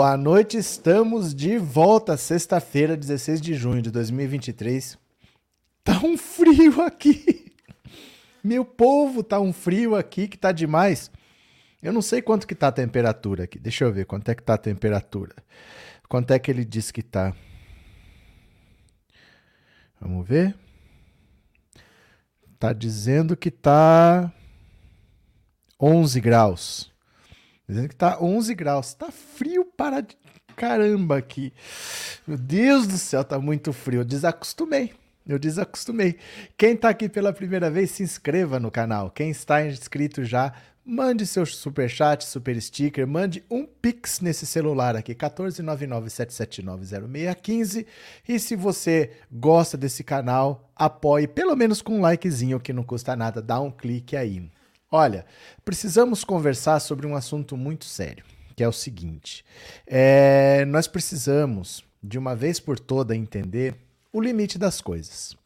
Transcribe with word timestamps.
Boa 0.00 0.16
noite, 0.16 0.56
estamos 0.56 1.34
de 1.34 1.58
volta, 1.58 2.16
sexta-feira, 2.16 2.96
16 2.96 3.40
de 3.40 3.54
junho 3.54 3.82
de 3.82 3.90
2023. 3.90 4.96
Tá 5.82 5.98
um 6.04 6.16
frio 6.16 6.82
aqui. 6.82 7.52
Meu 8.44 8.64
povo, 8.64 9.24
tá 9.24 9.40
um 9.40 9.52
frio 9.52 9.96
aqui 9.96 10.28
que 10.28 10.38
tá 10.38 10.52
demais. 10.52 11.10
Eu 11.82 11.92
não 11.92 12.00
sei 12.00 12.22
quanto 12.22 12.46
que 12.46 12.54
tá 12.54 12.68
a 12.68 12.72
temperatura 12.72 13.42
aqui. 13.42 13.58
Deixa 13.58 13.82
eu 13.82 13.92
ver 13.92 14.06
quanto 14.06 14.28
é 14.28 14.36
que 14.36 14.42
tá 14.44 14.54
a 14.54 14.58
temperatura. 14.58 15.34
Quanto 16.08 16.30
é 16.30 16.38
que 16.38 16.48
ele 16.48 16.64
diz 16.64 16.92
que 16.92 17.02
tá? 17.02 17.34
Vamos 20.00 20.28
ver. 20.28 20.54
Tá 22.56 22.72
dizendo 22.72 23.36
que 23.36 23.50
tá 23.50 24.32
11 25.80 26.20
graus. 26.20 26.97
Dizendo 27.68 27.88
que 27.88 27.96
tá 27.96 28.18
11 28.20 28.54
graus. 28.54 28.94
Tá 28.94 29.10
frio 29.10 29.64
para 29.64 30.06
caramba 30.56 31.18
aqui. 31.18 31.52
Meu 32.26 32.38
Deus 32.38 32.86
do 32.86 32.98
céu, 32.98 33.22
tá 33.22 33.38
muito 33.38 33.72
frio. 33.72 34.00
Eu 34.00 34.04
desacostumei. 34.04 34.92
Eu 35.26 35.38
desacostumei. 35.38 36.16
Quem 36.56 36.74
tá 36.74 36.88
aqui 36.88 37.08
pela 37.08 37.32
primeira 37.32 37.70
vez, 37.70 37.90
se 37.90 38.02
inscreva 38.02 38.58
no 38.58 38.70
canal. 38.70 39.10
Quem 39.10 39.30
está 39.30 39.64
inscrito 39.64 40.24
já, 40.24 40.54
mande 40.82 41.26
seu 41.26 41.44
super 41.44 41.90
chat, 41.90 42.24
super 42.24 42.58
sticker, 42.62 43.06
mande 43.06 43.44
um 43.50 43.66
pix 43.66 44.20
nesse 44.20 44.46
celular 44.46 44.96
aqui, 44.96 45.14
14997790615. 45.14 47.84
E 48.26 48.40
se 48.40 48.56
você 48.56 49.10
gosta 49.30 49.76
desse 49.76 50.02
canal, 50.02 50.72
apoie 50.74 51.28
pelo 51.28 51.54
menos 51.54 51.82
com 51.82 51.98
um 51.98 52.00
likezinho 52.00 52.58
que 52.58 52.72
não 52.72 52.82
custa 52.82 53.14
nada, 53.14 53.42
dá 53.42 53.60
um 53.60 53.70
clique 53.70 54.16
aí. 54.16 54.50
Olha, 54.90 55.26
precisamos 55.64 56.24
conversar 56.24 56.80
sobre 56.80 57.06
um 57.06 57.14
assunto 57.14 57.56
muito 57.56 57.84
sério, 57.84 58.24
que 58.56 58.64
é 58.64 58.68
o 58.68 58.72
seguinte: 58.72 59.44
é, 59.86 60.64
nós 60.64 60.86
precisamos, 60.86 61.84
de 62.02 62.18
uma 62.18 62.34
vez 62.34 62.58
por 62.58 62.78
toda, 62.78 63.14
entender 63.14 63.74
o 64.12 64.20
limite 64.20 64.58
das 64.58 64.80
coisas. 64.80 65.36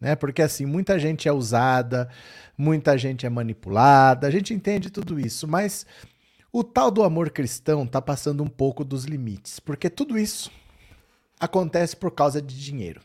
Né? 0.00 0.14
Porque 0.14 0.40
assim, 0.40 0.66
muita 0.66 0.98
gente 0.98 1.28
é 1.28 1.32
usada, 1.32 2.08
muita 2.56 2.96
gente 2.96 3.26
é 3.26 3.30
manipulada, 3.30 4.26
a 4.26 4.30
gente 4.30 4.54
entende 4.54 4.90
tudo 4.90 5.18
isso, 5.18 5.48
mas 5.48 5.84
o 6.52 6.62
tal 6.62 6.90
do 6.90 7.02
amor 7.02 7.30
cristão 7.30 7.82
está 7.82 8.00
passando 8.00 8.42
um 8.42 8.48
pouco 8.48 8.84
dos 8.84 9.04
limites, 9.04 9.58
porque 9.58 9.90
tudo 9.90 10.18
isso 10.18 10.50
acontece 11.40 11.96
por 11.96 12.12
causa 12.12 12.40
de 12.40 12.60
dinheiro. 12.60 13.00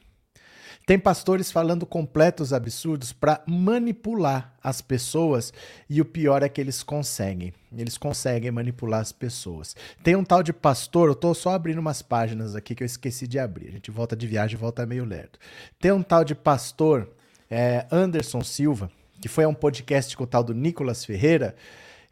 Tem 0.88 0.98
pastores 0.98 1.52
falando 1.52 1.86
completos 1.86 2.54
absurdos 2.54 3.12
para 3.12 3.44
manipular 3.46 4.54
as 4.64 4.80
pessoas 4.80 5.52
e 5.90 6.00
o 6.00 6.06
pior 6.06 6.42
é 6.42 6.48
que 6.48 6.62
eles 6.62 6.82
conseguem. 6.82 7.54
Eles 7.78 7.98
conseguem 7.98 8.50
manipular 8.52 9.02
as 9.02 9.12
pessoas. 9.12 9.76
Tem 10.02 10.16
um 10.16 10.24
tal 10.24 10.42
de 10.42 10.54
pastor, 10.54 11.10
eu 11.10 11.12
estou 11.12 11.36
só 11.36 11.50
abrindo 11.50 11.80
umas 11.80 12.02
páginas 12.02 12.56
aqui 12.56 12.74
que 12.74 12.84
eu 12.84 12.86
esqueci 12.86 13.28
de 13.28 13.38
abrir. 13.38 13.68
A 13.68 13.72
gente 13.72 13.92
volta 13.92 14.16
de 14.16 14.26
viagem 14.26 14.56
e 14.56 14.58
volta 14.58 14.86
meio 14.86 15.04
lerdo. 15.04 15.38
Tem 15.78 15.92
um 15.92 16.02
tal 16.02 16.24
de 16.24 16.34
pastor, 16.34 17.10
é, 17.52 17.86
Anderson 17.92 18.42
Silva, 18.42 18.90
que 19.22 19.28
foi 19.28 19.44
a 19.44 19.50
um 19.50 19.54
podcast 19.54 20.16
com 20.16 20.24
o 20.24 20.28
tal 20.28 20.42
do 20.42 20.54
Nicolas 20.54 21.04
Ferreira, 21.04 21.54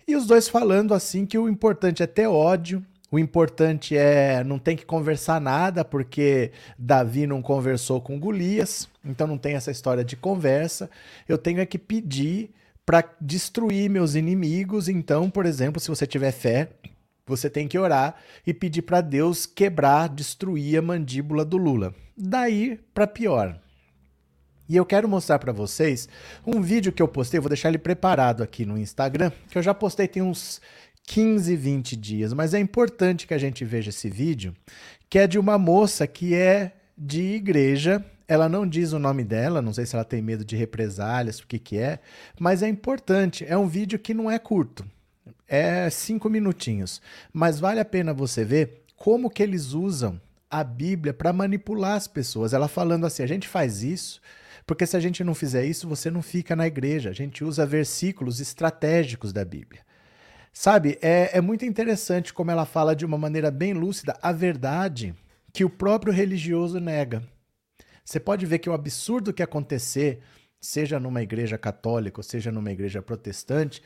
e 0.06 0.18
os 0.18 0.28
dois 0.28 0.50
falando 0.50 0.94
assim 0.94 1.25
que 1.25 1.38
o 1.38 1.47
importante 1.47 2.03
é 2.03 2.08
ter 2.08 2.28
ódio 2.28 2.85
o 3.11 3.19
importante 3.19 3.95
é 3.95 4.43
não 4.43 4.57
tem 4.57 4.75
que 4.75 4.85
conversar 4.85 5.39
nada, 5.39 5.85
porque 5.85 6.51
Davi 6.77 7.27
não 7.27 7.41
conversou 7.41 8.01
com 8.01 8.19
Golias, 8.19 8.89
então 9.03 9.27
não 9.27 9.38
tem 9.38 9.55
essa 9.55 9.71
história 9.71 10.03
de 10.03 10.16
conversa. 10.16 10.89
Eu 11.27 11.38
tenho 11.38 11.59
é 11.59 11.66
que 11.66 11.77
pedir 11.77 12.51
para 12.85 13.03
destruir 13.19 13.89
meus 13.89 14.16
inimigos. 14.16 14.88
Então, 14.88 15.29
por 15.29 15.45
exemplo, 15.45 15.79
se 15.79 15.89
você 15.89 16.05
tiver 16.05 16.31
fé, 16.31 16.69
você 17.25 17.49
tem 17.49 17.67
que 17.67 17.77
orar 17.77 18.16
e 18.45 18.53
pedir 18.53 18.83
para 18.83 19.01
Deus 19.01 19.45
quebrar, 19.45 20.09
destruir 20.09 20.77
a 20.77 20.81
mandíbula 20.81 21.43
do 21.43 21.57
Lula. 21.57 21.93
Daí 22.17 22.79
para 22.93 23.07
pior. 23.07 23.59
E 24.67 24.75
eu 24.75 24.85
quero 24.85 25.07
mostrar 25.07 25.37
para 25.37 25.51
vocês 25.51 26.09
um 26.45 26.59
vídeo 26.59 26.91
que 26.91 27.01
eu 27.01 27.07
postei, 27.07 27.39
vou 27.39 27.49
deixar 27.49 27.69
ele 27.69 27.77
preparado 27.77 28.41
aqui 28.41 28.66
no 28.66 28.77
Instagram, 28.77 29.31
que 29.49 29.57
eu 29.57 29.61
já 29.61 29.75
postei 29.75 30.07
tem 30.07 30.23
uns 30.23 30.59
15, 31.05 31.55
20 31.55 31.95
dias. 31.95 32.33
Mas 32.33 32.53
é 32.53 32.59
importante 32.59 33.27
que 33.27 33.33
a 33.33 33.38
gente 33.38 33.63
veja 33.63 33.89
esse 33.89 34.09
vídeo, 34.09 34.55
que 35.09 35.19
é 35.19 35.27
de 35.27 35.39
uma 35.39 35.57
moça 35.57 36.07
que 36.07 36.33
é 36.33 36.73
de 36.97 37.21
igreja. 37.21 38.03
Ela 38.27 38.49
não 38.49 38.67
diz 38.67 38.91
o 38.91 38.99
nome 38.99 39.23
dela, 39.23 39.61
não 39.61 39.73
sei 39.73 39.85
se 39.85 39.95
ela 39.95 40.05
tem 40.05 40.21
medo 40.21 40.43
de 40.43 40.55
represálias, 40.55 41.39
o 41.39 41.47
que, 41.47 41.59
que 41.59 41.77
é, 41.77 41.99
mas 42.39 42.63
é 42.63 42.67
importante. 42.67 43.45
É 43.47 43.55
um 43.55 43.67
vídeo 43.67 43.99
que 43.99 44.16
não 44.16 44.31
é 44.31 44.39
curto, 44.39 44.83
é 45.47 45.89
cinco 45.91 46.27
minutinhos, 46.27 47.01
mas 47.31 47.59
vale 47.59 47.79
a 47.79 47.85
pena 47.85 48.16
você 48.16 48.43
ver 48.43 48.83
como 48.97 49.29
que 49.29 49.43
eles 49.43 49.73
usam 49.73 50.19
a 50.49 50.63
Bíblia 50.63 51.13
para 51.13 51.31
manipular 51.31 51.95
as 51.95 52.07
pessoas. 52.07 52.53
Ela 52.53 52.67
falando 52.67 53.05
assim: 53.05 53.22
a 53.22 53.27
gente 53.27 53.47
faz 53.47 53.83
isso. 53.83 54.22
Porque 54.66 54.87
se 54.87 54.97
a 54.97 54.99
gente 54.99 55.23
não 55.23 55.35
fizer 55.35 55.63
isso, 55.63 55.87
você 55.87 56.09
não 56.09 56.23
fica 56.23 56.55
na 56.55 56.66
igreja. 56.66 57.11
A 57.11 57.13
gente 57.13 57.43
usa 57.43 57.67
versículos 57.67 58.39
estratégicos 58.39 59.31
da 59.31 59.45
Bíblia. 59.45 59.84
Sabe, 60.57 60.97
é, 61.01 61.38
é 61.38 61.41
muito 61.41 61.66
interessante 61.66 62.33
como 62.33 62.49
ela 62.49 62.66
fala 62.66 62.95
de 62.95 63.05
uma 63.05 63.17
maneira 63.17 63.51
bem 63.51 63.73
lúcida 63.73 64.17
a 64.21 64.31
verdade 64.31 65.13
que 65.51 65.66
o 65.66 65.69
próprio 65.69 66.13
religioso 66.13 66.79
nega. 66.79 67.21
Você 68.05 68.21
pode 68.21 68.45
ver 68.45 68.59
que 68.59 68.69
o 68.69 68.73
absurdo 68.73 69.33
que 69.33 69.43
acontecer, 69.43 70.21
seja 70.61 70.97
numa 70.97 71.21
igreja 71.21 71.57
católica 71.57 72.21
ou 72.21 72.23
seja 72.23 72.53
numa 72.53 72.71
igreja 72.71 73.01
protestante, 73.01 73.83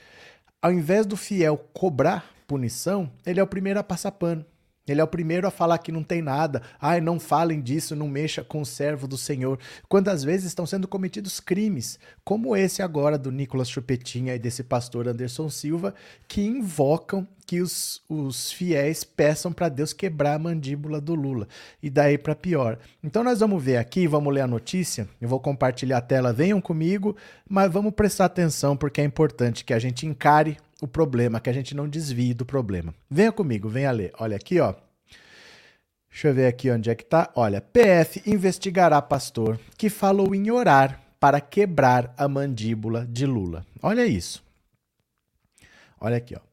ao 0.62 0.72
invés 0.72 1.08
do 1.08 1.18
fiel 1.18 1.58
cobrar 1.74 2.32
punição, 2.48 3.12
ele 3.26 3.40
é 3.40 3.44
o 3.44 3.48
primeiro 3.48 3.80
a 3.80 3.84
passar 3.84 4.12
pano. 4.12 4.46
Ele 4.92 5.02
é 5.02 5.04
o 5.04 5.08
primeiro 5.08 5.48
a 5.48 5.52
falar 5.52 5.78
que 5.78 5.92
não 5.92 6.04
tem 6.04 6.22
nada. 6.22 6.62
Ai, 6.80 7.02
não 7.02 7.20
falem 7.20 7.62
disso, 7.62 7.96
não 7.96 8.08
mexa 8.08 8.44
com 8.44 8.62
o 8.62 8.66
servo 8.66 9.08
do 9.08 9.18
Senhor. 9.18 9.60
Quantas 9.88 10.24
vezes 10.24 10.48
estão 10.48 10.66
sendo 10.66 10.88
cometidos 10.88 11.40
crimes, 11.40 12.00
como 12.24 12.56
esse 12.56 12.82
agora 12.82 13.18
do 13.18 13.32
Nicolas 13.32 13.70
Chupetinha 13.70 14.36
e 14.36 14.40
desse 14.40 14.64
pastor 14.64 15.08
Anderson 15.08 15.50
Silva, 15.50 15.94
que 16.28 16.42
invocam 16.42 17.28
que 17.50 17.62
os, 17.62 18.04
os 18.08 18.52
fiéis 18.52 19.04
peçam 19.04 19.52
para 19.52 19.70
Deus 19.70 19.92
quebrar 19.92 20.36
a 20.36 20.40
mandíbula 20.40 21.02
do 21.02 21.16
Lula. 21.16 21.48
E 21.82 21.90
daí 21.90 22.16
para 22.16 22.36
pior. 22.36 22.78
Então 23.04 23.24
nós 23.24 23.40
vamos 23.40 23.64
ver 23.64 23.78
aqui, 23.78 24.08
vamos 24.08 24.32
ler 24.32 24.42
a 24.42 24.48
notícia. 24.48 25.10
Eu 25.20 25.28
vou 25.28 25.40
compartilhar 25.40 25.98
a 25.98 26.02
tela, 26.02 26.32
venham 26.32 26.62
comigo, 26.62 27.18
mas 27.50 27.72
vamos 27.72 27.94
prestar 27.94 28.26
atenção 28.26 28.78
porque 28.78 29.02
é 29.02 29.04
importante 29.04 29.66
que 29.66 29.74
a 29.74 29.80
gente 29.80 30.06
encare 30.06 30.58
o 30.82 30.88
problema, 30.88 31.40
que 31.40 31.50
a 31.50 31.54
gente 31.54 31.76
não 31.76 31.88
desvie 31.88 32.34
do 32.34 32.46
problema. 32.46 32.94
Venha 33.10 33.32
comigo, 33.32 33.68
venha 33.68 33.92
ler. 33.92 34.12
Olha 34.20 34.36
aqui, 34.36 34.60
ó. 34.60 34.74
Deixa 36.10 36.30
eu 36.30 36.34
ver 36.34 36.48
aqui 36.48 36.72
onde 36.72 36.90
é 36.90 36.96
que 36.96 37.06
tá. 37.06 37.32
Olha, 37.36 37.62
PF 37.62 38.22
investigará 38.26 39.02
pastor 39.02 39.60
que 39.78 39.90
falou 39.90 40.34
em 40.34 40.50
orar 40.50 41.02
para 41.20 41.40
quebrar 41.40 42.14
a 42.18 42.28
mandíbula 42.28 43.06
de 43.06 43.26
Lula. 43.26 43.66
Olha 43.82 44.06
isso. 44.06 44.44
Olha 46.00 46.18
aqui, 46.18 46.36
ó. 46.36 46.50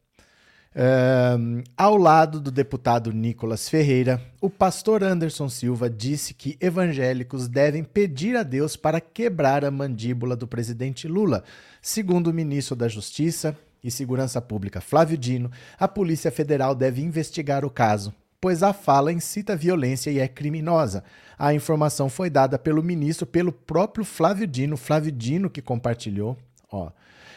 Um, 0.78 1.64
ao 1.74 1.96
lado 1.96 2.38
do 2.38 2.50
deputado 2.50 3.10
Nicolas 3.10 3.66
Ferreira, 3.66 4.20
o 4.42 4.50
pastor 4.50 5.02
Anderson 5.02 5.48
Silva 5.48 5.88
disse 5.88 6.34
que 6.34 6.58
evangélicos 6.60 7.48
devem 7.48 7.82
pedir 7.82 8.36
a 8.36 8.42
Deus 8.42 8.76
para 8.76 9.00
quebrar 9.00 9.64
a 9.64 9.70
mandíbula 9.70 10.36
do 10.36 10.46
presidente 10.46 11.08
Lula. 11.08 11.44
Segundo 11.80 12.26
o 12.26 12.34
ministro 12.34 12.76
da 12.76 12.88
Justiça, 12.88 13.56
e 13.86 13.90
Segurança 13.90 14.40
Pública 14.40 14.80
Flávio 14.80 15.16
Dino, 15.16 15.50
a 15.78 15.86
Polícia 15.86 16.30
Federal 16.30 16.74
deve 16.74 17.02
investigar 17.02 17.64
o 17.64 17.70
caso, 17.70 18.12
pois 18.40 18.62
a 18.62 18.72
fala 18.72 19.12
incita 19.12 19.56
violência 19.56 20.10
e 20.10 20.18
é 20.18 20.26
criminosa. 20.26 21.04
A 21.38 21.54
informação 21.54 22.08
foi 22.08 22.28
dada 22.28 22.58
pelo 22.58 22.82
ministro, 22.82 23.26
pelo 23.26 23.52
próprio 23.52 24.04
Flávio 24.04 24.46
Dino, 24.46 24.76
Flávio 24.76 25.12
Dino 25.12 25.48
que 25.48 25.62
compartilhou, 25.62 26.36
ó, 26.70 26.90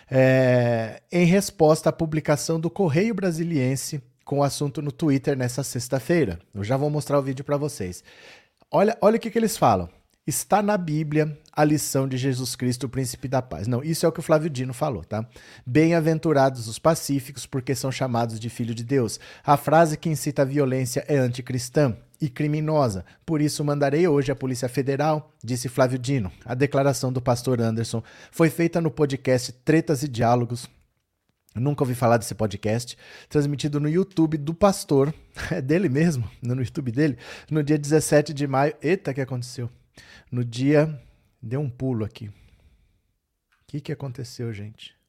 é, 0.09 1.01
em 1.11 1.25
resposta 1.25 1.89
à 1.89 1.93
publicação 1.93 2.59
do 2.59 2.69
Correio 2.69 3.13
Brasiliense 3.13 4.01
com 4.25 4.39
o 4.39 4.43
assunto 4.43 4.81
no 4.81 4.91
Twitter 4.91 5.37
nessa 5.37 5.63
sexta-feira. 5.63 6.39
Eu 6.53 6.63
já 6.63 6.77
vou 6.77 6.89
mostrar 6.89 7.19
o 7.19 7.21
vídeo 7.21 7.45
para 7.45 7.57
vocês. 7.57 8.03
Olha, 8.71 8.97
olha 9.01 9.17
o 9.17 9.19
que, 9.19 9.29
que 9.29 9.37
eles 9.37 9.57
falam 9.57 9.89
está 10.29 10.61
na 10.61 10.77
Bíblia 10.77 11.37
a 11.51 11.65
lição 11.65 12.07
de 12.07 12.17
Jesus 12.17 12.55
Cristo, 12.55 12.85
o 12.85 12.89
príncipe 12.89 13.27
da 13.27 13.41
paz. 13.41 13.67
Não, 13.67 13.83
isso 13.83 14.05
é 14.05 14.09
o 14.09 14.11
que 14.11 14.19
o 14.19 14.23
Flávio 14.23 14.49
Dino 14.49 14.73
falou, 14.73 15.03
tá? 15.03 15.27
Bem-aventurados 15.65 16.67
os 16.67 16.79
pacíficos, 16.79 17.45
porque 17.45 17.75
são 17.75 17.91
chamados 17.91 18.39
de 18.39 18.49
filho 18.49 18.73
de 18.73 18.83
Deus. 18.83 19.19
A 19.43 19.57
frase 19.57 19.97
que 19.97 20.09
incita 20.09 20.43
a 20.43 20.45
violência 20.45 21.03
é 21.07 21.17
anticristã 21.17 21.97
e 22.21 22.29
criminosa. 22.29 23.03
Por 23.25 23.41
isso 23.41 23.63
mandarei 23.63 24.07
hoje 24.07 24.31
a 24.31 24.35
Polícia 24.35 24.69
Federal, 24.69 25.33
disse 25.43 25.67
Flávio 25.67 25.99
Dino. 25.99 26.31
A 26.45 26.53
declaração 26.53 27.11
do 27.11 27.21
pastor 27.21 27.59
Anderson 27.59 28.01
foi 28.31 28.49
feita 28.49 28.79
no 28.79 28.91
podcast 28.91 29.51
Tretas 29.51 30.03
e 30.03 30.07
Diálogos, 30.07 30.69
nunca 31.55 31.83
ouvi 31.83 31.95
falar 31.95 32.17
desse 32.17 32.35
podcast, 32.35 32.97
transmitido 33.27 33.79
no 33.79 33.89
YouTube 33.89 34.37
do 34.37 34.53
pastor, 34.53 35.13
é 35.51 35.61
dele 35.61 35.89
mesmo, 35.89 36.29
no 36.41 36.61
YouTube 36.61 36.91
dele, 36.91 37.17
no 37.49 37.63
dia 37.63 37.77
17 37.77 38.33
de 38.33 38.47
maio. 38.47 38.75
Eita, 38.81 39.13
que 39.13 39.21
aconteceu? 39.21 39.69
No 40.31 40.43
dia. 40.43 40.99
Deu 41.41 41.61
um 41.61 41.69
pulo 41.69 42.03
aqui. 42.03 42.27
O 42.27 42.33
que, 43.67 43.79
que 43.79 43.91
aconteceu, 43.91 44.51
gente? 44.51 44.99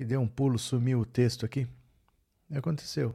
Que 0.00 0.04
deu 0.06 0.22
um 0.22 0.26
pulo, 0.26 0.58
sumiu 0.58 1.00
o 1.00 1.04
texto 1.04 1.44
aqui? 1.44 1.64
O 2.48 2.52
que 2.52 2.58
aconteceu? 2.58 3.14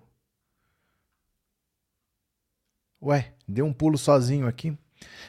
Ué, 3.01 3.33
deu 3.47 3.65
um 3.65 3.73
pulo 3.73 3.97
sozinho 3.97 4.45
aqui. 4.45 4.77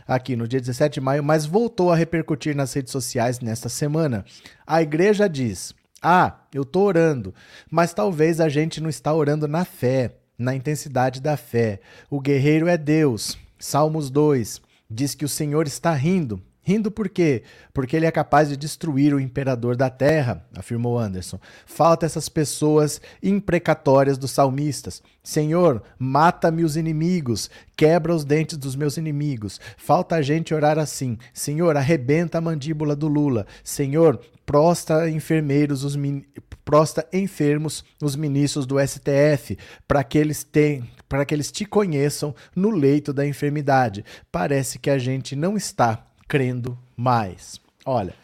Aqui 0.06 0.37
no 0.37 0.46
dia 0.46 0.61
17 0.61 0.94
de 0.94 1.00
maio, 1.00 1.25
mas 1.25 1.46
voltou 1.46 1.90
a 1.90 1.96
repercutir 1.96 2.55
nas 2.55 2.75
redes 2.75 2.93
sociais 2.93 3.40
nesta 3.40 3.70
semana. 3.70 4.23
A 4.67 4.82
igreja 4.82 5.31
diz: 5.31 5.75
Ah, 6.02 6.40
eu 6.52 6.61
estou 6.61 6.84
orando, 6.84 7.34
mas 7.70 7.94
talvez 7.94 8.38
a 8.38 8.50
gente 8.50 8.78
não 8.78 8.90
está 8.90 9.14
orando 9.14 9.49
na 9.49 9.64
fé, 9.64 10.14
na 10.37 10.55
intensidade 10.55 11.23
da 11.23 11.38
fé. 11.38 11.81
O 12.11 12.20
guerreiro 12.20 12.69
é 12.69 12.76
Deus. 12.76 13.38
Salmos 13.58 14.11
2 14.11 14.61
diz 14.88 15.15
que 15.15 15.25
o 15.25 15.29
Senhor 15.29 15.67
está 15.67 15.93
rindo. 15.93 16.43
Rindo 16.67 16.91
por 16.91 17.09
quê? 17.09 17.44
Porque 17.73 17.94
ele 17.94 18.06
é 18.06 18.11
capaz 18.11 18.49
de 18.49 18.56
destruir 18.56 19.15
o 19.15 19.21
imperador 19.21 19.77
da 19.77 19.88
terra, 19.88 20.44
afirmou 20.53 20.99
Anderson. 20.99 21.38
Falta 21.65 22.05
essas 22.05 22.29
pessoas 22.29 23.00
imprecatórias 23.23 24.19
dos 24.19 24.33
salmistas. 24.33 25.00
Senhor, 25.23 25.81
mata-me 25.97 26.65
os 26.65 26.77
inimigos, 26.77 27.49
quebra 27.77 28.12
os 28.12 28.25
dentes 28.25 28.59
dos 28.59 28.75
meus 28.75 28.97
inimigos. 28.97 29.61
Falta 29.77 30.17
a 30.17 30.23
gente 30.23 30.53
orar 30.53 30.77
assim. 30.77 31.17
Senhor, 31.33 31.77
arrebenta 31.77 32.38
a 32.38 32.41
mandíbula 32.41 32.97
do 32.97 33.06
Lula. 33.06 33.47
Senhor, 33.62 34.21
prostra 34.44 35.09
enfermeiros, 35.09 35.85
os 35.85 35.94
min... 35.94 36.25
prostra 36.65 37.06
enfermos 37.12 37.85
os 38.03 38.17
ministros 38.17 38.67
do 38.67 38.85
STF, 38.85 39.56
para 39.87 40.03
que 40.03 40.19
eles 40.19 40.43
tenham 40.43 40.85
para 41.08 41.25
que 41.25 41.35
eles 41.35 41.50
te 41.50 41.64
conheçam 41.64 42.35
no 42.55 42.70
leito 42.70 43.12
da 43.12 43.26
enfermidade. 43.26 44.05
Parece 44.31 44.79
que 44.79 44.91
a 44.91 44.99
gente 44.99 45.35
não 45.37 45.56
está 45.56 46.06
crendo 46.29 46.79
mais. 46.97 47.61
Olha, 47.85 48.14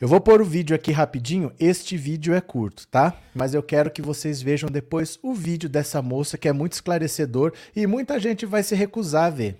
eu 0.00 0.06
vou 0.06 0.20
pôr 0.20 0.40
o 0.40 0.44
vídeo 0.44 0.76
aqui 0.76 0.92
rapidinho. 0.92 1.52
Este 1.58 1.96
vídeo 1.96 2.32
é 2.32 2.40
curto, 2.40 2.86
tá? 2.86 3.16
Mas 3.34 3.52
eu 3.52 3.62
quero 3.62 3.90
que 3.90 4.00
vocês 4.00 4.40
vejam 4.40 4.70
depois 4.70 5.18
o 5.22 5.34
vídeo 5.34 5.68
dessa 5.68 6.00
moça 6.00 6.38
que 6.38 6.48
é 6.48 6.52
muito 6.52 6.74
esclarecedor 6.74 7.52
e 7.74 7.86
muita 7.86 8.20
gente 8.20 8.46
vai 8.46 8.62
se 8.62 8.74
recusar 8.74 9.24
a 9.24 9.30
ver. 9.30 9.56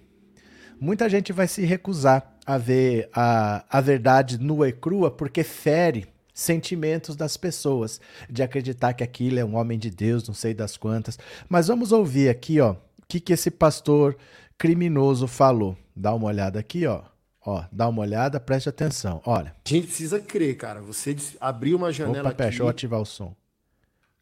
Muita 0.81 1.09
gente 1.09 1.33
vai 1.33 1.49
se 1.49 1.65
recusar 1.65 2.37
a 2.47 2.57
ver 2.57 3.09
a, 3.13 3.65
a 3.69 3.81
verdade 3.81 4.39
nua 4.39 4.69
e 4.69 4.73
crua 4.73 5.11
porque 5.11 5.43
fere 5.43 6.07
sentimentos 6.39 7.17
das 7.17 7.37
pessoas, 7.37 8.01
de 8.31 8.45
acreditar 8.45 8.93
que 8.93 9.03
aquilo 9.03 9.41
é 9.41 9.45
um 9.45 9.57
homem 9.57 9.77
de 9.77 9.91
Deus, 9.91 10.27
não 10.29 10.35
sei 10.35 10.55
das 10.55 10.77
quantas. 10.77 11.19
Mas 11.49 11.67
vamos 11.67 11.91
ouvir 11.91 12.29
aqui, 12.29 12.61
ó, 12.61 12.75
o 12.75 12.77
que, 13.09 13.19
que 13.19 13.33
esse 13.33 13.51
pastor 13.51 14.17
criminoso 14.57 15.27
falou. 15.27 15.77
Dá 15.97 16.15
uma 16.15 16.29
olhada 16.29 16.61
aqui, 16.61 16.87
ó. 16.87 17.03
Ó, 17.45 17.65
dá 17.73 17.89
uma 17.89 18.03
olhada, 18.03 18.39
preste 18.39 18.69
atenção. 18.69 19.21
Olha. 19.27 19.53
A 19.65 19.69
gente 19.69 19.89
precisa 19.89 20.21
crer, 20.21 20.57
cara. 20.57 20.81
Você 20.81 21.17
abriu 21.41 21.77
uma 21.77 21.91
janela 21.91 22.29
Opa, 22.29 22.37
pera, 22.37 22.51
deixa 22.51 22.63
eu 22.63 22.69
ativar 22.69 23.01
o 23.01 23.05
som. 23.05 23.35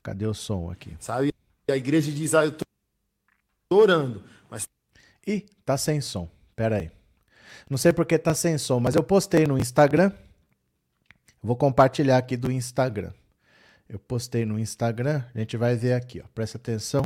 Cadê 0.02 0.26
o 0.26 0.32
som 0.32 0.70
aqui? 0.70 0.96
Sabe? 0.98 1.34
E 1.68 1.72
a 1.72 1.76
igreja 1.76 2.10
diz, 2.10 2.34
ah, 2.34 2.46
eu 2.46 2.52
tô 2.52 2.64
orando, 3.70 4.22
mas... 4.48 4.66
Ih, 5.26 5.44
tá 5.66 5.76
sem 5.76 6.00
som. 6.00 6.30
Pera 6.54 6.76
aí. 6.76 6.90
Não 7.68 7.76
sei 7.76 7.92
porque 7.92 8.16
tá 8.16 8.32
sem 8.32 8.56
som, 8.56 8.80
mas 8.80 8.94
eu 8.94 9.02
postei 9.02 9.46
no 9.46 9.58
Instagram. 9.58 10.12
Vou 11.46 11.54
compartilhar 11.54 12.18
aqui 12.18 12.36
do 12.36 12.50
Instagram. 12.50 13.12
Eu 13.88 14.00
postei 14.00 14.44
no 14.44 14.58
Instagram, 14.58 15.22
a 15.32 15.38
gente 15.38 15.56
vai 15.56 15.76
ver 15.76 15.92
aqui, 15.92 16.20
ó. 16.20 16.24
Presta 16.34 16.58
atenção. 16.58 17.04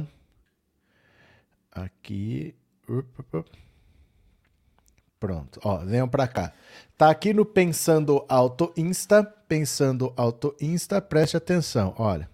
Aqui. 1.71 2.55
Pronto, 5.21 5.61
ó, 5.63 5.85
venham 5.85 6.09
para 6.09 6.27
cá. 6.27 6.55
Tá 6.97 7.11
aqui 7.11 7.35
no 7.35 7.45
Pensando 7.45 8.25
Auto 8.31 8.73
Insta, 8.79 9.23
Pensando 9.23 10.11
Auto 10.17 10.57
Insta, 10.59 11.03
preste 11.03 11.37
atenção, 11.37 11.95
olha. 11.99 12.27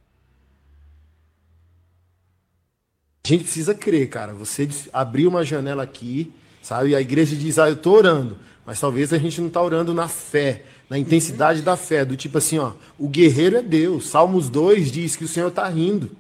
A 3.25 3.29
gente 3.29 3.43
precisa 3.43 3.75
crer, 3.75 4.09
cara. 4.09 4.33
Você 4.33 4.69
abriu 4.93 5.29
uma 5.29 5.45
janela 5.45 5.83
aqui, 5.83 6.33
sabe? 6.63 6.95
A 6.95 7.01
igreja 7.01 7.35
diz, 7.35 7.59
ah, 7.59 7.69
eu 7.69 7.77
tô 7.77 7.95
orando. 7.95 8.39
Mas 8.65 8.79
talvez 8.79 9.13
a 9.13 9.19
gente 9.19 9.41
não 9.41 9.51
tá 9.51 9.61
orando 9.61 9.93
na 9.93 10.07
fé, 10.07 10.65
na 10.89 10.99
intensidade 10.99 11.63
da 11.63 11.77
fé, 11.77 12.05
do 12.05 12.17
tipo 12.17 12.39
assim, 12.39 12.59
ó, 12.59 12.73
o 12.99 13.09
guerreiro 13.09 13.57
é 13.57 13.63
Deus. 13.63 14.09
Salmos 14.09 14.49
2 14.49 14.91
diz 14.91 15.17
que 15.17 15.25
o 15.25 15.29
Senhor 15.29 15.51
tá 15.51 15.69
rindo. 15.69 16.11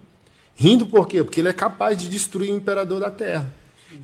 Rindo 0.54 0.86
por 0.86 1.06
quê? 1.06 1.22
Porque 1.22 1.40
ele 1.40 1.48
é 1.48 1.52
capaz 1.52 1.98
de 1.98 2.08
destruir 2.08 2.52
o 2.52 2.56
imperador 2.56 3.00
da 3.00 3.10
terra. 3.10 3.52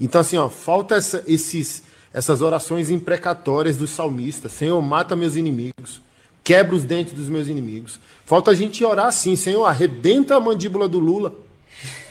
Então, 0.00 0.20
assim, 0.20 0.36
ó, 0.36 0.48
falta 0.48 0.94
essa, 0.94 1.22
esses 1.26 1.82
essas 2.12 2.42
orações 2.42 2.90
imprecatórias 2.90 3.76
dos 3.76 3.90
salmistas. 3.90 4.52
Senhor, 4.52 4.80
mata 4.82 5.16
meus 5.16 5.34
inimigos, 5.34 6.02
quebra 6.44 6.74
os 6.74 6.84
dentes 6.84 7.14
dos 7.14 7.28
meus 7.28 7.48
inimigos. 7.48 7.98
Falta 8.24 8.50
a 8.50 8.54
gente 8.54 8.84
orar 8.84 9.06
assim, 9.06 9.34
Senhor, 9.34 9.64
arrebenta 9.64 10.36
a 10.36 10.40
mandíbula 10.40 10.88
do 10.88 10.98
Lula. 10.98 11.34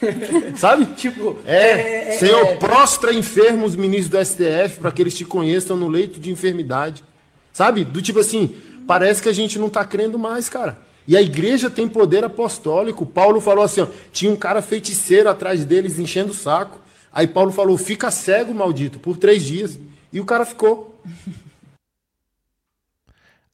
Sabe? 0.56 0.86
tipo, 0.96 1.38
é, 1.46 1.56
é, 1.56 2.14
é 2.14 2.18
Senhor, 2.18 2.46
é, 2.46 2.56
prostra 2.56 3.14
enfermos 3.14 3.76
ministros 3.76 4.10
do 4.10 4.24
STF 4.24 4.80
para 4.80 4.90
que 4.90 5.00
eles 5.00 5.14
te 5.14 5.24
conheçam 5.24 5.76
no 5.76 5.88
leito 5.88 6.18
de 6.20 6.30
enfermidade. 6.30 7.04
Sabe? 7.52 7.84
Do 7.84 8.00
tipo 8.00 8.18
assim, 8.18 8.56
parece 8.86 9.22
que 9.22 9.28
a 9.28 9.32
gente 9.32 9.58
não 9.58 9.66
está 9.66 9.84
crendo 9.84 10.18
mais, 10.18 10.48
cara. 10.48 10.78
E 11.06 11.16
a 11.16 11.22
igreja 11.22 11.68
tem 11.68 11.88
poder 11.88 12.24
apostólico. 12.24 13.04
Paulo 13.04 13.40
falou 13.40 13.64
assim: 13.64 13.82
ó, 13.82 13.88
tinha 14.12 14.30
um 14.30 14.36
cara 14.36 14.62
feiticeiro 14.62 15.28
atrás 15.28 15.64
deles 15.64 15.98
enchendo 15.98 16.30
o 16.30 16.34
saco. 16.34 16.80
Aí 17.12 17.26
Paulo 17.26 17.52
falou: 17.52 17.76
fica 17.76 18.10
cego, 18.10 18.54
maldito, 18.54 18.98
por 18.98 19.16
três 19.16 19.44
dias. 19.44 19.78
E 20.12 20.20
o 20.20 20.24
cara 20.24 20.44
ficou. 20.44 21.00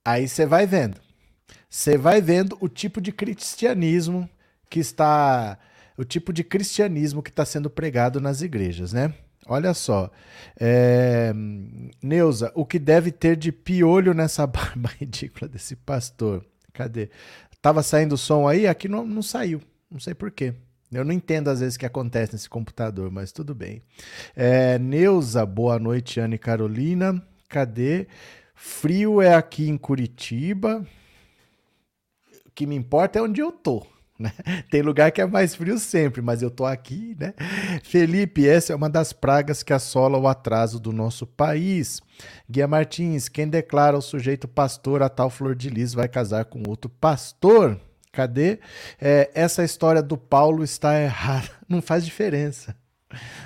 Aí 0.04 0.28
você 0.28 0.46
vai 0.46 0.66
vendo. 0.66 1.00
Você 1.68 1.98
vai 1.98 2.20
vendo 2.20 2.56
o 2.60 2.68
tipo 2.68 3.00
de 3.00 3.12
cristianismo 3.12 4.28
que 4.70 4.80
está. 4.80 5.58
O 5.96 6.04
tipo 6.04 6.32
de 6.32 6.44
cristianismo 6.44 7.22
que 7.22 7.30
está 7.30 7.44
sendo 7.44 7.68
pregado 7.68 8.20
nas 8.20 8.40
igrejas, 8.40 8.92
né? 8.92 9.12
Olha 9.48 9.72
só. 9.72 10.10
É... 10.60 11.32
Neuza, 12.02 12.52
o 12.54 12.66
que 12.66 12.78
deve 12.78 13.10
ter 13.10 13.34
de 13.34 13.50
piolho 13.50 14.12
nessa 14.12 14.46
barba 14.46 14.90
ridícula 15.00 15.48
desse 15.48 15.74
pastor? 15.74 16.44
Cadê? 16.74 17.08
Tava 17.62 17.82
saindo 17.82 18.14
o 18.14 18.18
som 18.18 18.46
aí? 18.46 18.66
Aqui 18.66 18.88
não, 18.88 19.06
não 19.06 19.22
saiu. 19.22 19.60
Não 19.90 19.98
sei 19.98 20.14
porquê. 20.14 20.54
Eu 20.92 21.04
não 21.04 21.12
entendo 21.12 21.48
às 21.48 21.60
vezes 21.60 21.76
o 21.76 21.78
que 21.78 21.86
acontece 21.86 22.32
nesse 22.32 22.48
computador, 22.48 23.10
mas 23.10 23.32
tudo 23.32 23.54
bem. 23.54 23.82
É, 24.36 24.78
Neuza, 24.78 25.44
boa 25.44 25.78
noite, 25.78 26.20
Anne 26.20 26.38
Carolina. 26.38 27.22
Cadê? 27.48 28.06
Frio 28.54 29.22
é 29.22 29.34
aqui 29.34 29.68
em 29.68 29.78
Curitiba. 29.78 30.86
O 32.46 32.50
que 32.54 32.66
me 32.66 32.74
importa 32.74 33.18
é 33.18 33.22
onde 33.22 33.40
eu 33.40 33.50
tô. 33.50 33.86
Né? 34.18 34.32
Tem 34.68 34.82
lugar 34.82 35.12
que 35.12 35.20
é 35.20 35.26
mais 35.26 35.54
frio 35.54 35.78
sempre, 35.78 36.20
mas 36.20 36.42
eu 36.42 36.50
tô 36.50 36.64
aqui, 36.66 37.16
né? 37.18 37.34
Felipe, 37.84 38.48
essa 38.48 38.72
é 38.72 38.76
uma 38.76 38.90
das 38.90 39.12
pragas 39.12 39.62
que 39.62 39.72
assola 39.72 40.18
o 40.18 40.26
atraso 40.26 40.80
do 40.80 40.92
nosso 40.92 41.24
país. 41.24 42.00
Guia 42.50 42.66
Martins, 42.66 43.28
quem 43.28 43.48
declara 43.48 43.96
o 43.96 44.02
sujeito 44.02 44.48
pastor 44.48 45.02
a 45.02 45.08
tal 45.08 45.30
flor 45.30 45.54
de 45.54 45.70
lis 45.70 45.94
vai 45.94 46.08
casar 46.08 46.46
com 46.46 46.62
outro 46.66 46.90
pastor? 46.90 47.78
Cadê? 48.10 48.58
É, 49.00 49.30
essa 49.34 49.62
história 49.62 50.02
do 50.02 50.16
Paulo 50.16 50.64
está 50.64 51.00
errada. 51.00 51.50
Não 51.68 51.80
faz 51.80 52.04
diferença. 52.04 52.74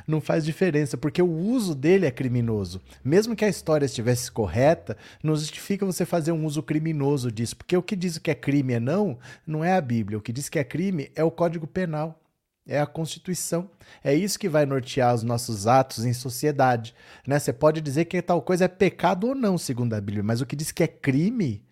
Não 0.07 0.21
faz 0.21 0.45
diferença, 0.45 0.97
porque 0.97 1.23
o 1.23 1.31
uso 1.31 1.75
dele 1.75 2.07
é 2.07 2.11
criminoso. 2.11 2.81
Mesmo 3.05 3.37
que 3.37 3.45
a 3.45 3.49
história 3.49 3.87
estivesse 3.87 4.31
correta, 4.31 4.97
não 5.23 5.37
justifica 5.37 5.87
você 5.87 6.05
fazer 6.05 6.33
um 6.33 6.45
uso 6.45 6.63
criminoso 6.63 7.31
disso, 7.31 7.57
porque 7.57 7.77
o 7.77 7.83
que 7.83 7.95
diz 7.95 8.19
que 8.19 8.31
é 8.31 8.35
crime 8.35 8.75
é 8.75 8.81
não, 8.81 9.19
não 9.47 9.65
é 9.65 9.75
a 9.75 9.81
Bíblia. 9.81 10.19
O 10.19 10.23
que 10.23 10.33
diz 10.33 10.49
que 10.49 10.59
é 10.59 10.65
crime 10.65 11.11
é 11.15 11.23
o 11.23 11.31
Código 11.31 11.67
Penal, 11.67 12.21
é 12.67 12.81
a 12.81 12.87
Constituição. 12.87 13.71
É 14.03 14.15
isso 14.15 14.39
que 14.39 14.49
vai 14.49 14.67
nortear 14.67 15.15
os 15.15 15.23
nossos 15.23 15.67
atos 15.67 16.05
em 16.05 16.13
sociedade. 16.13 16.95
Né? 17.27 17.39
Você 17.39 17.53
pode 17.53 17.81
dizer 17.81 18.07
que 18.07 18.21
tal 18.21 18.43
coisa 18.43 18.65
é 18.65 18.69
pecado 18.69 19.29
ou 19.29 19.35
não, 19.35 19.57
segundo 19.57 19.95
a 19.95 20.01
Bíblia, 20.01 20.23
mas 20.23 20.41
o 20.41 20.47
que 20.47 20.57
diz 20.57 20.73
que 20.73 20.83
é 20.83 20.89
crime 20.89 21.63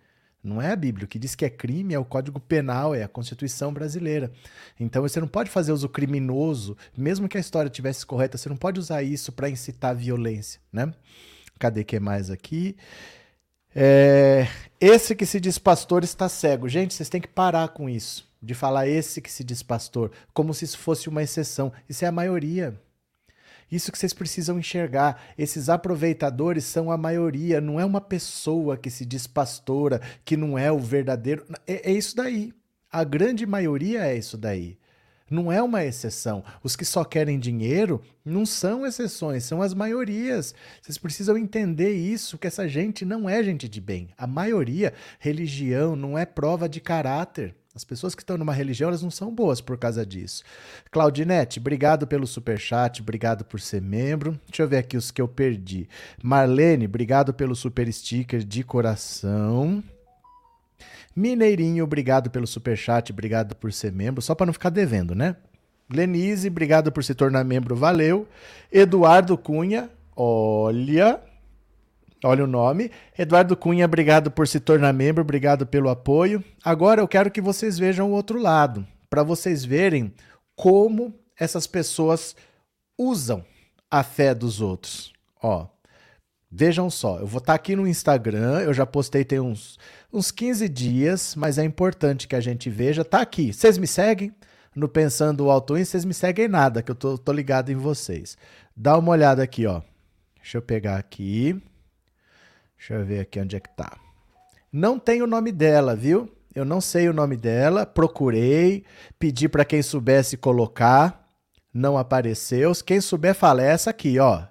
não 0.43 0.61
é 0.61 0.73
a 0.73 0.77
Bíblia. 0.77 1.05
O 1.05 1.09
que 1.09 1.19
diz 1.19 1.35
que 1.35 1.45
é 1.45 1.51
crime 1.51 1.95
é 1.95 1.99
o 1.99 2.05
Código 2.05 2.41
Penal, 2.41 2.95
é 2.95 3.03
a 3.03 3.09
Constituição 3.09 3.73
brasileira. 3.73 4.33
Então 4.79 5.03
você 5.03 5.21
não 5.21 5.29
pode 5.29 5.51
fazer 5.51 5.73
uso 5.73 5.89
criminoso, 5.89 6.77
mesmo 6.97 7.29
que 7.29 7.37
a 7.37 7.41
história 7.41 7.71
tivesse 7.71 8.07
correta, 8.07 8.39
você 8.39 8.49
não 8.49 8.57
pode 8.57 8.81
usar 8.81 9.03
isso 9.03 9.33
para 9.33 9.51
incitar 9.51 9.95
violência, 9.95 10.61
né? 10.73 10.93
Cadê 11.59 11.85
que 11.85 12.01
mais 12.01 12.31
aqui? 12.31 12.77
É... 13.75 14.49
Esse 14.81 15.15
que 15.15 15.27
se 15.27 15.39
diz 15.39 15.59
pastor 15.59 16.03
está 16.03 16.29
cego. 16.29 16.69
Gente, 16.69 16.95
vocês 16.95 17.11
têm 17.11 17.21
que 17.21 17.29
parar 17.29 17.69
com 17.69 17.89
isso, 17.89 18.27
de 18.43 18.55
falar 18.55 18.89
esse 18.89 19.21
que 19.21 19.31
se 19.31 19.45
diz 19.45 19.63
pastor, 19.63 20.11
como 20.33 20.55
se 20.55 20.65
isso 20.65 20.79
fosse 20.79 21.09
uma 21.09 21.23
exceção. 21.23 21.71
Isso 21.89 22.05
é 22.05 22.09
a 22.09 22.13
maioria. 22.13 22.81
Isso 23.71 23.93
que 23.93 23.99
vocês 23.99 24.13
precisam 24.13 24.59
enxergar. 24.59 25.23
Esses 25.39 25.69
aproveitadores 25.69 26.65
são 26.65 26.91
a 26.91 26.97
maioria, 26.97 27.61
não 27.61 27.79
é 27.79 27.85
uma 27.85 28.01
pessoa 28.01 28.77
que 28.77 28.91
se 28.91 29.05
diz 29.05 29.27
pastora, 29.27 30.01
que 30.25 30.37
não 30.37 30.59
é 30.59 30.73
o 30.73 30.79
verdadeiro. 30.79 31.45
É, 31.67 31.91
é 31.91 31.93
isso 31.93 32.17
daí. 32.17 32.53
A 32.91 33.05
grande 33.05 33.47
maioria 33.47 34.05
é 34.05 34.17
isso 34.17 34.37
daí. 34.37 34.77
Não 35.31 35.53
é 35.53 35.63
uma 35.63 35.85
exceção. 35.85 36.43
Os 36.61 36.75
que 36.75 36.85
só 36.85 37.05
querem 37.05 37.39
dinheiro 37.39 38.03
não 38.25 38.45
são 38.45 38.85
exceções, 38.85 39.45
são 39.45 39.63
as 39.63 39.73
maiorias. 39.73 40.53
Vocês 40.83 40.99
precisam 40.99 41.39
entender 41.39 41.93
isso, 41.93 42.37
que 42.37 42.49
essa 42.49 42.69
gente 42.69 43.05
não 43.05 43.29
é 43.29 43.41
gente 43.41 43.69
de 43.69 43.81
bem. 43.81 44.11
A 44.19 44.27
maioria, 44.27 44.93
religião 45.21 45.95
não 45.95 46.19
é 46.19 46.27
prova 46.27 46.69
de 46.69 46.81
caráter. 46.81 47.55
As 47.81 47.85
pessoas 47.85 48.15
que 48.15 48.21
estão 48.21 48.37
numa 48.37 48.53
religião, 48.53 48.89
elas 48.89 49.03
não 49.03 49.11
são 49.11 49.35
boas 49.35 49.59
por 49.63 49.79
causa 49.79 50.05
disso. 50.05 50.45
Claudinete, 50.91 51.59
obrigado 51.59 52.07
pelo 52.07 52.27
super 52.27 52.59
chat, 52.59 53.01
obrigado 53.01 53.43
por 53.43 53.59
ser 53.59 53.81
membro. 53.81 54.39
Deixa 54.47 54.63
eu 54.63 54.69
ver 54.69 54.77
aqui 54.77 54.99
os 54.99 55.11
que 55.11 55.23
eu 55.23 55.27
perdi. 55.27 55.89
Marlene, 56.23 56.85
obrigado 56.85 57.33
pelo 57.33 57.57
super 57.57 57.91
sticker 57.91 58.45
de 58.45 58.63
coração. 58.63 59.83
Mineirinho, 61.17 61.83
obrigado 61.85 62.29
pelo 62.29 62.47
super 62.47 62.77
chat, 62.77 63.11
obrigado 63.11 63.57
por 63.57 63.73
ser 63.73 63.93
membro, 63.93 64.21
só 64.21 64.35
para 64.35 64.45
não 64.45 64.53
ficar 64.53 64.69
devendo, 64.69 65.15
né? 65.15 65.35
Lenise, 65.91 66.49
obrigado 66.49 66.93
por 66.93 67.03
se 67.03 67.15
tornar 67.15 67.45
membro, 67.45 67.75
valeu. 67.75 68.29
Eduardo 68.71 69.39
Cunha, 69.39 69.89
olha, 70.15 71.19
olha 72.25 72.45
o 72.45 72.47
nome. 72.47 72.91
Eduardo 73.19 73.57
Cunha, 73.57 73.85
obrigado 73.85 74.31
por 74.31 74.47
se 74.47 74.61
tornar 74.61 74.93
membro, 74.93 75.23
obrigado 75.23 75.67
pelo 75.67 75.89
apoio. 75.89 76.43
Agora 76.65 77.01
eu 77.01 77.09
quero 77.09 77.31
que 77.31 77.41
vocês 77.41 77.79
vejam 77.79 78.11
o 78.11 78.15
outro 78.15 78.39
lado, 78.39 78.87
para 79.09 79.23
vocês 79.23 79.65
verem 79.65 80.13
como 80.55 81.15
essas 81.39 81.67
pessoas 81.67 82.37
usam 82.99 83.45
a 83.91 84.03
fé 84.03 84.35
dos 84.35 84.61
outros. 84.61 85.13
Ó, 85.43 85.67
vejam 86.51 86.91
só, 86.91 87.19
eu 87.19 87.27
vou 87.27 87.39
estar 87.39 87.53
tá 87.53 87.57
aqui 87.57 87.75
no 87.75 87.87
Instagram, 87.87 88.61
eu 88.61 88.75
já 88.75 88.85
postei 88.85 89.25
tem 89.25 89.41
uns, 89.41 89.79
uns 90.13 90.31
15 90.31 90.69
dias, 90.69 91.35
mas 91.35 91.59
é 91.59 91.65
importante 91.65 92.29
que 92.29 92.37
a 92.37 92.41
gente 92.41 92.69
veja. 92.69 93.05
Tá 93.05 93.21
aqui. 93.21 93.53
Vocês 93.53 93.79
me 93.79 93.87
seguem? 93.87 94.35
no 94.75 94.89
Pensando 94.89 95.51
Alto 95.51 95.77
In, 95.77 95.85
vocês 95.85 96.05
me 96.05 96.15
seguem 96.15 96.49
nada, 96.49 96.83
que 96.83 96.91
eu 96.91 96.95
tô, 96.95 97.19
tô 97.19 97.33
ligado 97.33 97.71
em 97.71 97.77
vocês. 97.77 98.37
Dá 98.77 98.97
uma 98.97 99.13
olhada 99.13 99.43
aqui, 99.43 99.67
ó. 99.67 99.83
Deixa 100.37 100.59
eu 100.59 100.63
pegar 100.63 100.97
aqui. 100.97 101.61
Deixa 102.81 102.95
eu 102.95 103.05
ver 103.05 103.21
aqui 103.21 103.39
onde 103.39 103.57
é 103.57 103.61
que 103.61 103.69
tá. 103.77 103.93
Não 104.73 104.99
tem 104.99 105.21
o 105.21 105.27
nome 105.27 105.53
dela, 105.53 105.95
viu? 105.95 106.31
Eu 106.55 106.65
não 106.65 106.81
sei 106.81 107.11
o 107.11 107.13
nome 107.13 107.37
dela, 107.37 107.85
procurei, 107.85 108.85
pedi 109.19 109.51
para 109.51 109.67
quem 109.67 109.83
soubesse 109.83 110.39
colocar, 110.39 111.29
não 111.75 111.99
apareceu. 111.99 112.73
Quem 112.85 112.99
souber 112.99 113.35
fala, 113.35 113.63
é 113.63 113.67
essa 113.67 113.91
aqui, 113.91 114.19
ó. 114.19 114.45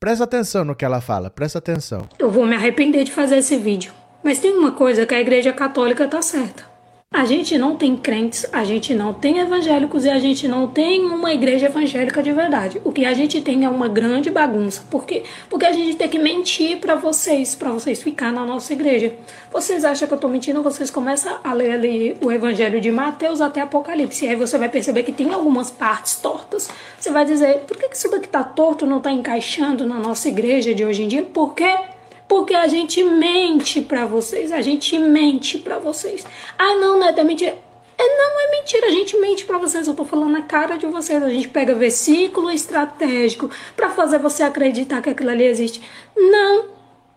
Presta 0.00 0.24
atenção 0.24 0.64
no 0.64 0.74
que 0.74 0.84
ela 0.84 1.00
fala, 1.00 1.30
presta 1.30 1.60
atenção. 1.60 2.08
Eu 2.18 2.28
vou 2.28 2.44
me 2.44 2.56
arrepender 2.56 3.04
de 3.04 3.12
fazer 3.12 3.36
esse 3.36 3.56
vídeo. 3.56 3.92
Mas 4.24 4.40
tem 4.40 4.52
uma 4.52 4.72
coisa 4.72 5.06
que 5.06 5.14
a 5.14 5.20
igreja 5.20 5.52
católica 5.52 6.08
tá 6.08 6.20
certa. 6.20 6.73
A 7.14 7.24
gente 7.24 7.56
não 7.56 7.76
tem 7.76 7.96
crentes, 7.96 8.44
a 8.52 8.64
gente 8.64 8.92
não 8.92 9.14
tem 9.14 9.38
evangélicos 9.38 10.04
e 10.04 10.10
a 10.10 10.18
gente 10.18 10.48
não 10.48 10.66
tem 10.66 11.04
uma 11.04 11.32
igreja 11.32 11.66
evangélica 11.66 12.20
de 12.20 12.32
verdade. 12.32 12.80
O 12.82 12.90
que 12.90 13.04
a 13.04 13.14
gente 13.14 13.40
tem 13.40 13.64
é 13.64 13.68
uma 13.68 13.86
grande 13.86 14.32
bagunça. 14.32 14.82
Por 14.90 15.04
quê? 15.04 15.22
Porque 15.48 15.64
a 15.64 15.70
gente 15.70 15.96
tem 15.96 16.08
que 16.08 16.18
mentir 16.18 16.78
para 16.80 16.96
vocês, 16.96 17.54
para 17.54 17.70
vocês 17.70 18.02
ficar 18.02 18.32
na 18.32 18.44
nossa 18.44 18.72
igreja. 18.72 19.14
Vocês 19.52 19.84
acham 19.84 20.08
que 20.08 20.14
eu 20.14 20.18
tô 20.18 20.26
mentindo? 20.26 20.60
Vocês 20.60 20.90
começam 20.90 21.38
a 21.44 21.52
ler 21.52 21.70
ali 21.70 22.16
o 22.20 22.32
evangelho 22.32 22.80
de 22.80 22.90
Mateus 22.90 23.40
até 23.40 23.60
Apocalipse. 23.60 24.24
E 24.24 24.30
aí 24.30 24.34
você 24.34 24.58
vai 24.58 24.68
perceber 24.68 25.04
que 25.04 25.12
tem 25.12 25.32
algumas 25.32 25.70
partes 25.70 26.16
tortas. 26.16 26.68
Você 26.98 27.12
vai 27.12 27.24
dizer, 27.24 27.60
por 27.60 27.76
que 27.76 27.94
isso 27.94 28.10
daqui 28.10 28.26
tá 28.26 28.42
torto, 28.42 28.86
não 28.86 29.00
tá 29.00 29.12
encaixando 29.12 29.86
na 29.86 30.00
nossa 30.00 30.28
igreja 30.28 30.74
de 30.74 30.84
hoje 30.84 31.04
em 31.04 31.06
dia? 31.06 31.22
Por 31.22 31.54
quê? 31.54 31.93
Porque 32.28 32.54
a 32.54 32.66
gente 32.66 33.02
mente 33.02 33.80
para 33.80 34.06
vocês, 34.06 34.50
a 34.50 34.60
gente 34.60 34.98
mente 34.98 35.58
para 35.58 35.78
vocês. 35.78 36.26
Ah, 36.58 36.74
não, 36.76 36.98
não 36.98 37.06
é 37.06 37.24
mentira. 37.24 37.56
É, 37.96 38.02
não 38.02 38.40
é 38.40 38.50
mentira, 38.50 38.88
a 38.88 38.90
gente 38.90 39.16
mente 39.18 39.44
para 39.44 39.58
vocês. 39.58 39.86
Eu 39.86 39.94
tô 39.94 40.04
falando 40.04 40.32
na 40.32 40.42
cara 40.42 40.76
de 40.76 40.86
vocês. 40.86 41.22
A 41.22 41.28
gente 41.28 41.48
pega 41.48 41.74
versículo 41.74 42.50
estratégico 42.50 43.50
para 43.76 43.90
fazer 43.90 44.18
você 44.18 44.42
acreditar 44.42 45.00
que 45.00 45.10
aquilo 45.10 45.30
ali 45.30 45.44
existe. 45.44 45.82
Não 46.16 46.70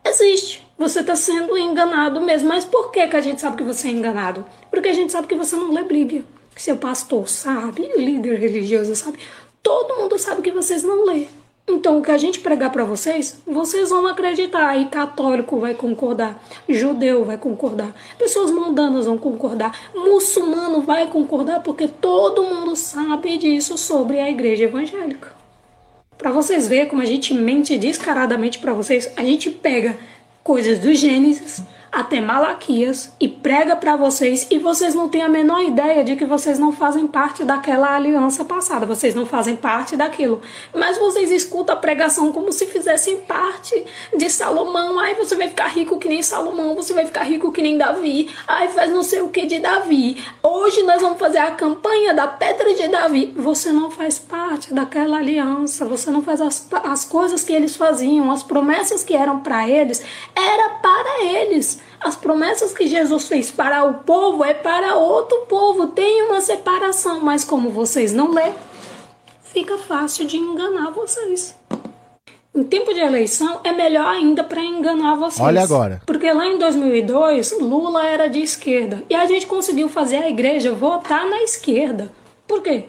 existe. 0.05 0.67
Você 0.77 0.99
está 0.99 1.15
sendo 1.15 1.57
enganado 1.57 2.21
mesmo. 2.21 2.49
Mas 2.49 2.63
por 2.63 2.91
que, 2.91 3.07
que 3.07 3.15
a 3.15 3.21
gente 3.21 3.41
sabe 3.41 3.57
que 3.57 3.63
você 3.63 3.87
é 3.87 3.91
enganado? 3.91 4.45
Porque 4.69 4.89
a 4.89 4.93
gente 4.93 5.11
sabe 5.11 5.27
que 5.27 5.35
você 5.35 5.55
não 5.55 5.71
lê 5.71 5.83
Bíblia. 5.83 6.23
Que 6.53 6.61
seu 6.61 6.77
pastor 6.77 7.27
sabe, 7.27 7.87
líder 7.97 8.39
religioso 8.39 8.95
sabe. 8.95 9.19
Todo 9.63 9.97
mundo 9.97 10.17
sabe 10.17 10.41
que 10.41 10.51
vocês 10.51 10.83
não 10.83 11.05
lê. 11.05 11.27
Então, 11.69 11.99
o 11.99 12.01
que 12.01 12.11
a 12.11 12.17
gente 12.17 12.39
pregar 12.39 12.71
para 12.71 12.85
vocês, 12.85 13.41
vocês 13.45 13.89
vão 13.89 14.07
acreditar. 14.07 14.77
E 14.77 14.85
católico 14.85 15.59
vai 15.59 15.73
concordar, 15.73 16.41
judeu 16.67 17.25
vai 17.25 17.37
concordar, 17.37 17.93
pessoas 18.17 18.49
mundanas 18.51 19.05
vão 19.05 19.17
concordar, 19.17 19.77
muçulmano 19.93 20.81
vai 20.81 21.07
concordar, 21.07 21.61
porque 21.61 21.87
todo 21.87 22.43
mundo 22.43 22.75
sabe 22.75 23.37
disso 23.37 23.77
sobre 23.77 24.19
a 24.19 24.29
igreja 24.29 24.63
evangélica. 24.63 25.35
Para 26.17 26.31
vocês 26.31 26.67
verem 26.67 26.87
como 26.87 27.01
a 27.01 27.05
gente 27.05 27.33
mente 27.33 27.77
descaradamente 27.77 28.59
para 28.59 28.73
vocês, 28.73 29.11
a 29.17 29.23
gente 29.23 29.51
pega 29.51 29.97
coisas 30.43 30.79
do 30.79 30.93
Gênesis 30.93 31.61
até 31.91 32.19
Malaquias 32.21 33.11
e 33.19 33.27
prega 33.27 33.75
para 33.75 33.95
vocês 33.95 34.47
e 34.49 34.59
vocês 34.59 34.93
não 34.93 35.09
têm 35.09 35.21
a 35.21 35.29
menor 35.29 35.61
ideia 35.63 36.03
de 36.03 36.15
que 36.15 36.25
vocês 36.25 36.59
não 36.59 36.71
fazem 36.71 37.07
parte 37.07 37.43
daquela 37.43 37.95
aliança 37.95 38.45
passada, 38.45 38.85
vocês 38.85 39.15
não 39.15 39.25
fazem 39.25 39.55
parte 39.55 39.95
daquilo. 39.95 40.41
Mas 40.73 40.97
vocês 40.97 41.31
escutam 41.31 41.75
a 41.75 41.79
pregação 41.79 42.31
como 42.31 42.51
se 42.51 42.65
fizessem 42.67 43.17
parte 43.21 43.85
de 44.15 44.29
Salomão. 44.29 44.99
Aí 44.99 45.15
você 45.15 45.35
vai 45.35 45.47
ficar 45.49 45.67
rico 45.67 45.97
que 45.97 46.07
nem 46.07 46.21
Salomão, 46.21 46.75
você 46.75 46.93
vai 46.93 47.05
ficar 47.05 47.23
rico 47.23 47.51
que 47.51 47.61
nem 47.61 47.77
Davi. 47.77 48.29
Aí 48.47 48.69
faz 48.69 48.91
não 48.91 49.03
sei 49.03 49.21
o 49.21 49.29
que 49.29 49.45
de 49.45 49.59
Davi. 49.59 50.23
Hoje 50.43 50.83
nós 50.83 51.01
vamos 51.01 51.19
fazer 51.19 51.39
a 51.39 51.51
campanha 51.51 52.13
da 52.13 52.27
pedra 52.27 52.73
de 52.73 52.87
Davi. 52.87 53.33
Você 53.35 53.71
não 53.71 53.89
faz 53.89 54.19
parte 54.19 54.73
daquela 54.73 55.17
aliança, 55.17 55.85
você 55.85 56.11
não 56.11 56.21
faz 56.21 56.41
as, 56.41 56.67
as 56.83 57.05
coisas 57.05 57.43
que 57.43 57.53
eles 57.53 57.75
faziam, 57.75 58.31
as 58.31 58.43
promessas 58.43 59.03
que 59.03 59.15
eram 59.15 59.39
para 59.39 59.67
eles, 59.67 60.03
era 60.35 60.69
para 60.69 61.25
eles. 61.25 61.76
As 61.99 62.15
promessas 62.15 62.73
que 62.73 62.87
Jesus 62.87 63.27
fez 63.27 63.51
para 63.51 63.83
o 63.83 63.95
povo 63.95 64.43
é 64.43 64.53
para 64.53 64.95
outro 64.95 65.45
povo. 65.47 65.87
Tem 65.87 66.23
uma 66.23 66.41
separação, 66.41 67.21
mas 67.21 67.43
como 67.43 67.69
vocês 67.69 68.13
não 68.13 68.31
lê, 68.31 68.51
fica 69.43 69.77
fácil 69.77 70.25
de 70.25 70.37
enganar 70.37 70.91
vocês. 70.91 71.55
Em 72.57 72.63
tempo 72.63 72.91
de 72.91 72.99
eleição 72.99 73.61
é 73.63 73.71
melhor 73.71 74.07
ainda 74.07 74.43
para 74.43 74.63
enganar 74.63 75.15
vocês. 75.15 75.39
Olha 75.39 75.61
agora. 75.61 76.01
Porque 76.07 76.31
lá 76.31 76.47
em 76.47 76.57
2002 76.57 77.59
Lula 77.59 78.03
era 78.05 78.27
de 78.27 78.39
esquerda 78.39 79.03
e 79.07 79.13
a 79.13 79.27
gente 79.27 79.45
conseguiu 79.45 79.87
fazer 79.87 80.17
a 80.17 80.29
igreja 80.29 80.73
votar 80.73 81.25
na 81.27 81.43
esquerda. 81.43 82.11
Por 82.47 82.63
quê? 82.63 82.85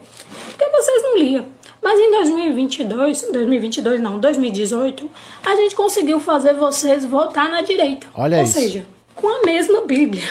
Porque 0.47 0.69
vocês 0.71 1.03
não 1.03 1.17
liam. 1.17 1.45
Mas 1.81 1.99
em 1.99 2.11
2022, 2.11 3.21
2022 3.31 4.01
não, 4.01 4.19
2018, 4.19 5.09
a 5.45 5.55
gente 5.55 5.75
conseguiu 5.75 6.19
fazer 6.19 6.53
vocês 6.53 7.05
votar 7.05 7.49
na 7.49 7.61
direita. 7.61 8.07
Olha 8.13 8.37
Ou 8.37 8.43
isso. 8.43 8.53
seja, 8.53 8.85
com 9.15 9.27
a 9.27 9.45
mesma 9.45 9.81
Bíblia. 9.81 10.23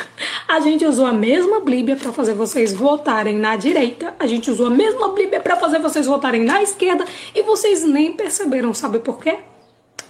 A 0.47 0.61
gente 0.61 0.85
usou 0.87 1.07
a 1.07 1.13
mesma 1.13 1.61
Bíblia 1.61 1.97
para 1.97 2.13
fazer 2.13 2.35
vocês 2.35 2.73
votarem 2.73 3.37
na 3.37 3.55
direita, 3.57 4.15
a 4.19 4.27
gente 4.27 4.51
usou 4.51 4.67
a 4.67 4.71
mesma 4.71 5.09
Bíblia 5.13 5.41
para 5.41 5.57
fazer 5.57 5.79
vocês 5.79 6.07
votarem 6.07 6.43
na 6.43 6.63
esquerda 6.63 7.05
e 7.35 7.43
vocês 7.43 7.85
nem 7.85 8.13
perceberam, 8.13 8.73
sabe 8.73 8.99
por 8.99 9.19
quê? 9.19 9.39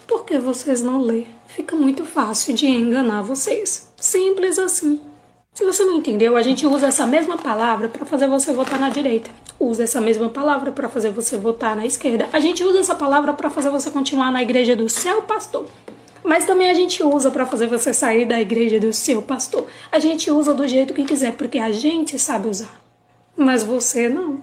Porque 0.07 0.38
vocês 0.38 0.80
não 0.80 1.00
lê. 1.00 1.25
Fica 1.49 1.75
muito 1.75 2.04
fácil 2.04 2.54
de 2.54 2.66
enganar 2.66 3.23
vocês. 3.23 3.92
Simples 3.97 4.59
assim. 4.59 5.00
Se 5.58 5.64
você 5.64 5.84
não 5.84 5.96
entendeu, 5.96 6.36
a 6.36 6.40
gente 6.40 6.64
usa 6.64 6.86
essa 6.86 7.04
mesma 7.04 7.36
palavra 7.36 7.88
para 7.88 8.06
fazer 8.06 8.28
você 8.28 8.52
votar 8.52 8.78
na 8.78 8.90
direita. 8.90 9.28
Usa 9.58 9.82
essa 9.82 10.00
mesma 10.00 10.28
palavra 10.28 10.70
para 10.70 10.88
fazer 10.88 11.10
você 11.10 11.36
votar 11.36 11.74
na 11.74 11.84
esquerda. 11.84 12.28
A 12.32 12.38
gente 12.38 12.62
usa 12.62 12.78
essa 12.78 12.94
palavra 12.94 13.32
para 13.32 13.50
fazer 13.50 13.68
você 13.68 13.90
continuar 13.90 14.30
na 14.30 14.40
igreja 14.40 14.76
do 14.76 14.88
seu 14.88 15.20
pastor. 15.22 15.66
Mas 16.22 16.44
também 16.44 16.70
a 16.70 16.74
gente 16.74 17.02
usa 17.02 17.28
para 17.28 17.44
fazer 17.44 17.66
você 17.66 17.92
sair 17.92 18.24
da 18.24 18.40
igreja 18.40 18.78
do 18.78 18.92
seu 18.92 19.20
pastor. 19.20 19.66
A 19.90 19.98
gente 19.98 20.30
usa 20.30 20.54
do 20.54 20.64
jeito 20.68 20.94
que 20.94 21.02
quiser, 21.02 21.32
porque 21.32 21.58
a 21.58 21.72
gente 21.72 22.20
sabe 22.20 22.46
usar. 22.46 22.80
Mas 23.36 23.64
você 23.64 24.08
não. 24.08 24.40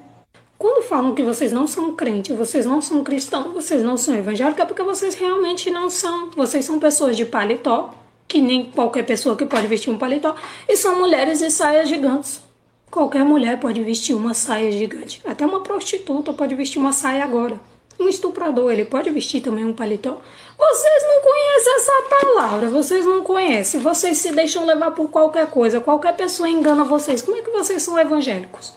Quando 0.57 0.83
falam 0.83 1.15
que 1.15 1.23
vocês 1.23 1.49
não 1.49 1.65
são 1.65 1.95
crentes, 1.95 2.35
vocês 2.35 2.65
não 2.65 2.81
são 2.81 3.05
cristãos, 3.05 3.53
vocês 3.53 3.81
não 3.81 3.95
são 3.95 4.13
evangélicos, 4.15 4.61
é 4.61 4.65
porque 4.65 4.83
vocês 4.83 5.15
realmente 5.15 5.71
não 5.71 5.89
são. 5.89 6.29
Vocês 6.31 6.65
são 6.65 6.77
pessoas 6.77 7.15
de 7.15 7.23
paletó, 7.23 7.93
que 8.27 8.41
nem 8.41 8.71
qualquer 8.71 9.03
pessoa 9.03 9.35
que 9.35 9.45
pode 9.45 9.67
vestir 9.67 9.89
um 9.89 9.97
paletó, 9.97 10.35
e 10.67 10.75
são 10.75 10.99
mulheres 10.99 11.39
de 11.39 11.51
saias 11.51 11.87
gigantes. 11.87 12.41
Qualquer 12.89 13.25
mulher 13.25 13.59
pode 13.59 13.83
vestir 13.83 14.15
uma 14.15 14.33
saia 14.33 14.71
gigante. 14.71 15.21
Até 15.25 15.45
uma 15.45 15.61
prostituta 15.61 16.31
pode 16.31 16.55
vestir 16.55 16.79
uma 16.79 16.93
saia 16.93 17.23
agora. 17.23 17.59
Um 17.99 18.07
estuprador, 18.07 18.71
ele 18.71 18.85
pode 18.85 19.09
vestir 19.09 19.41
também 19.41 19.65
um 19.65 19.73
paletó. 19.73 20.21
Vocês 20.57 21.03
não 21.03 21.21
conhecem 21.21 21.75
essa 21.75 22.21
palavra, 22.21 22.69
vocês 22.69 23.05
não 23.05 23.21
conhecem. 23.21 23.79
Vocês 23.79 24.17
se 24.17 24.31
deixam 24.31 24.65
levar 24.65 24.91
por 24.91 25.09
qualquer 25.09 25.47
coisa. 25.47 25.81
Qualquer 25.81 26.15
pessoa 26.15 26.49
engana 26.49 26.83
vocês. 26.83 27.21
Como 27.21 27.37
é 27.37 27.41
que 27.41 27.51
vocês 27.51 27.83
são 27.83 27.99
evangélicos? 27.99 28.73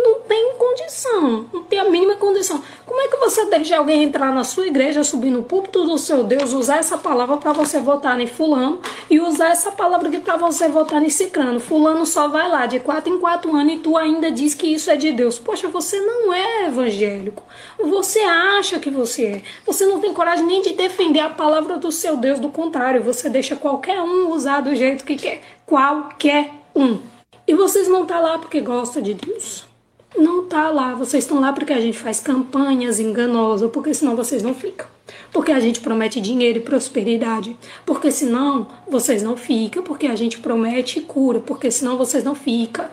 Não 0.00 0.20
tem 0.20 0.54
condição, 0.56 1.46
não 1.52 1.64
tem 1.64 1.80
a 1.80 1.90
mínima 1.90 2.14
condição. 2.14 2.62
Como 2.86 3.00
é 3.00 3.08
que 3.08 3.16
você 3.16 3.46
deixa 3.46 3.76
alguém 3.76 4.04
entrar 4.04 4.32
na 4.32 4.44
sua 4.44 4.66
igreja, 4.66 5.02
subir 5.02 5.30
no 5.30 5.42
púlpito 5.42 5.84
do 5.84 5.98
seu 5.98 6.22
Deus, 6.22 6.52
usar 6.52 6.78
essa 6.78 6.96
palavra 6.96 7.36
para 7.36 7.52
você 7.52 7.80
votar 7.80 8.18
em 8.20 8.26
fulano 8.26 8.80
e 9.10 9.18
usar 9.20 9.48
essa 9.48 9.72
palavra 9.72 10.08
aqui 10.08 10.20
para 10.20 10.36
você 10.36 10.68
votar 10.68 11.02
em 11.02 11.10
cicrano? 11.10 11.58
Fulano 11.58 12.06
só 12.06 12.28
vai 12.28 12.48
lá 12.48 12.66
de 12.66 12.78
quatro 12.78 13.12
em 13.12 13.18
quatro 13.18 13.54
anos 13.54 13.74
e 13.74 13.78
tu 13.78 13.96
ainda 13.96 14.30
diz 14.30 14.54
que 14.54 14.68
isso 14.68 14.90
é 14.90 14.96
de 14.96 15.10
Deus. 15.10 15.38
Poxa, 15.38 15.68
você 15.68 16.00
não 16.00 16.32
é 16.32 16.66
evangélico. 16.66 17.42
Você 17.78 18.20
acha 18.20 18.78
que 18.78 18.90
você 18.90 19.24
é. 19.26 19.42
Você 19.66 19.84
não 19.84 20.00
tem 20.00 20.14
coragem 20.14 20.46
nem 20.46 20.62
de 20.62 20.74
defender 20.74 21.20
a 21.20 21.30
palavra 21.30 21.76
do 21.76 21.90
seu 21.90 22.16
Deus, 22.16 22.38
do 22.38 22.50
contrário, 22.50 23.02
você 23.02 23.28
deixa 23.28 23.56
qualquer 23.56 24.00
um 24.00 24.30
usar 24.30 24.60
do 24.60 24.74
jeito 24.76 25.04
que 25.04 25.16
quer. 25.16 25.42
Qualquer 25.66 26.50
um. 26.74 27.00
E 27.46 27.54
vocês 27.54 27.88
não 27.88 28.06
tá 28.06 28.20
lá 28.20 28.38
porque 28.38 28.60
gostam 28.60 29.02
de 29.02 29.14
Deus. 29.14 29.67
Não 30.16 30.46
tá 30.46 30.70
lá. 30.70 30.94
Vocês 30.94 31.24
estão 31.24 31.40
lá 31.40 31.52
porque 31.52 31.72
a 31.72 31.80
gente 31.80 31.98
faz 31.98 32.20
campanhas 32.20 32.98
enganosas, 32.98 33.70
porque 33.70 33.92
senão 33.92 34.16
vocês 34.16 34.42
não 34.42 34.54
ficam. 34.54 34.86
Porque 35.32 35.52
a 35.52 35.60
gente 35.60 35.80
promete 35.80 36.20
dinheiro 36.20 36.58
e 36.58 36.62
prosperidade. 36.62 37.56
Porque 37.84 38.10
senão 38.10 38.66
vocês 38.88 39.22
não 39.22 39.36
ficam. 39.36 39.82
Porque 39.82 40.06
a 40.06 40.16
gente 40.16 40.38
promete 40.38 41.00
cura. 41.00 41.40
Porque 41.40 41.70
senão 41.70 41.96
vocês 41.96 42.24
não 42.24 42.34
ficam. 42.34 42.86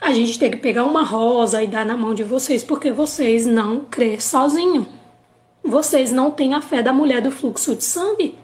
A 0.00 0.12
gente 0.12 0.38
tem 0.38 0.50
que 0.50 0.58
pegar 0.58 0.84
uma 0.84 1.02
rosa 1.02 1.62
e 1.62 1.66
dar 1.66 1.84
na 1.84 1.96
mão 1.96 2.14
de 2.14 2.24
vocês. 2.24 2.62
Porque 2.62 2.90
vocês 2.90 3.46
não 3.46 3.80
crê 3.80 4.20
sozinho. 4.20 4.86
Vocês 5.62 6.12
não 6.12 6.30
têm 6.30 6.52
a 6.54 6.60
fé 6.60 6.82
da 6.82 6.92
mulher 6.92 7.22
do 7.22 7.30
fluxo 7.30 7.74
de 7.74 7.84
sangue. 7.84 8.36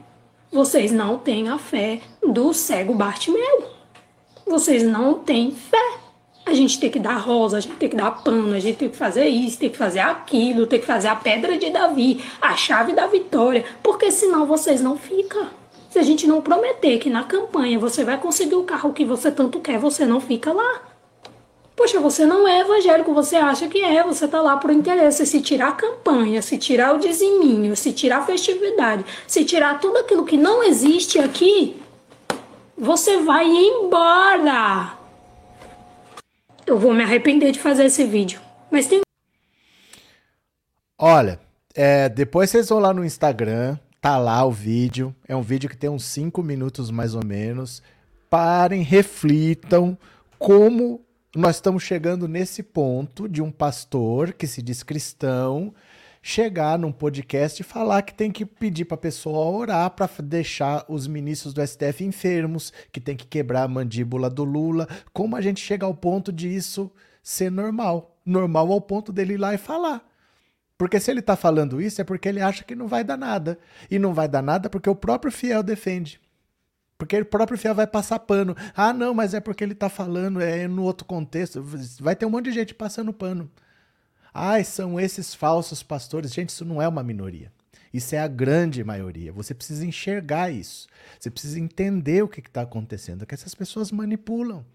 Vocês 0.51 0.91
não 0.91 1.17
têm 1.17 1.49
a 1.49 1.57
fé 1.57 2.01
do 2.27 2.53
cego 2.53 2.93
Bartimeu. 2.93 3.63
Vocês 4.45 4.83
não 4.83 5.13
têm 5.13 5.51
fé. 5.51 5.77
A 6.51 6.53
gente 6.53 6.77
tem 6.81 6.89
que 6.91 6.99
dar 6.99 7.15
rosa, 7.15 7.55
a 7.55 7.59
gente 7.61 7.75
tem 7.75 7.87
que 7.87 7.95
dar 7.95 8.11
pano, 8.11 8.53
a 8.53 8.59
gente 8.59 8.75
tem 8.75 8.89
que 8.89 8.97
fazer 8.97 9.25
isso, 9.25 9.57
tem 9.57 9.69
que 9.69 9.77
fazer 9.77 9.99
aquilo, 9.99 10.67
tem 10.67 10.81
que 10.81 10.85
fazer 10.85 11.07
a 11.07 11.15
pedra 11.15 11.57
de 11.57 11.69
Davi, 11.69 12.21
a 12.41 12.57
chave 12.57 12.91
da 12.91 13.07
vitória, 13.07 13.63
porque 13.81 14.11
senão 14.11 14.45
vocês 14.45 14.81
não 14.81 14.97
ficam. 14.97 15.47
Se 15.89 15.97
a 15.97 16.03
gente 16.03 16.27
não 16.27 16.41
prometer 16.41 16.97
que 16.99 17.09
na 17.09 17.23
campanha 17.23 17.79
você 17.79 18.03
vai 18.03 18.17
conseguir 18.17 18.55
o 18.55 18.63
carro 18.63 18.91
que 18.91 19.05
você 19.05 19.31
tanto 19.31 19.61
quer, 19.61 19.79
você 19.79 20.05
não 20.05 20.19
fica 20.19 20.51
lá. 20.51 20.81
Poxa, 21.73 22.01
você 22.01 22.25
não 22.25 22.45
é 22.45 22.59
evangélico, 22.59 23.13
você 23.13 23.37
acha 23.37 23.69
que 23.69 23.81
é, 23.81 24.03
você 24.03 24.27
tá 24.27 24.41
lá 24.41 24.57
por 24.57 24.71
interesse. 24.71 25.25
Se 25.25 25.39
tirar 25.39 25.69
a 25.69 25.71
campanha, 25.71 26.41
se 26.41 26.57
tirar 26.57 26.93
o 26.93 26.99
diziminho, 26.99 27.77
se 27.77 27.93
tirar 27.93 28.17
a 28.17 28.25
festividade, 28.25 29.05
se 29.25 29.45
tirar 29.45 29.79
tudo 29.79 29.99
aquilo 29.99 30.25
que 30.25 30.35
não 30.35 30.61
existe 30.61 31.17
aqui, 31.17 31.77
você 32.77 33.19
vai 33.19 33.47
embora. 33.47 35.00
Eu 36.65 36.77
vou 36.77 36.93
me 36.93 37.03
arrepender 37.03 37.51
de 37.51 37.59
fazer 37.59 37.85
esse 37.85 38.05
vídeo. 38.05 38.39
Mas 38.69 38.87
tem. 38.87 39.01
Olha, 40.97 41.39
é, 41.73 42.07
depois 42.09 42.49
vocês 42.49 42.69
vão 42.69 42.79
lá 42.79 42.93
no 42.93 43.03
Instagram, 43.03 43.77
tá 43.99 44.17
lá 44.17 44.45
o 44.45 44.51
vídeo. 44.51 45.15
É 45.27 45.35
um 45.35 45.41
vídeo 45.41 45.69
que 45.69 45.77
tem 45.77 45.89
uns 45.89 46.05
5 46.05 46.41
minutos 46.43 46.91
mais 46.91 47.15
ou 47.15 47.25
menos. 47.25 47.81
Parem, 48.29 48.81
reflitam 48.81 49.97
como 50.37 51.01
nós 51.35 51.55
estamos 51.55 51.83
chegando 51.83 52.27
nesse 52.27 52.61
ponto 52.61 53.27
de 53.27 53.41
um 53.41 53.51
pastor 53.51 54.33
que 54.33 54.47
se 54.47 54.61
diz 54.61 54.83
cristão 54.83 55.73
chegar 56.21 56.77
num 56.77 56.91
podcast 56.91 57.61
e 57.61 57.65
falar 57.65 58.03
que 58.03 58.13
tem 58.13 58.31
que 58.31 58.45
pedir 58.45 58.85
para 58.85 58.95
a 58.95 58.99
pessoa 58.99 59.45
orar 59.45 59.89
para 59.91 60.07
deixar 60.21 60.85
os 60.87 61.07
ministros 61.07 61.53
do 61.53 61.65
STF 61.65 62.03
enfermos, 62.03 62.71
que 62.91 63.01
tem 63.01 63.15
que 63.15 63.25
quebrar 63.25 63.63
a 63.63 63.67
mandíbula 63.67 64.29
do 64.29 64.43
Lula. 64.43 64.87
Como 65.11 65.35
a 65.35 65.41
gente 65.41 65.59
chega 65.59 65.85
ao 65.85 65.95
ponto 65.95 66.31
de 66.31 66.47
isso 66.47 66.91
ser 67.23 67.49
normal? 67.49 68.19
Normal 68.25 68.71
ao 68.71 68.81
ponto 68.81 69.11
dele 69.11 69.33
ir 69.33 69.37
lá 69.37 69.53
e 69.53 69.57
falar. 69.57 70.07
Porque 70.77 70.99
se 70.99 71.11
ele 71.11 71.19
está 71.19 71.35
falando 71.35 71.81
isso 71.81 72.01
é 72.01 72.03
porque 72.03 72.29
ele 72.29 72.41
acha 72.41 72.63
que 72.63 72.75
não 72.75 72.87
vai 72.87 73.03
dar 73.03 73.17
nada. 73.17 73.57
E 73.89 73.97
não 73.97 74.13
vai 74.13 74.27
dar 74.27 74.41
nada 74.41 74.69
porque 74.69 74.89
o 74.89 74.95
próprio 74.95 75.31
fiel 75.31 75.63
defende. 75.63 76.19
Porque 76.97 77.19
o 77.19 77.25
próprio 77.25 77.57
fiel 77.57 77.73
vai 77.73 77.87
passar 77.87 78.19
pano. 78.19 78.55
Ah, 78.75 78.93
não, 78.93 79.13
mas 79.13 79.33
é 79.33 79.39
porque 79.39 79.63
ele 79.63 79.73
está 79.73 79.89
falando, 79.89 80.39
é 80.39 80.67
no 80.67 80.83
outro 80.83 81.05
contexto. 81.05 81.63
Vai 81.99 82.15
ter 82.15 82.27
um 82.27 82.29
monte 82.29 82.45
de 82.45 82.51
gente 82.51 82.75
passando 82.75 83.11
pano. 83.11 83.49
Ai, 84.33 84.63
são 84.63 84.99
esses 84.99 85.33
falsos 85.33 85.83
pastores. 85.83 86.33
Gente, 86.33 86.49
isso 86.49 86.63
não 86.63 86.81
é 86.81 86.87
uma 86.87 87.03
minoria. 87.03 87.51
Isso 87.93 88.15
é 88.15 88.19
a 88.19 88.27
grande 88.27 88.83
maioria. 88.83 89.33
Você 89.33 89.53
precisa 89.53 89.85
enxergar 89.85 90.49
isso. 90.49 90.87
Você 91.19 91.29
precisa 91.29 91.59
entender 91.59 92.23
o 92.23 92.27
que 92.27 92.39
está 92.39 92.61
acontecendo. 92.61 93.25
Que 93.25 93.33
essas 93.33 93.53
pessoas 93.53 93.91
manipulam. 93.91 94.65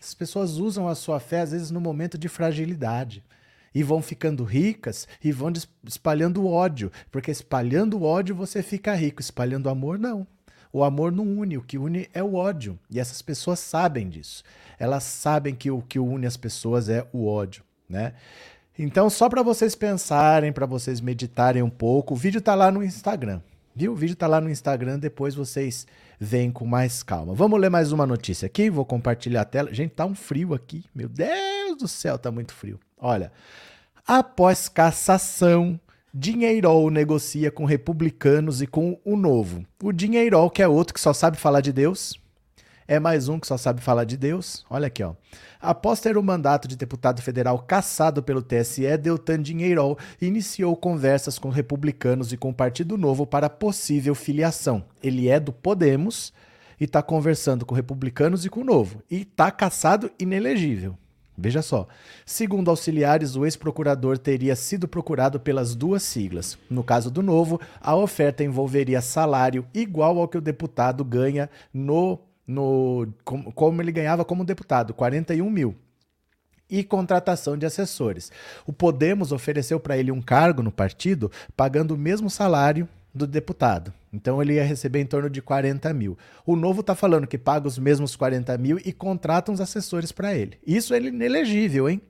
Essas 0.00 0.14
pessoas 0.14 0.56
usam 0.56 0.88
a 0.88 0.94
sua 0.94 1.20
fé, 1.20 1.40
às 1.40 1.52
vezes, 1.52 1.70
no 1.70 1.80
momento 1.80 2.18
de 2.18 2.28
fragilidade. 2.28 3.24
E 3.72 3.82
vão 3.82 4.02
ficando 4.02 4.44
ricas 4.44 5.06
e 5.22 5.30
vão 5.30 5.52
espalhando 5.86 6.46
ódio. 6.46 6.90
Porque 7.10 7.30
espalhando 7.30 8.02
ódio 8.02 8.34
você 8.34 8.62
fica 8.62 8.94
rico. 8.94 9.20
Espalhando 9.20 9.68
amor, 9.68 9.98
não. 9.98 10.26
O 10.72 10.82
amor 10.82 11.12
não 11.12 11.24
une. 11.24 11.56
O 11.56 11.62
que 11.62 11.78
une 11.78 12.08
é 12.12 12.22
o 12.22 12.34
ódio. 12.34 12.76
E 12.90 12.98
essas 12.98 13.22
pessoas 13.22 13.60
sabem 13.60 14.08
disso. 14.08 14.42
Elas 14.76 15.04
sabem 15.04 15.54
que 15.54 15.70
o 15.70 15.80
que 15.80 16.00
une 16.00 16.26
as 16.26 16.36
pessoas 16.36 16.88
é 16.88 17.06
o 17.12 17.26
ódio. 17.26 17.62
Né? 17.88 18.14
Então, 18.78 19.08
só 19.08 19.28
para 19.28 19.42
vocês 19.42 19.74
pensarem, 19.76 20.52
para 20.52 20.66
vocês 20.66 21.00
meditarem 21.00 21.62
um 21.62 21.70
pouco, 21.70 22.14
o 22.14 22.16
vídeo 22.16 22.38
está 22.38 22.56
lá 22.56 22.72
no 22.72 22.82
Instagram. 22.82 23.40
Viu? 23.74 23.92
O 23.92 23.96
vídeo 23.96 24.14
está 24.14 24.26
lá 24.26 24.40
no 24.40 24.50
Instagram, 24.50 24.98
depois 24.98 25.34
vocês 25.34 25.86
veem 26.18 26.50
com 26.50 26.66
mais 26.66 27.02
calma. 27.02 27.34
Vamos 27.34 27.60
ler 27.60 27.70
mais 27.70 27.92
uma 27.92 28.06
notícia 28.06 28.46
aqui, 28.46 28.70
vou 28.70 28.84
compartilhar 28.84 29.42
a 29.42 29.44
tela. 29.44 29.72
Gente, 29.72 29.92
tá 29.92 30.04
um 30.04 30.14
frio 30.14 30.54
aqui. 30.54 30.84
Meu 30.94 31.08
Deus 31.08 31.78
do 31.78 31.88
céu, 31.88 32.18
tá 32.18 32.30
muito 32.30 32.52
frio. 32.52 32.80
Olha, 32.98 33.32
após 34.06 34.68
cassação, 34.68 35.78
Dinheirol 36.12 36.90
negocia 36.90 37.50
com 37.50 37.64
republicanos 37.64 38.62
e 38.62 38.66
com 38.66 39.00
o 39.04 39.16
Novo. 39.16 39.64
O 39.82 39.92
Dinheirol, 39.92 40.50
que 40.50 40.62
é 40.62 40.68
outro 40.68 40.94
que 40.94 41.00
só 41.00 41.12
sabe 41.12 41.36
falar 41.36 41.60
de 41.60 41.72
Deus, 41.72 42.14
é 42.86 43.00
mais 43.00 43.28
um 43.28 43.38
que 43.38 43.46
só 43.46 43.56
sabe 43.56 43.80
falar 43.80 44.04
de 44.04 44.16
Deus. 44.16 44.64
Olha 44.68 44.88
aqui, 44.88 45.02
ó. 45.02 45.14
Após 45.60 46.00
ter 46.00 46.18
o 46.18 46.22
mandato 46.22 46.68
de 46.68 46.76
deputado 46.76 47.22
federal 47.22 47.58
cassado 47.58 48.22
pelo 48.22 48.42
TSE, 48.42 48.96
Deltan 48.98 49.40
Dinheirol 49.40 49.98
iniciou 50.20 50.76
conversas 50.76 51.38
com 51.38 51.48
republicanos 51.48 52.32
e 52.32 52.36
com 52.36 52.50
o 52.50 52.54
Partido 52.54 52.98
Novo 52.98 53.26
para 53.26 53.48
possível 53.48 54.14
filiação. 54.14 54.84
Ele 55.02 55.28
é 55.28 55.40
do 55.40 55.52
Podemos 55.52 56.32
e 56.78 56.84
está 56.84 57.02
conversando 57.02 57.64
com 57.64 57.74
republicanos 57.74 58.44
e 58.44 58.50
com 58.50 58.60
o 58.60 58.64
Novo. 58.64 59.02
E 59.10 59.22
está 59.22 59.50
cassado 59.50 60.10
inelegível. 60.18 60.98
Veja 61.36 61.62
só. 61.62 61.88
Segundo 62.24 62.70
auxiliares, 62.70 63.34
o 63.34 63.44
ex-procurador 63.44 64.18
teria 64.18 64.54
sido 64.54 64.86
procurado 64.86 65.40
pelas 65.40 65.74
duas 65.74 66.02
siglas. 66.02 66.56
No 66.70 66.84
caso 66.84 67.10
do 67.10 67.22
Novo, 67.22 67.60
a 67.80 67.96
oferta 67.96 68.44
envolveria 68.44 69.00
salário 69.00 69.66
igual 69.74 70.18
ao 70.18 70.28
que 70.28 70.38
o 70.38 70.42
deputado 70.42 71.04
ganha 71.04 71.50
no 71.72 72.20
no 72.46 73.08
como, 73.24 73.52
como 73.52 73.82
ele 73.82 73.92
ganhava 73.92 74.24
como 74.24 74.44
deputado, 74.44 74.94
41 74.94 75.48
mil. 75.50 75.76
E 76.68 76.82
contratação 76.82 77.58
de 77.58 77.66
assessores. 77.66 78.32
O 78.66 78.72
Podemos 78.72 79.32
ofereceu 79.32 79.78
para 79.78 79.98
ele 79.98 80.10
um 80.10 80.22
cargo 80.22 80.62
no 80.62 80.72
partido, 80.72 81.30
pagando 81.54 81.94
o 81.94 81.98
mesmo 81.98 82.30
salário 82.30 82.88
do 83.14 83.26
deputado. 83.26 83.92
Então 84.12 84.42
ele 84.42 84.54
ia 84.54 84.64
receber 84.64 85.00
em 85.00 85.06
torno 85.06 85.30
de 85.30 85.40
40 85.40 85.92
mil. 85.94 86.18
O 86.44 86.56
novo 86.56 86.80
está 86.80 86.94
falando 86.94 87.26
que 87.26 87.38
paga 87.38 87.68
os 87.68 87.78
mesmos 87.78 88.16
40 88.16 88.56
mil 88.58 88.78
e 88.84 88.92
contrata 88.92 89.52
uns 89.52 89.60
assessores 89.60 90.10
para 90.10 90.34
ele. 90.34 90.58
Isso 90.66 90.92
é 90.94 90.98
inelegível, 91.00 91.88
hein? 91.88 92.00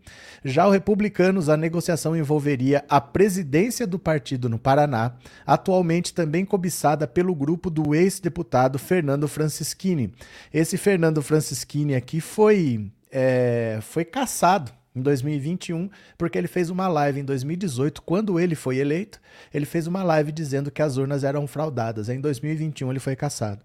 Já 0.44 0.66
o 0.66 0.70
Republicanos, 0.70 1.48
a 1.48 1.56
negociação 1.56 2.16
envolveria 2.16 2.84
a 2.88 3.00
presidência 3.00 3.86
do 3.86 3.98
partido 3.98 4.48
no 4.48 4.58
Paraná, 4.58 5.12
atualmente 5.46 6.14
também 6.14 6.44
cobiçada 6.44 7.06
pelo 7.06 7.34
grupo 7.34 7.68
do 7.68 7.94
ex-deputado 7.94 8.78
Fernando 8.78 9.28
Francischini. 9.28 10.12
Esse 10.52 10.76
Fernando 10.78 11.22
Francischini 11.22 11.94
aqui 11.94 12.20
foi, 12.20 12.90
é, 13.10 13.78
foi 13.82 14.04
caçado 14.04 14.72
em 14.94 15.00
2021, 15.00 15.90
porque 16.16 16.38
ele 16.38 16.46
fez 16.46 16.70
uma 16.70 16.86
live 16.88 17.20
em 17.20 17.24
2018, 17.24 18.02
quando 18.02 18.38
ele 18.38 18.54
foi 18.54 18.78
eleito, 18.78 19.20
ele 19.52 19.66
fez 19.66 19.86
uma 19.86 20.02
live 20.02 20.30
dizendo 20.30 20.70
que 20.70 20.82
as 20.82 20.96
urnas 20.96 21.24
eram 21.24 21.46
fraudadas. 21.46 22.08
Em 22.08 22.20
2021 22.20 22.90
ele 22.90 23.00
foi 23.00 23.16
caçado. 23.16 23.60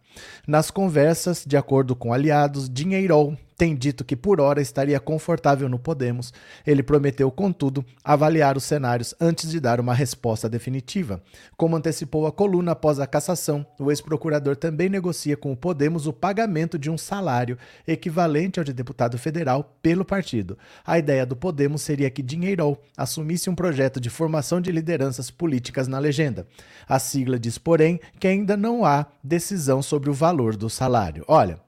Nas 0.47 0.71
conversas, 0.71 1.45
de 1.45 1.55
acordo 1.55 1.95
com 1.95 2.11
aliados, 2.11 2.69
Dinheirol 2.69 3.37
tem 3.59 3.75
dito 3.75 4.05
que 4.05 4.15
por 4.15 4.39
hora 4.39 4.61
estaria 4.61 4.97
confortável 5.01 5.67
no 5.67 5.77
Podemos. 5.77 6.33
Ele 6.65 6.81
prometeu, 6.81 7.29
contudo, 7.29 7.83
avaliar 8.01 8.55
os 8.55 8.63
cenários 8.63 9.13
antes 9.19 9.51
de 9.51 9.59
dar 9.59 9.81
uma 9.81 9.93
resposta 9.93 10.47
definitiva. 10.47 11.21
Como 11.57 11.75
antecipou 11.75 12.25
a 12.25 12.31
coluna 12.31 12.71
após 12.71 13.01
a 13.01 13.05
cassação, 13.05 13.65
o 13.77 13.91
ex-procurador 13.91 14.55
também 14.55 14.87
negocia 14.87 15.35
com 15.35 15.51
o 15.51 15.57
Podemos 15.57 16.07
o 16.07 16.13
pagamento 16.13 16.79
de 16.79 16.89
um 16.89 16.97
salário 16.97 17.57
equivalente 17.85 18.59
ao 18.59 18.63
de 18.63 18.71
deputado 18.71 19.17
federal 19.17 19.77
pelo 19.81 20.05
partido. 20.05 20.57
A 20.87 20.97
ideia 20.97 21.25
do 21.25 21.35
Podemos 21.35 21.81
seria 21.81 22.09
que 22.09 22.23
Dinheirol 22.23 22.81
assumisse 22.95 23.49
um 23.49 23.55
projeto 23.55 23.99
de 23.99 24.09
formação 24.09 24.61
de 24.61 24.71
lideranças 24.71 25.29
políticas 25.29 25.85
na 25.85 25.99
legenda. 25.99 26.47
A 26.87 26.97
sigla 26.97 27.37
diz, 27.37 27.57
porém, 27.57 27.99
que 28.21 28.27
ainda 28.27 28.55
não 28.55 28.85
há 28.85 29.05
decisão 29.21 29.81
sobre 29.81 30.09
o 30.09 30.13
valor 30.13 30.55
do 30.55 30.69
salário. 30.69 31.25
Olha, 31.27 31.59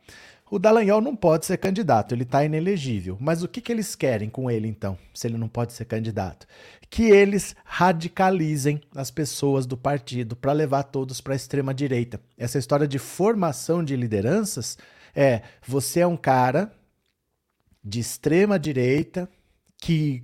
o 0.51 0.59
Dallagnol 0.59 0.99
não 0.99 1.15
pode 1.15 1.45
ser 1.45 1.55
candidato, 1.55 2.13
ele 2.13 2.23
está 2.23 2.43
inelegível. 2.43 3.17
Mas 3.21 3.41
o 3.41 3.47
que, 3.47 3.61
que 3.61 3.71
eles 3.71 3.95
querem 3.95 4.29
com 4.29 4.51
ele, 4.51 4.67
então, 4.67 4.97
se 5.13 5.25
ele 5.25 5.37
não 5.37 5.47
pode 5.47 5.71
ser 5.71 5.85
candidato? 5.85 6.45
Que 6.89 7.03
eles 7.03 7.55
radicalizem 7.63 8.81
as 8.93 9.09
pessoas 9.09 9.65
do 9.65 9.77
partido 9.77 10.35
para 10.35 10.51
levar 10.51 10.83
todos 10.83 11.21
para 11.21 11.31
a 11.31 11.37
extrema-direita. 11.37 12.19
Essa 12.37 12.59
história 12.59 12.85
de 12.85 12.99
formação 12.99 13.81
de 13.81 13.95
lideranças 13.95 14.77
é: 15.15 15.41
você 15.65 16.01
é 16.01 16.07
um 16.07 16.17
cara 16.17 16.69
de 17.81 18.01
extrema-direita 18.01 19.29
que 19.81 20.21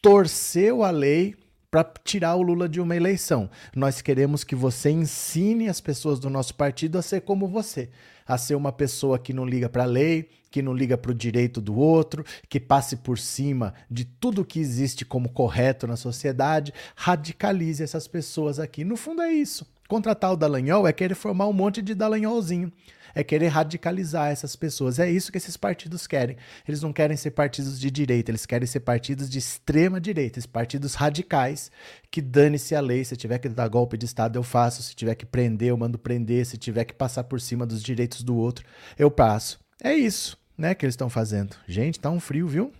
torceu 0.00 0.84
a 0.84 0.90
lei 0.90 1.34
para 1.68 1.84
tirar 2.04 2.36
o 2.36 2.42
Lula 2.42 2.68
de 2.68 2.80
uma 2.80 2.94
eleição. 2.94 3.50
Nós 3.74 4.00
queremos 4.00 4.44
que 4.44 4.54
você 4.54 4.90
ensine 4.90 5.68
as 5.68 5.80
pessoas 5.80 6.20
do 6.20 6.30
nosso 6.30 6.54
partido 6.54 6.96
a 6.96 7.02
ser 7.02 7.22
como 7.22 7.48
você, 7.48 7.90
a 8.26 8.36
ser 8.38 8.54
uma 8.54 8.72
pessoa 8.72 9.18
que 9.18 9.32
não 9.32 9.44
liga 9.44 9.68
para 9.68 9.84
a 9.84 9.86
lei, 9.86 10.28
que 10.50 10.62
não 10.62 10.72
liga 10.72 10.96
para 10.96 11.10
o 11.10 11.14
direito 11.14 11.60
do 11.60 11.76
outro, 11.76 12.24
que 12.48 12.58
passe 12.58 12.96
por 12.96 13.18
cima 13.18 13.74
de 13.90 14.04
tudo 14.04 14.44
que 14.44 14.58
existe 14.58 15.04
como 15.04 15.28
correto 15.28 15.86
na 15.86 15.96
sociedade, 15.96 16.72
radicalize 16.94 17.82
essas 17.82 18.08
pessoas 18.08 18.58
aqui. 18.58 18.84
No 18.84 18.96
fundo 18.96 19.22
é 19.22 19.32
isso. 19.32 19.66
Contratar 19.88 20.32
o 20.32 20.36
Dallagnol 20.36 20.86
é 20.86 20.92
querer 20.92 21.14
formar 21.14 21.46
um 21.46 21.52
monte 21.52 21.80
de 21.80 21.94
Dallagnolzinho 21.94 22.72
é 23.16 23.24
querer 23.24 23.48
radicalizar 23.48 24.30
essas 24.30 24.54
pessoas. 24.54 24.98
É 24.98 25.10
isso 25.10 25.32
que 25.32 25.38
esses 25.38 25.56
partidos 25.56 26.06
querem. 26.06 26.36
Eles 26.68 26.82
não 26.82 26.92
querem 26.92 27.16
ser 27.16 27.30
partidos 27.30 27.80
de 27.80 27.90
direita, 27.90 28.30
eles 28.30 28.44
querem 28.44 28.66
ser 28.66 28.80
partidos 28.80 29.30
de 29.30 29.38
extrema 29.38 29.98
direita, 29.98 30.38
esses 30.38 30.46
partidos 30.46 30.92
radicais 30.92 31.70
que 32.10 32.20
dane-se 32.20 32.74
a 32.74 32.80
lei. 32.80 33.02
Se 33.06 33.16
tiver 33.16 33.38
que 33.38 33.48
dar 33.48 33.68
golpe 33.68 33.96
de 33.96 34.04
Estado, 34.04 34.38
eu 34.38 34.42
faço. 34.42 34.82
Se 34.82 34.94
tiver 34.94 35.14
que 35.14 35.24
prender, 35.24 35.70
eu 35.70 35.78
mando 35.78 35.98
prender. 35.98 36.44
Se 36.44 36.58
tiver 36.58 36.84
que 36.84 36.92
passar 36.92 37.24
por 37.24 37.40
cima 37.40 37.64
dos 37.64 37.82
direitos 37.82 38.22
do 38.22 38.36
outro, 38.36 38.66
eu 38.98 39.10
passo. 39.10 39.58
É 39.82 39.94
isso, 39.94 40.38
né, 40.56 40.74
que 40.74 40.84
eles 40.84 40.92
estão 40.92 41.08
fazendo. 41.08 41.56
Gente, 41.66 41.98
tá 41.98 42.10
um 42.10 42.20
frio, 42.20 42.46
viu? 42.46 42.70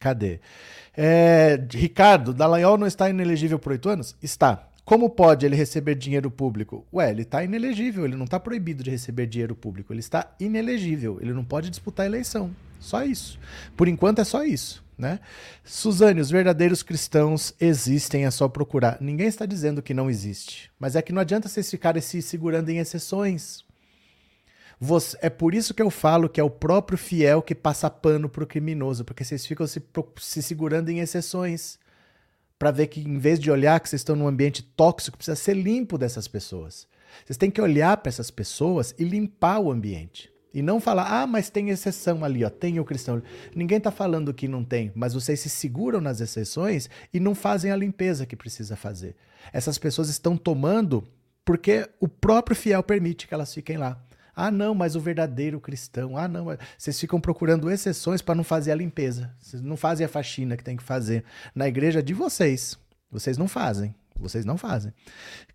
Cadê? 0.00 0.40
É, 0.96 1.56
Ricardo, 1.70 2.34
Dallagnol 2.34 2.78
não 2.78 2.86
está 2.88 3.08
inelegível 3.08 3.60
por 3.60 3.70
oito 3.70 3.88
anos? 3.88 4.16
Está. 4.20 4.69
Como 4.90 5.08
pode 5.08 5.46
ele 5.46 5.54
receber 5.54 5.94
dinheiro 5.94 6.28
público? 6.32 6.84
Ué, 6.92 7.12
ele 7.12 7.22
está 7.22 7.44
inelegível, 7.44 8.04
ele 8.04 8.16
não 8.16 8.24
está 8.24 8.40
proibido 8.40 8.82
de 8.82 8.90
receber 8.90 9.28
dinheiro 9.28 9.54
público, 9.54 9.92
ele 9.92 10.00
está 10.00 10.34
inelegível, 10.40 11.20
ele 11.22 11.32
não 11.32 11.44
pode 11.44 11.70
disputar 11.70 12.02
a 12.02 12.08
eleição. 12.08 12.50
Só 12.80 13.04
isso. 13.04 13.38
Por 13.76 13.86
enquanto 13.86 14.20
é 14.20 14.24
só 14.24 14.42
isso. 14.42 14.84
Né? 14.98 15.20
Suzane, 15.62 16.20
os 16.20 16.28
verdadeiros 16.28 16.82
cristãos 16.82 17.54
existem, 17.60 18.24
é 18.24 18.32
só 18.32 18.48
procurar. 18.48 18.98
Ninguém 19.00 19.28
está 19.28 19.46
dizendo 19.46 19.80
que 19.80 19.94
não 19.94 20.10
existe, 20.10 20.72
mas 20.76 20.96
é 20.96 21.02
que 21.02 21.12
não 21.12 21.20
adianta 21.20 21.48
vocês 21.48 21.70
ficarem 21.70 22.02
se 22.02 22.20
segurando 22.20 22.68
em 22.68 22.78
exceções. 22.78 23.64
Você, 24.80 25.16
é 25.22 25.30
por 25.30 25.54
isso 25.54 25.72
que 25.72 25.82
eu 25.82 25.90
falo 25.90 26.28
que 26.28 26.40
é 26.40 26.42
o 26.42 26.50
próprio 26.50 26.98
fiel 26.98 27.42
que 27.42 27.54
passa 27.54 27.88
pano 27.88 28.28
pro 28.28 28.44
criminoso, 28.44 29.04
porque 29.04 29.22
vocês 29.22 29.46
ficam 29.46 29.68
se, 29.68 29.80
se 30.18 30.42
segurando 30.42 30.88
em 30.88 30.98
exceções 30.98 31.78
para 32.60 32.70
ver 32.70 32.88
que 32.88 33.00
em 33.00 33.18
vez 33.18 33.40
de 33.40 33.50
olhar 33.50 33.80
que 33.80 33.88
vocês 33.88 34.00
estão 34.00 34.14
num 34.14 34.28
ambiente 34.28 34.62
tóxico, 34.62 35.16
precisa 35.16 35.34
ser 35.34 35.54
limpo 35.54 35.96
dessas 35.96 36.28
pessoas. 36.28 36.86
Vocês 37.24 37.38
têm 37.38 37.50
que 37.50 37.60
olhar 37.60 37.96
para 37.96 38.10
essas 38.10 38.30
pessoas 38.30 38.94
e 38.98 39.02
limpar 39.02 39.60
o 39.60 39.72
ambiente. 39.72 40.30
E 40.52 40.60
não 40.60 40.78
falar, 40.78 41.22
ah, 41.22 41.26
mas 41.26 41.48
tem 41.48 41.70
exceção 41.70 42.22
ali, 42.22 42.44
ó, 42.44 42.50
tem 42.50 42.78
o 42.78 42.84
cristão. 42.84 43.22
Ninguém 43.56 43.78
está 43.78 43.90
falando 43.90 44.34
que 44.34 44.46
não 44.46 44.62
tem, 44.62 44.92
mas 44.94 45.14
vocês 45.14 45.40
se 45.40 45.48
seguram 45.48 46.02
nas 46.02 46.20
exceções 46.20 46.90
e 47.14 47.18
não 47.18 47.34
fazem 47.34 47.72
a 47.72 47.76
limpeza 47.76 48.26
que 48.26 48.36
precisa 48.36 48.76
fazer. 48.76 49.16
Essas 49.54 49.78
pessoas 49.78 50.10
estão 50.10 50.36
tomando 50.36 51.02
porque 51.46 51.88
o 51.98 52.08
próprio 52.08 52.54
fiel 52.54 52.82
permite 52.82 53.26
que 53.26 53.32
elas 53.32 53.54
fiquem 53.54 53.78
lá. 53.78 53.98
Ah, 54.34 54.50
não, 54.50 54.74
mas 54.74 54.96
o 54.96 55.00
verdadeiro 55.00 55.60
cristão. 55.60 56.16
Ah, 56.16 56.28
não. 56.28 56.46
Vocês 56.76 56.98
ficam 56.98 57.20
procurando 57.20 57.70
exceções 57.70 58.22
para 58.22 58.34
não 58.34 58.44
fazer 58.44 58.72
a 58.72 58.74
limpeza. 58.74 59.34
Vocês 59.38 59.62
não 59.62 59.76
fazem 59.76 60.04
a 60.06 60.08
faxina 60.08 60.56
que 60.56 60.64
tem 60.64 60.76
que 60.76 60.82
fazer 60.82 61.24
na 61.54 61.68
igreja 61.68 62.02
de 62.02 62.14
vocês. 62.14 62.78
Vocês 63.10 63.36
não 63.36 63.48
fazem. 63.48 63.94
Vocês 64.20 64.44
não 64.44 64.58
fazem. 64.58 64.92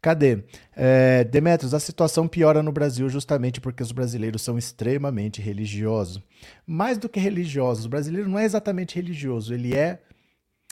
Cadê? 0.01 0.43
É, 0.75 1.23
Demetrios, 1.23 1.73
a 1.73 1.79
situação 1.79 2.27
piora 2.27 2.63
no 2.63 2.71
Brasil 2.71 3.07
justamente 3.07 3.61
porque 3.61 3.83
os 3.83 3.91
brasileiros 3.91 4.41
são 4.41 4.57
extremamente 4.57 5.41
religiosos. 5.41 6.21
Mais 6.65 6.97
do 6.97 7.07
que 7.07 7.19
religiosos, 7.19 7.85
o 7.85 7.89
brasileiro 7.89 8.27
não 8.27 8.39
é 8.39 8.43
exatamente 8.43 8.95
religioso, 8.95 9.53
ele 9.53 9.75
é, 9.75 9.99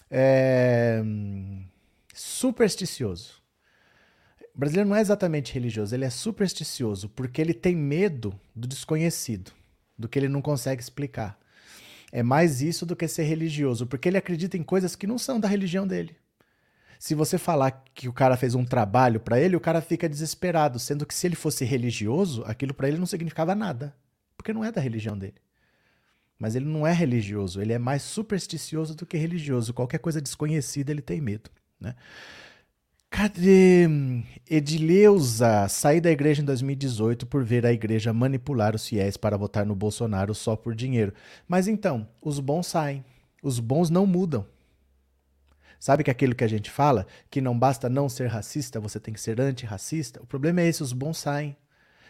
é 0.09 1.03
supersticioso. 2.13 3.42
O 4.55 4.59
brasileiro 4.59 4.89
não 4.89 4.95
é 4.95 5.01
exatamente 5.01 5.51
religioso, 5.51 5.95
ele 5.95 6.05
é 6.05 6.09
supersticioso, 6.09 7.09
porque 7.09 7.41
ele 7.41 7.53
tem 7.53 7.75
medo 7.75 8.39
do 8.55 8.67
desconhecido, 8.67 9.51
do 9.97 10.07
que 10.07 10.19
ele 10.19 10.29
não 10.29 10.41
consegue 10.41 10.81
explicar. 10.81 11.39
É 12.11 12.21
mais 12.21 12.61
isso 12.61 12.85
do 12.85 12.95
que 12.95 13.07
ser 13.07 13.23
religioso, 13.23 13.87
porque 13.87 14.07
ele 14.07 14.17
acredita 14.17 14.55
em 14.55 14.61
coisas 14.61 14.95
que 14.95 15.07
não 15.07 15.17
são 15.17 15.39
da 15.39 15.47
religião 15.47 15.87
dele. 15.87 16.15
Se 16.99 17.15
você 17.15 17.39
falar 17.39 17.83
que 17.95 18.07
o 18.07 18.13
cara 18.13 18.37
fez 18.37 18.53
um 18.53 18.63
trabalho 18.63 19.19
para 19.19 19.39
ele, 19.39 19.55
o 19.55 19.59
cara 19.59 19.81
fica 19.81 20.07
desesperado, 20.07 20.77
sendo 20.77 21.05
que 21.05 21.15
se 21.15 21.25
ele 21.25 21.35
fosse 21.35 21.65
religioso, 21.65 22.43
aquilo 22.45 22.75
para 22.75 22.87
ele 22.87 22.99
não 22.99 23.07
significava 23.07 23.55
nada, 23.55 23.95
porque 24.37 24.53
não 24.53 24.63
é 24.63 24.71
da 24.71 24.79
religião 24.79 25.17
dele. 25.17 25.41
Mas 26.37 26.55
ele 26.55 26.65
não 26.65 26.85
é 26.85 26.93
religioso, 26.93 27.59
ele 27.59 27.73
é 27.73 27.79
mais 27.79 28.03
supersticioso 28.03 28.95
do 28.95 29.05
que 29.05 29.17
religioso. 29.17 29.73
Qualquer 29.73 29.97
coisa 29.97 30.21
desconhecida 30.21 30.91
ele 30.91 31.01
tem 31.01 31.19
medo, 31.19 31.49
né? 31.79 31.95
Cadê 33.15 33.87
Edileuza? 34.49 35.67
Saí 35.69 36.01
da 36.01 36.09
igreja 36.09 36.41
em 36.41 36.45
2018 36.45 37.27
por 37.27 37.43
ver 37.43 37.63
a 37.63 37.71
igreja 37.71 38.11
manipular 38.11 38.75
os 38.75 38.87
fiéis 38.87 39.17
para 39.17 39.37
votar 39.37 39.67
no 39.67 39.75
Bolsonaro 39.75 40.33
só 40.33 40.55
por 40.55 40.73
dinheiro. 40.73 41.13
Mas 41.47 41.67
então, 41.67 42.09
os 42.19 42.39
bons 42.39 42.65
saem. 42.65 43.05
Os 43.43 43.59
bons 43.59 43.91
não 43.91 44.07
mudam. 44.07 44.47
Sabe 45.79 46.03
que 46.03 46.09
aquilo 46.09 46.33
que 46.33 46.43
a 46.43 46.47
gente 46.47 46.71
fala, 46.71 47.05
que 47.29 47.39
não 47.39 47.57
basta 47.57 47.87
não 47.87 48.09
ser 48.09 48.29
racista, 48.29 48.79
você 48.79 48.99
tem 48.99 49.13
que 49.13 49.21
ser 49.21 49.39
antirracista? 49.39 50.19
O 50.19 50.25
problema 50.25 50.61
é 50.61 50.67
esse, 50.67 50.81
os 50.81 50.91
bons 50.91 51.19
saem 51.19 51.55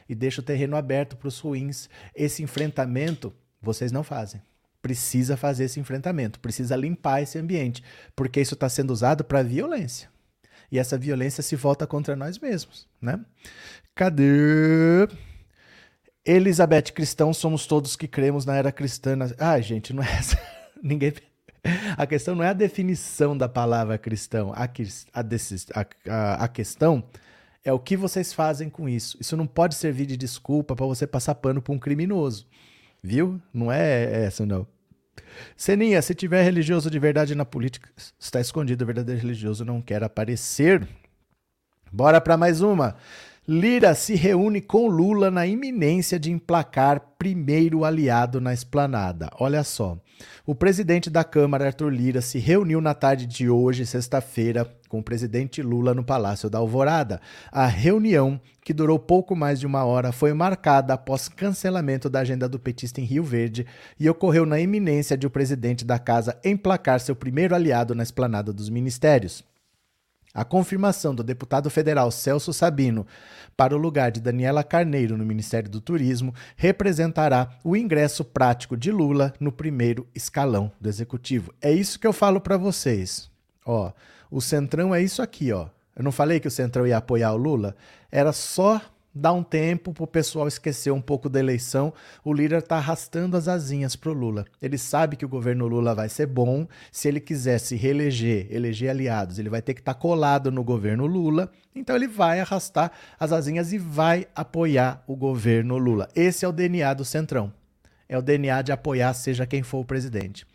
e 0.07 0.15
deixam 0.15 0.41
o 0.41 0.45
terreno 0.45 0.77
aberto 0.77 1.17
para 1.17 1.27
os 1.27 1.37
ruins. 1.37 1.89
Esse 2.15 2.41
enfrentamento 2.43 3.33
vocês 3.61 3.91
não 3.91 4.05
fazem. 4.05 4.41
Precisa 4.81 5.35
fazer 5.35 5.65
esse 5.65 5.81
enfrentamento, 5.81 6.39
precisa 6.39 6.77
limpar 6.77 7.21
esse 7.21 7.37
ambiente, 7.37 7.83
porque 8.15 8.39
isso 8.39 8.53
está 8.53 8.69
sendo 8.69 8.91
usado 8.91 9.25
para 9.25 9.43
violência. 9.43 10.12
E 10.73 10.79
essa 10.79 10.97
violência 10.97 11.43
se 11.43 11.55
volta 11.55 11.85
contra 11.85 12.15
nós 12.15 12.39
mesmos, 12.39 12.87
né? 12.99 13.23
Cadê? 13.93 15.07
Elizabeth, 16.25 16.91
cristãos 16.95 17.37
somos 17.37 17.67
todos 17.67 17.95
que 17.95 18.07
cremos 18.07 18.43
na 18.43 18.55
era 18.55 18.71
cristã. 18.71 19.15
Ah, 19.37 19.61
gente, 19.61 19.93
não 19.93 20.01
é 20.01 20.11
essa. 20.11 20.35
Ninguém. 20.81 21.13
A 21.95 22.07
questão 22.07 22.33
não 22.33 22.43
é 22.43 22.47
a 22.47 22.53
definição 22.53 23.37
da 23.37 23.47
palavra 23.47 23.99
cristão. 23.99 24.51
A, 24.51 24.63
a, 24.63 25.85
a, 26.09 26.43
a 26.43 26.47
questão 26.47 27.03
é 27.63 27.71
o 27.71 27.77
que 27.77 27.95
vocês 27.95 28.33
fazem 28.33 28.67
com 28.67 28.89
isso. 28.89 29.15
Isso 29.21 29.37
não 29.37 29.45
pode 29.45 29.75
servir 29.75 30.07
de 30.07 30.17
desculpa 30.17 30.75
para 30.75 30.87
você 30.87 31.05
passar 31.05 31.35
pano 31.35 31.61
para 31.61 31.71
um 31.71 31.77
criminoso. 31.77 32.47
Viu? 33.03 33.39
Não 33.53 33.71
é 33.71 34.25
essa, 34.25 34.43
não. 34.43 34.65
Seninha, 35.55 36.01
se 36.01 36.13
tiver 36.13 36.43
religioso 36.43 36.89
de 36.89 36.99
verdade 36.99 37.35
na 37.35 37.45
política, 37.45 37.89
está 38.19 38.39
escondido. 38.39 38.83
O 38.83 38.87
verdadeiro 38.87 39.21
religioso 39.21 39.63
não 39.63 39.81
quer 39.81 40.03
aparecer. 40.03 40.87
Bora 41.91 42.19
para 42.19 42.37
mais 42.37 42.61
uma. 42.61 42.95
Lira 43.45 43.93
se 43.93 44.15
reúne 44.15 44.61
com 44.61 44.87
Lula 44.87 45.29
na 45.29 45.45
iminência 45.45 46.17
de 46.17 46.31
emplacar 46.31 47.01
primeiro 47.17 47.83
aliado 47.83 48.39
na 48.39 48.53
esplanada. 48.53 49.29
Olha 49.37 49.65
só. 49.65 49.97
O 50.45 50.55
presidente 50.55 51.09
da 51.09 51.25
Câmara, 51.25 51.65
Arthur 51.65 51.89
Lira, 51.89 52.21
se 52.21 52.39
reuniu 52.39 52.79
na 52.79 52.93
tarde 52.93 53.25
de 53.25 53.49
hoje, 53.49 53.85
sexta-feira, 53.85 54.65
com 54.87 54.99
o 54.99 55.03
presidente 55.03 55.61
Lula 55.61 55.93
no 55.93 56.05
Palácio 56.05 56.49
da 56.49 56.59
Alvorada. 56.59 57.19
A 57.51 57.67
reunião, 57.67 58.39
que 58.63 58.73
durou 58.73 58.97
pouco 58.97 59.35
mais 59.35 59.59
de 59.59 59.67
uma 59.67 59.83
hora, 59.83 60.13
foi 60.13 60.31
marcada 60.31 60.93
após 60.93 61.27
cancelamento 61.27 62.09
da 62.09 62.21
agenda 62.21 62.47
do 62.47 62.57
petista 62.57 63.01
em 63.01 63.03
Rio 63.03 63.25
Verde 63.25 63.65
e 63.99 64.09
ocorreu 64.09 64.45
na 64.45 64.57
iminência 64.57 65.17
de 65.17 65.27
o 65.27 65.29
presidente 65.29 65.83
da 65.83 65.99
casa 65.99 66.39
emplacar 66.45 67.01
seu 67.01 67.13
primeiro 67.13 67.53
aliado 67.53 67.93
na 67.93 68.03
esplanada 68.03 68.53
dos 68.53 68.69
ministérios. 68.69 69.43
A 70.33 70.43
confirmação 70.43 71.13
do 71.13 71.23
deputado 71.23 71.69
federal 71.69 72.09
Celso 72.09 72.51
Sabino 72.51 73.05
para 73.55 73.75
o 73.75 73.77
lugar 73.77 74.11
de 74.11 74.19
Daniela 74.19 74.63
Carneiro 74.63 75.15
no 75.15 75.23
Ministério 75.23 75.69
do 75.69 75.79
Turismo 75.79 76.33
representará 76.55 77.51
o 77.63 77.77
ingresso 77.77 78.25
prático 78.25 78.75
de 78.75 78.91
Lula 78.91 79.31
no 79.39 79.51
primeiro 79.51 80.07
escalão 80.15 80.71
do 80.81 80.89
executivo. 80.89 81.53
É 81.61 81.71
isso 81.71 81.99
que 81.99 82.07
eu 82.07 82.13
falo 82.13 82.41
para 82.41 82.57
vocês. 82.57 83.29
Ó, 83.63 83.91
o 84.31 84.41
Centrão 84.41 84.93
é 84.93 85.03
isso 85.03 85.21
aqui, 85.21 85.51
ó. 85.51 85.67
Eu 85.95 86.03
não 86.03 86.11
falei 86.11 86.39
que 86.39 86.47
o 86.47 86.51
Centrão 86.51 86.87
ia 86.87 86.97
apoiar 86.97 87.31
o 87.33 87.37
Lula? 87.37 87.75
Era 88.11 88.33
só 88.33 88.81
dá 89.13 89.31
um 89.31 89.43
tempo 89.43 89.93
para 89.93 90.03
o 90.03 90.07
pessoal 90.07 90.47
esquecer 90.47 90.91
um 90.91 91.01
pouco 91.01 91.29
da 91.29 91.39
eleição. 91.39 91.93
O 92.23 92.33
líder 92.33 92.59
está 92.59 92.77
arrastando 92.77 93.37
as 93.37 93.47
asinhas 93.47 93.95
para 93.95 94.09
o 94.09 94.13
Lula. 94.13 94.45
Ele 94.61 94.77
sabe 94.77 95.15
que 95.15 95.25
o 95.25 95.29
governo 95.29 95.67
Lula 95.67 95.93
vai 95.93 96.09
ser 96.09 96.25
bom. 96.25 96.67
Se 96.91 97.07
ele 97.07 97.19
quiser 97.19 97.59
se 97.59 97.75
reeleger, 97.75 98.47
eleger 98.49 98.89
aliados, 98.89 99.37
ele 99.37 99.49
vai 99.49 99.61
ter 99.61 99.73
que 99.73 99.81
estar 99.81 99.93
tá 99.93 99.99
colado 99.99 100.51
no 100.51 100.63
governo 100.63 101.05
Lula. 101.05 101.51
Então 101.75 101.95
ele 101.95 102.07
vai 102.07 102.39
arrastar 102.39 102.91
as 103.19 103.31
asinhas 103.31 103.71
e 103.73 103.77
vai 103.77 104.27
apoiar 104.35 105.03
o 105.07 105.15
governo 105.15 105.77
Lula. 105.77 106.07
Esse 106.15 106.45
é 106.45 106.47
o 106.47 106.51
DNA 106.51 106.93
do 106.93 107.05
Centrão. 107.05 107.53
É 108.07 108.17
o 108.17 108.21
DNA 108.21 108.61
de 108.61 108.71
apoiar 108.71 109.13
seja 109.13 109.45
quem 109.45 109.63
for 109.63 109.79
o 109.79 109.85
presidente. 109.85 110.45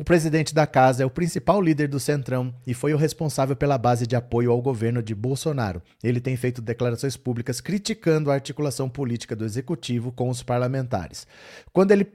O 0.00 0.04
presidente 0.10 0.54
da 0.54 0.66
casa 0.66 1.02
é 1.02 1.06
o 1.06 1.10
principal 1.10 1.60
líder 1.60 1.86
do 1.86 2.00
Centrão 2.00 2.54
e 2.66 2.72
foi 2.72 2.94
o 2.94 2.96
responsável 2.96 3.54
pela 3.54 3.76
base 3.76 4.06
de 4.06 4.16
apoio 4.16 4.50
ao 4.50 4.62
governo 4.62 5.02
de 5.02 5.14
Bolsonaro. 5.14 5.82
Ele 6.02 6.22
tem 6.22 6.38
feito 6.38 6.62
declarações 6.62 7.18
públicas 7.18 7.60
criticando 7.60 8.30
a 8.30 8.34
articulação 8.34 8.88
política 8.88 9.36
do 9.36 9.44
executivo 9.44 10.10
com 10.10 10.30
os 10.30 10.42
parlamentares. 10.42 11.26
Quando 11.70 11.90
ele, 11.90 12.10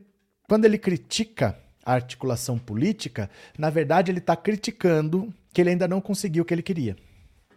quando 0.50 0.65
ele 0.65 0.80
critica 0.80 1.56
a 1.86 1.93
articulação 1.93 2.58
política, 2.58 3.30
na 3.56 3.69
verdade 3.69 4.12
ele 4.12 4.17
está 4.17 4.36
criticando 4.36 5.32
que 5.54 5.62
ele 5.62 5.69
ainda 5.69 5.88
não 5.88 6.02
conseguiu 6.02 6.41
o 6.41 6.45
que 6.45 6.56
ele 6.56 6.63
queria. 6.63 6.95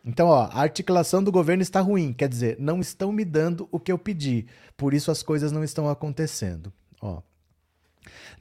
Então, 0.05 0.29
ó, 0.29 0.43
a 0.53 0.61
articulação 0.61 1.25
do 1.25 1.33
governo 1.33 1.62
está 1.62 1.81
ruim, 1.81 2.12
quer 2.12 2.29
dizer, 2.29 2.57
não 2.61 2.81
estão 2.81 3.11
me 3.11 3.25
dando 3.25 3.67
o 3.73 3.81
que 3.81 3.91
eu 3.91 3.97
pedi, 3.97 4.45
por 4.77 4.93
isso 4.93 5.11
as 5.11 5.23
coisas 5.23 5.51
não 5.53 5.64
estão 5.64 5.88
acontecendo. 5.88 6.71
Ó. 7.01 7.23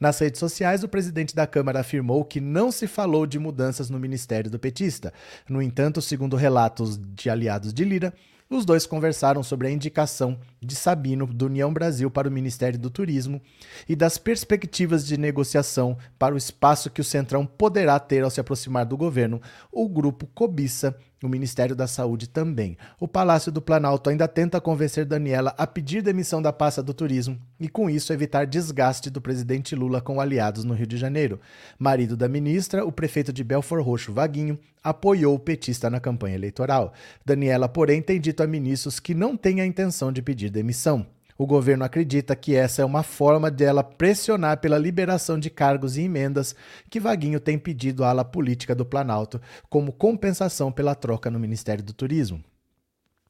Nas 0.00 0.18
redes 0.18 0.38
sociais, 0.38 0.82
o 0.82 0.88
presidente 0.88 1.34
da 1.34 1.46
Câmara 1.46 1.80
afirmou 1.80 2.24
que 2.24 2.40
não 2.40 2.70
se 2.70 2.86
falou 2.86 3.26
de 3.26 3.38
mudanças 3.38 3.90
no 3.90 3.98
ministério 3.98 4.50
do 4.50 4.58
petista. 4.58 5.12
No 5.48 5.60
entanto, 5.60 6.00
segundo 6.00 6.36
relatos 6.36 6.98
de 6.98 7.28
aliados 7.28 7.72
de 7.72 7.84
Lira, 7.84 8.14
os 8.50 8.64
dois 8.64 8.86
conversaram 8.86 9.42
sobre 9.42 9.68
a 9.68 9.70
indicação 9.70 10.38
de 10.58 10.74
Sabino 10.74 11.26
do 11.26 11.46
União 11.46 11.70
Brasil 11.72 12.10
para 12.10 12.28
o 12.28 12.32
Ministério 12.32 12.78
do 12.78 12.88
Turismo 12.88 13.42
e 13.86 13.94
das 13.94 14.16
perspectivas 14.16 15.06
de 15.06 15.18
negociação 15.18 15.98
para 16.18 16.34
o 16.34 16.38
espaço 16.38 16.88
que 16.88 17.00
o 17.00 17.04
Centrão 17.04 17.44
poderá 17.44 18.00
ter 18.00 18.24
ao 18.24 18.30
se 18.30 18.40
aproximar 18.40 18.86
do 18.86 18.96
governo. 18.96 19.42
O 19.70 19.86
grupo 19.86 20.26
cobiça 20.34 20.96
o 21.22 21.28
Ministério 21.28 21.74
da 21.74 21.86
Saúde 21.86 22.28
também. 22.28 22.76
O 23.00 23.08
Palácio 23.08 23.50
do 23.50 23.60
Planalto 23.60 24.10
ainda 24.10 24.28
tenta 24.28 24.60
convencer 24.60 25.04
Daniela 25.04 25.54
a 25.58 25.66
pedir 25.66 26.02
demissão 26.02 26.40
da 26.40 26.52
pasta 26.52 26.82
do 26.82 26.94
turismo 26.94 27.38
e, 27.58 27.68
com 27.68 27.90
isso, 27.90 28.12
evitar 28.12 28.46
desgaste 28.46 29.10
do 29.10 29.20
presidente 29.20 29.74
Lula 29.74 30.00
com 30.00 30.20
aliados 30.20 30.64
no 30.64 30.74
Rio 30.74 30.86
de 30.86 30.96
Janeiro. 30.96 31.40
Marido 31.78 32.16
da 32.16 32.28
ministra, 32.28 32.84
o 32.84 32.92
prefeito 32.92 33.32
de 33.32 33.42
Belfort 33.42 33.84
Roxo, 33.84 34.12
Vaguinho, 34.12 34.58
apoiou 34.82 35.34
o 35.34 35.40
petista 35.40 35.90
na 35.90 36.00
campanha 36.00 36.36
eleitoral. 36.36 36.92
Daniela, 37.24 37.68
porém, 37.68 38.00
tem 38.00 38.20
dito 38.20 38.42
a 38.42 38.46
ministros 38.46 39.00
que 39.00 39.14
não 39.14 39.36
tem 39.36 39.60
a 39.60 39.66
intenção 39.66 40.12
de 40.12 40.22
pedir 40.22 40.50
demissão. 40.50 41.06
O 41.40 41.46
governo 41.46 41.84
acredita 41.84 42.34
que 42.34 42.56
essa 42.56 42.82
é 42.82 42.84
uma 42.84 43.04
forma 43.04 43.48
dela 43.48 43.84
pressionar 43.84 44.60
pela 44.60 44.76
liberação 44.76 45.38
de 45.38 45.48
cargos 45.48 45.96
e 45.96 46.02
emendas 46.02 46.52
que 46.90 46.98
Vaguinho 46.98 47.38
tem 47.38 47.56
pedido 47.56 48.02
à 48.02 48.08
ala 48.08 48.24
política 48.24 48.74
do 48.74 48.84
Planalto 48.84 49.40
como 49.70 49.92
compensação 49.92 50.72
pela 50.72 50.96
troca 50.96 51.30
no 51.30 51.38
Ministério 51.38 51.84
do 51.84 51.92
Turismo. 51.92 52.42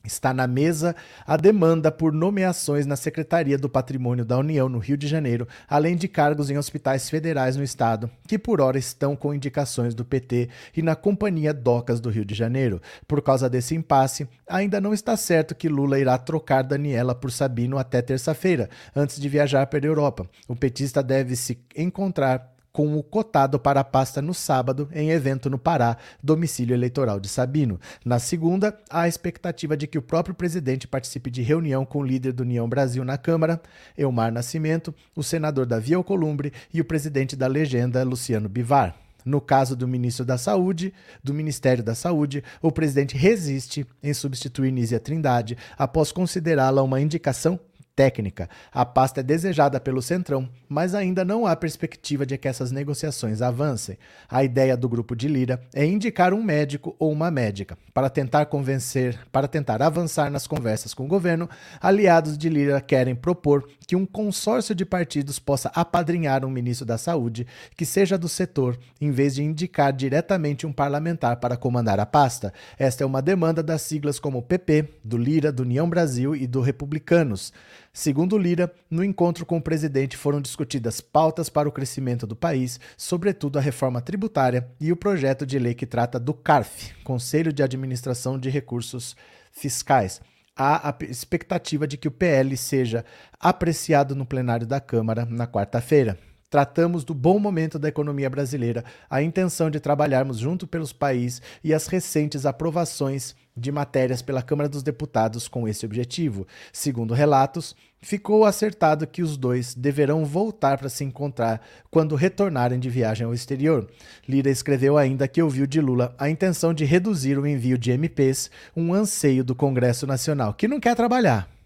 Está 0.04 0.32
na 0.32 0.46
mesa 0.46 0.96
a 1.26 1.36
demanda 1.36 1.90
por 1.90 2.12
nomeações 2.12 2.86
na 2.86 2.96
Secretaria 2.96 3.58
do 3.58 3.68
Patrimônio 3.68 4.24
da 4.24 4.38
União 4.38 4.68
no 4.68 4.78
Rio 4.78 4.96
de 4.96 5.06
Janeiro, 5.06 5.46
além 5.68 5.96
de 5.96 6.08
cargos 6.08 6.50
em 6.50 6.56
hospitais 6.56 7.10
federais 7.10 7.56
no 7.56 7.62
estado, 7.62 8.08
que 8.26 8.38
por 8.38 8.60
hora 8.60 8.78
estão 8.78 9.14
com 9.14 9.34
indicações 9.34 9.94
do 9.94 10.04
PT 10.04 10.48
e 10.76 10.82
na 10.82 10.96
Companhia 10.96 11.52
Docas 11.52 12.00
do 12.00 12.10
Rio 12.10 12.24
de 12.24 12.34
Janeiro. 12.34 12.80
Por 13.06 13.20
causa 13.20 13.50
desse 13.50 13.74
impasse, 13.74 14.26
ainda 14.48 14.80
não 14.80 14.94
está 14.94 15.16
certo 15.16 15.54
que 15.54 15.68
Lula 15.68 15.98
irá 15.98 16.16
trocar 16.16 16.62
Daniela 16.62 17.14
por 17.14 17.30
Sabino 17.30 17.76
até 17.76 18.00
terça-feira, 18.00 18.70
antes 18.94 19.20
de 19.20 19.28
viajar 19.28 19.66
para 19.66 19.80
a 19.80 19.86
Europa. 19.86 20.26
O 20.46 20.56
petista 20.56 21.02
deve 21.02 21.36
se 21.36 21.58
encontrar 21.76 22.57
com 22.78 22.96
o 22.96 23.02
cotado 23.02 23.58
para 23.58 23.80
a 23.80 23.84
pasta 23.84 24.22
no 24.22 24.32
sábado, 24.32 24.88
em 24.92 25.10
evento 25.10 25.50
no 25.50 25.58
Pará, 25.58 25.96
domicílio 26.22 26.74
eleitoral 26.74 27.18
de 27.18 27.28
Sabino. 27.28 27.80
Na 28.04 28.20
segunda, 28.20 28.78
há 28.88 29.00
a 29.00 29.08
expectativa 29.08 29.76
de 29.76 29.88
que 29.88 29.98
o 29.98 30.02
próprio 30.02 30.32
presidente 30.32 30.86
participe 30.86 31.28
de 31.28 31.42
reunião 31.42 31.84
com 31.84 31.98
o 31.98 32.04
líder 32.04 32.32
do 32.32 32.44
União 32.44 32.68
Brasil 32.68 33.04
na 33.04 33.18
Câmara, 33.18 33.60
Elmar 33.96 34.30
Nascimento, 34.30 34.94
o 35.16 35.24
senador 35.24 35.66
Davi 35.66 35.92
Alcolumbre 35.92 36.52
e 36.72 36.80
o 36.80 36.84
presidente 36.84 37.34
da 37.34 37.48
legenda, 37.48 38.04
Luciano 38.04 38.48
Bivar. 38.48 38.94
No 39.24 39.40
caso 39.40 39.74
do 39.74 39.88
ministro 39.88 40.24
da 40.24 40.38
Saúde, 40.38 40.94
do 41.22 41.34
Ministério 41.34 41.82
da 41.82 41.96
Saúde, 41.96 42.44
o 42.62 42.70
presidente 42.70 43.16
resiste 43.16 43.84
em 44.00 44.14
substituir 44.14 44.70
Nízia 44.70 45.00
Trindade 45.00 45.58
após 45.76 46.12
considerá-la 46.12 46.80
uma 46.80 47.00
indicação 47.00 47.58
técnica. 47.98 48.48
A 48.72 48.84
pasta 48.84 49.18
é 49.18 49.22
desejada 49.24 49.80
pelo 49.80 50.00
Centrão, 50.00 50.48
mas 50.68 50.94
ainda 50.94 51.24
não 51.24 51.44
há 51.44 51.56
perspectiva 51.56 52.24
de 52.24 52.38
que 52.38 52.46
essas 52.46 52.70
negociações 52.70 53.42
avancem. 53.42 53.98
A 54.30 54.44
ideia 54.44 54.76
do 54.76 54.88
grupo 54.88 55.16
de 55.16 55.26
Lira 55.26 55.60
é 55.74 55.84
indicar 55.84 56.32
um 56.32 56.40
médico 56.40 56.94
ou 56.96 57.10
uma 57.10 57.28
médica 57.28 57.76
para 57.92 58.08
tentar 58.08 58.46
convencer, 58.46 59.18
para 59.32 59.48
tentar 59.48 59.82
avançar 59.82 60.30
nas 60.30 60.46
conversas 60.46 60.94
com 60.94 61.06
o 61.06 61.08
governo. 61.08 61.50
Aliados 61.80 62.38
de 62.38 62.48
Lira 62.48 62.80
querem 62.80 63.16
propor 63.16 63.68
que 63.88 63.96
um 63.96 64.04
consórcio 64.04 64.74
de 64.74 64.84
partidos 64.84 65.38
possa 65.38 65.70
apadrinhar 65.74 66.44
um 66.44 66.50
ministro 66.50 66.84
da 66.84 66.98
Saúde 66.98 67.46
que 67.74 67.86
seja 67.86 68.18
do 68.18 68.28
setor, 68.28 68.78
em 69.00 69.10
vez 69.10 69.36
de 69.36 69.42
indicar 69.42 69.94
diretamente 69.94 70.66
um 70.66 70.72
parlamentar 70.72 71.38
para 71.38 71.56
comandar 71.56 71.98
a 71.98 72.04
pasta. 72.04 72.52
Esta 72.78 73.02
é 73.02 73.06
uma 73.06 73.22
demanda 73.22 73.62
das 73.62 73.80
siglas 73.80 74.20
como 74.20 74.42
PP, 74.42 74.90
do 75.02 75.16
Lira, 75.16 75.50
do 75.50 75.62
União 75.62 75.88
Brasil 75.88 76.36
e 76.36 76.46
do 76.46 76.60
Republicanos. 76.60 77.50
Segundo 77.90 78.36
Lira, 78.36 78.70
no 78.90 79.02
encontro 79.02 79.46
com 79.46 79.56
o 79.56 79.62
presidente 79.62 80.18
foram 80.18 80.42
discutidas 80.42 81.00
pautas 81.00 81.48
para 81.48 81.66
o 81.66 81.72
crescimento 81.72 82.26
do 82.26 82.36
país, 82.36 82.78
sobretudo 82.94 83.58
a 83.58 83.62
reforma 83.62 84.02
tributária 84.02 84.68
e 84.78 84.92
o 84.92 84.96
projeto 84.96 85.46
de 85.46 85.58
lei 85.58 85.72
que 85.72 85.86
trata 85.86 86.20
do 86.20 86.34
CARF, 86.34 86.92
Conselho 87.02 87.54
de 87.54 87.62
Administração 87.62 88.38
de 88.38 88.50
Recursos 88.50 89.16
Fiscais. 89.50 90.20
Há 90.60 90.88
a 90.88 91.04
expectativa 91.04 91.86
de 91.86 91.96
que 91.96 92.08
o 92.08 92.10
PL 92.10 92.56
seja 92.56 93.04
apreciado 93.38 94.16
no 94.16 94.26
plenário 94.26 94.66
da 94.66 94.80
Câmara 94.80 95.24
na 95.24 95.46
quarta-feira. 95.46 96.18
Tratamos 96.50 97.04
do 97.04 97.12
bom 97.12 97.38
momento 97.38 97.78
da 97.78 97.88
economia 97.88 98.30
brasileira, 98.30 98.82
a 99.10 99.22
intenção 99.22 99.68
de 99.68 99.78
trabalharmos 99.78 100.38
junto 100.38 100.66
pelos 100.66 100.94
países 100.94 101.42
e 101.62 101.74
as 101.74 101.86
recentes 101.88 102.46
aprovações 102.46 103.36
de 103.54 103.70
matérias 103.70 104.22
pela 104.22 104.40
Câmara 104.40 104.66
dos 104.66 104.82
Deputados 104.82 105.46
com 105.46 105.68
esse 105.68 105.84
objetivo. 105.84 106.46
Segundo 106.72 107.12
relatos, 107.12 107.76
ficou 108.00 108.46
acertado 108.46 109.06
que 109.06 109.20
os 109.20 109.36
dois 109.36 109.74
deverão 109.74 110.24
voltar 110.24 110.78
para 110.78 110.88
se 110.88 111.04
encontrar 111.04 111.60
quando 111.90 112.16
retornarem 112.16 112.80
de 112.80 112.88
viagem 112.88 113.26
ao 113.26 113.34
exterior. 113.34 113.86
Lira 114.26 114.48
escreveu 114.48 114.96
ainda 114.96 115.28
que 115.28 115.42
ouviu 115.42 115.66
de 115.66 115.82
Lula 115.82 116.14
a 116.16 116.30
intenção 116.30 116.72
de 116.72 116.86
reduzir 116.86 117.38
o 117.38 117.46
envio 117.46 117.76
de 117.76 117.90
MPs, 117.90 118.50
um 118.74 118.94
anseio 118.94 119.44
do 119.44 119.54
Congresso 119.54 120.06
Nacional, 120.06 120.54
que 120.54 120.66
não 120.66 120.80
quer 120.80 120.96
trabalhar 120.96 121.57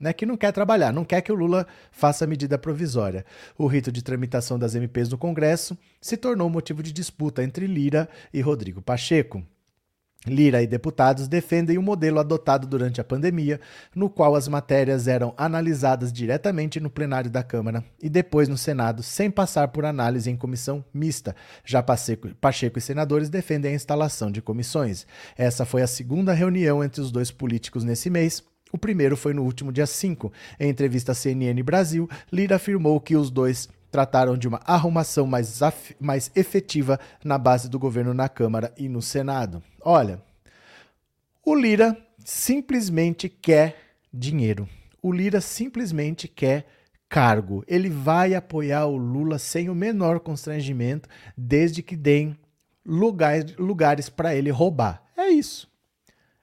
né, 0.00 0.12
que 0.14 0.24
não 0.24 0.36
quer 0.36 0.50
trabalhar, 0.50 0.92
não 0.92 1.04
quer 1.04 1.20
que 1.20 1.30
o 1.30 1.34
Lula 1.34 1.66
faça 1.92 2.26
medida 2.26 2.58
provisória. 2.58 3.24
O 3.58 3.66
rito 3.66 3.92
de 3.92 4.02
tramitação 4.02 4.58
das 4.58 4.74
MPs 4.74 5.10
no 5.10 5.18
Congresso 5.18 5.76
se 6.00 6.16
tornou 6.16 6.48
motivo 6.48 6.82
de 6.82 6.92
disputa 6.92 7.44
entre 7.44 7.66
Lira 7.66 8.08
e 8.32 8.40
Rodrigo 8.40 8.80
Pacheco. 8.80 9.44
Lira 10.26 10.62
e 10.62 10.66
deputados 10.66 11.26
defendem 11.26 11.78
o 11.78 11.82
modelo 11.82 12.20
adotado 12.20 12.66
durante 12.66 13.00
a 13.00 13.04
pandemia, 13.04 13.58
no 13.94 14.10
qual 14.10 14.34
as 14.34 14.48
matérias 14.48 15.08
eram 15.08 15.32
analisadas 15.34 16.12
diretamente 16.12 16.78
no 16.78 16.90
plenário 16.90 17.30
da 17.30 17.42
Câmara 17.42 17.82
e 18.02 18.10
depois 18.10 18.46
no 18.46 18.58
Senado, 18.58 19.02
sem 19.02 19.30
passar 19.30 19.68
por 19.68 19.86
análise 19.86 20.30
em 20.30 20.36
comissão 20.36 20.84
mista. 20.92 21.34
Já 21.64 21.82
Pacheco, 21.82 22.34
Pacheco 22.34 22.78
e 22.78 22.82
senadores 22.82 23.30
defendem 23.30 23.72
a 23.72 23.74
instalação 23.74 24.30
de 24.30 24.42
comissões. 24.42 25.06
Essa 25.38 25.64
foi 25.64 25.80
a 25.80 25.86
segunda 25.86 26.34
reunião 26.34 26.84
entre 26.84 27.00
os 27.00 27.10
dois 27.10 27.30
políticos 27.30 27.82
nesse 27.82 28.10
mês 28.10 28.42
o 28.72 28.78
primeiro 28.78 29.16
foi 29.16 29.34
no 29.34 29.42
último 29.42 29.72
dia 29.72 29.86
5. 29.86 30.32
Em 30.58 30.68
entrevista 30.68 31.12
à 31.12 31.14
CNN 31.14 31.62
Brasil, 31.62 32.08
Lira 32.32 32.56
afirmou 32.56 33.00
que 33.00 33.16
os 33.16 33.30
dois 33.30 33.68
trataram 33.90 34.36
de 34.36 34.46
uma 34.46 34.60
arrumação 34.64 35.26
mais, 35.26 35.58
mais 35.98 36.30
efetiva 36.34 36.98
na 37.24 37.36
base 37.36 37.68
do 37.68 37.78
governo 37.78 38.14
na 38.14 38.28
Câmara 38.28 38.72
e 38.76 38.88
no 38.88 39.02
Senado. 39.02 39.62
Olha, 39.80 40.22
o 41.44 41.54
Lira 41.54 41.96
simplesmente 42.24 43.28
quer 43.28 43.76
dinheiro. 44.12 44.68
O 45.02 45.12
Lira 45.12 45.40
simplesmente 45.40 46.28
quer 46.28 46.66
cargo. 47.08 47.64
Ele 47.66 47.90
vai 47.90 48.34
apoiar 48.34 48.86
o 48.86 48.96
Lula 48.96 49.38
sem 49.38 49.68
o 49.68 49.74
menor 49.74 50.20
constrangimento, 50.20 51.08
desde 51.36 51.82
que 51.82 51.96
deem 51.96 52.38
lugares, 52.86 53.56
lugares 53.56 54.08
para 54.08 54.34
ele 54.34 54.50
roubar. 54.50 55.02
É 55.16 55.28
isso. 55.28 55.68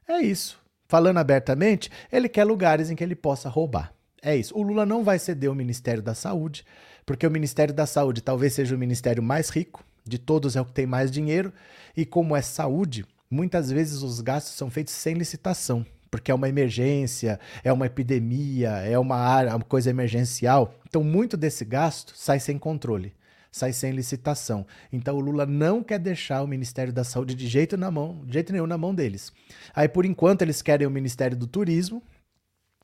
É 0.07 0.21
isso. 0.21 0.59
Falando 0.87 1.17
abertamente, 1.17 1.91
ele 2.11 2.29
quer 2.29 2.45
lugares 2.45 2.89
em 2.89 2.95
que 2.95 3.03
ele 3.03 3.15
possa 3.15 3.49
roubar. 3.49 3.93
É 4.21 4.35
isso. 4.35 4.57
O 4.57 4.61
Lula 4.61 4.85
não 4.85 5.03
vai 5.03 5.19
ceder 5.19 5.51
o 5.51 5.55
Ministério 5.55 6.01
da 6.01 6.13
Saúde, 6.13 6.65
porque 7.05 7.27
o 7.27 7.31
Ministério 7.31 7.73
da 7.73 7.85
Saúde 7.85 8.21
talvez 8.21 8.53
seja 8.53 8.75
o 8.75 8.79
ministério 8.79 9.21
mais 9.21 9.49
rico, 9.49 9.83
de 10.05 10.17
todos 10.17 10.55
é 10.55 10.61
o 10.61 10.65
que 10.65 10.71
tem 10.71 10.85
mais 10.85 11.11
dinheiro, 11.11 11.53
e 11.95 12.05
como 12.05 12.35
é 12.35 12.41
saúde, 12.41 13.05
muitas 13.29 13.71
vezes 13.71 14.01
os 14.01 14.21
gastos 14.21 14.53
são 14.55 14.69
feitos 14.69 14.93
sem 14.93 15.15
licitação, 15.15 15.85
porque 16.09 16.31
é 16.31 16.33
uma 16.33 16.47
emergência, 16.49 17.39
é 17.63 17.71
uma 17.71 17.85
epidemia, 17.85 18.69
é 18.69 18.97
uma 18.97 19.17
área, 19.17 19.55
uma 19.55 19.65
coisa 19.65 19.89
emergencial. 19.89 20.73
Então, 20.87 21.03
muito 21.03 21.35
desse 21.35 21.65
gasto 21.65 22.13
sai 22.15 22.39
sem 22.39 22.57
controle 22.57 23.13
sai 23.57 23.73
sem 23.73 23.91
licitação. 23.91 24.65
Então 24.93 25.15
o 25.17 25.19
Lula 25.19 25.45
não 25.45 25.83
quer 25.83 25.99
deixar 25.99 26.41
o 26.41 26.47
Ministério 26.47 26.93
da 26.93 27.03
Saúde 27.03 27.35
de 27.35 27.47
jeito 27.47 27.75
na 27.75 27.91
mão, 27.91 28.23
de 28.25 28.33
jeito 28.33 28.53
nenhum 28.53 28.67
na 28.67 28.77
mão 28.77 28.93
deles. 28.93 29.33
Aí 29.75 29.89
por 29.89 30.05
enquanto 30.05 30.43
eles 30.43 30.61
querem 30.61 30.85
o 30.85 30.91
Ministério 30.91 31.35
do 31.35 31.47
Turismo, 31.47 32.01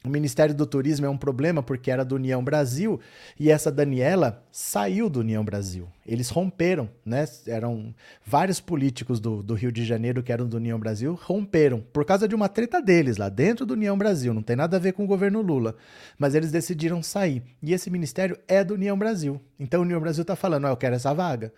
o 0.05 0.09
Ministério 0.09 0.53
do 0.53 0.65
Turismo 0.65 1.05
é 1.05 1.09
um 1.09 1.17
problema 1.17 1.63
porque 1.63 1.89
era 1.89 2.03
do 2.03 2.15
União 2.15 2.43
Brasil 2.43 2.99
e 3.39 3.49
essa 3.49 3.71
Daniela 3.71 4.43
saiu 4.51 5.09
do 5.09 5.21
União 5.21 5.45
Brasil. 5.45 5.87
Eles 6.05 6.29
romperam, 6.29 6.89
né? 7.05 7.25
Eram 7.47 7.95
vários 8.25 8.59
políticos 8.59 9.21
do, 9.21 9.41
do 9.41 9.53
Rio 9.53 9.71
de 9.71 9.85
Janeiro 9.85 10.21
que 10.21 10.33
eram 10.33 10.45
do 10.45 10.57
União 10.57 10.77
Brasil, 10.77 11.17
romperam 11.23 11.79
por 11.93 12.03
causa 12.03 12.27
de 12.27 12.35
uma 12.35 12.49
treta 12.49 12.81
deles 12.81 13.15
lá 13.15 13.29
dentro 13.29 13.65
do 13.65 13.75
União 13.75 13.97
Brasil. 13.97 14.33
Não 14.33 14.43
tem 14.43 14.57
nada 14.57 14.75
a 14.75 14.79
ver 14.79 14.91
com 14.91 15.05
o 15.05 15.07
governo 15.07 15.41
Lula, 15.41 15.73
mas 16.19 16.35
eles 16.35 16.51
decidiram 16.51 17.01
sair. 17.01 17.41
E 17.61 17.71
esse 17.73 17.89
ministério 17.89 18.37
é 18.45 18.61
do 18.61 18.73
União 18.73 18.97
Brasil. 18.97 19.39
Então 19.57 19.79
o 19.79 19.83
União 19.83 20.01
Brasil 20.01 20.23
está 20.23 20.35
falando: 20.35 20.65
oh, 20.65 20.69
eu 20.69 20.77
quero 20.77 20.95
essa 20.95 21.13
vaga 21.13 21.53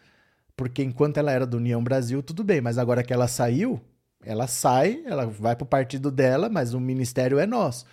Porque 0.56 0.84
enquanto 0.84 1.18
ela 1.18 1.32
era 1.32 1.48
do 1.48 1.58
União 1.58 1.84
Brasil, 1.84 2.22
tudo 2.22 2.44
bem, 2.44 2.62
mas 2.62 2.78
agora 2.78 3.04
que 3.04 3.12
ela 3.14 3.28
saiu, 3.28 3.82
ela 4.24 4.46
sai, 4.46 5.04
ela 5.06 5.26
vai 5.26 5.56
pro 5.56 5.66
partido 5.66 6.12
dela, 6.12 6.48
mas 6.48 6.76
o 6.76 6.80
ministério 6.80 7.40
é 7.40 7.48
nosso. 7.48 7.86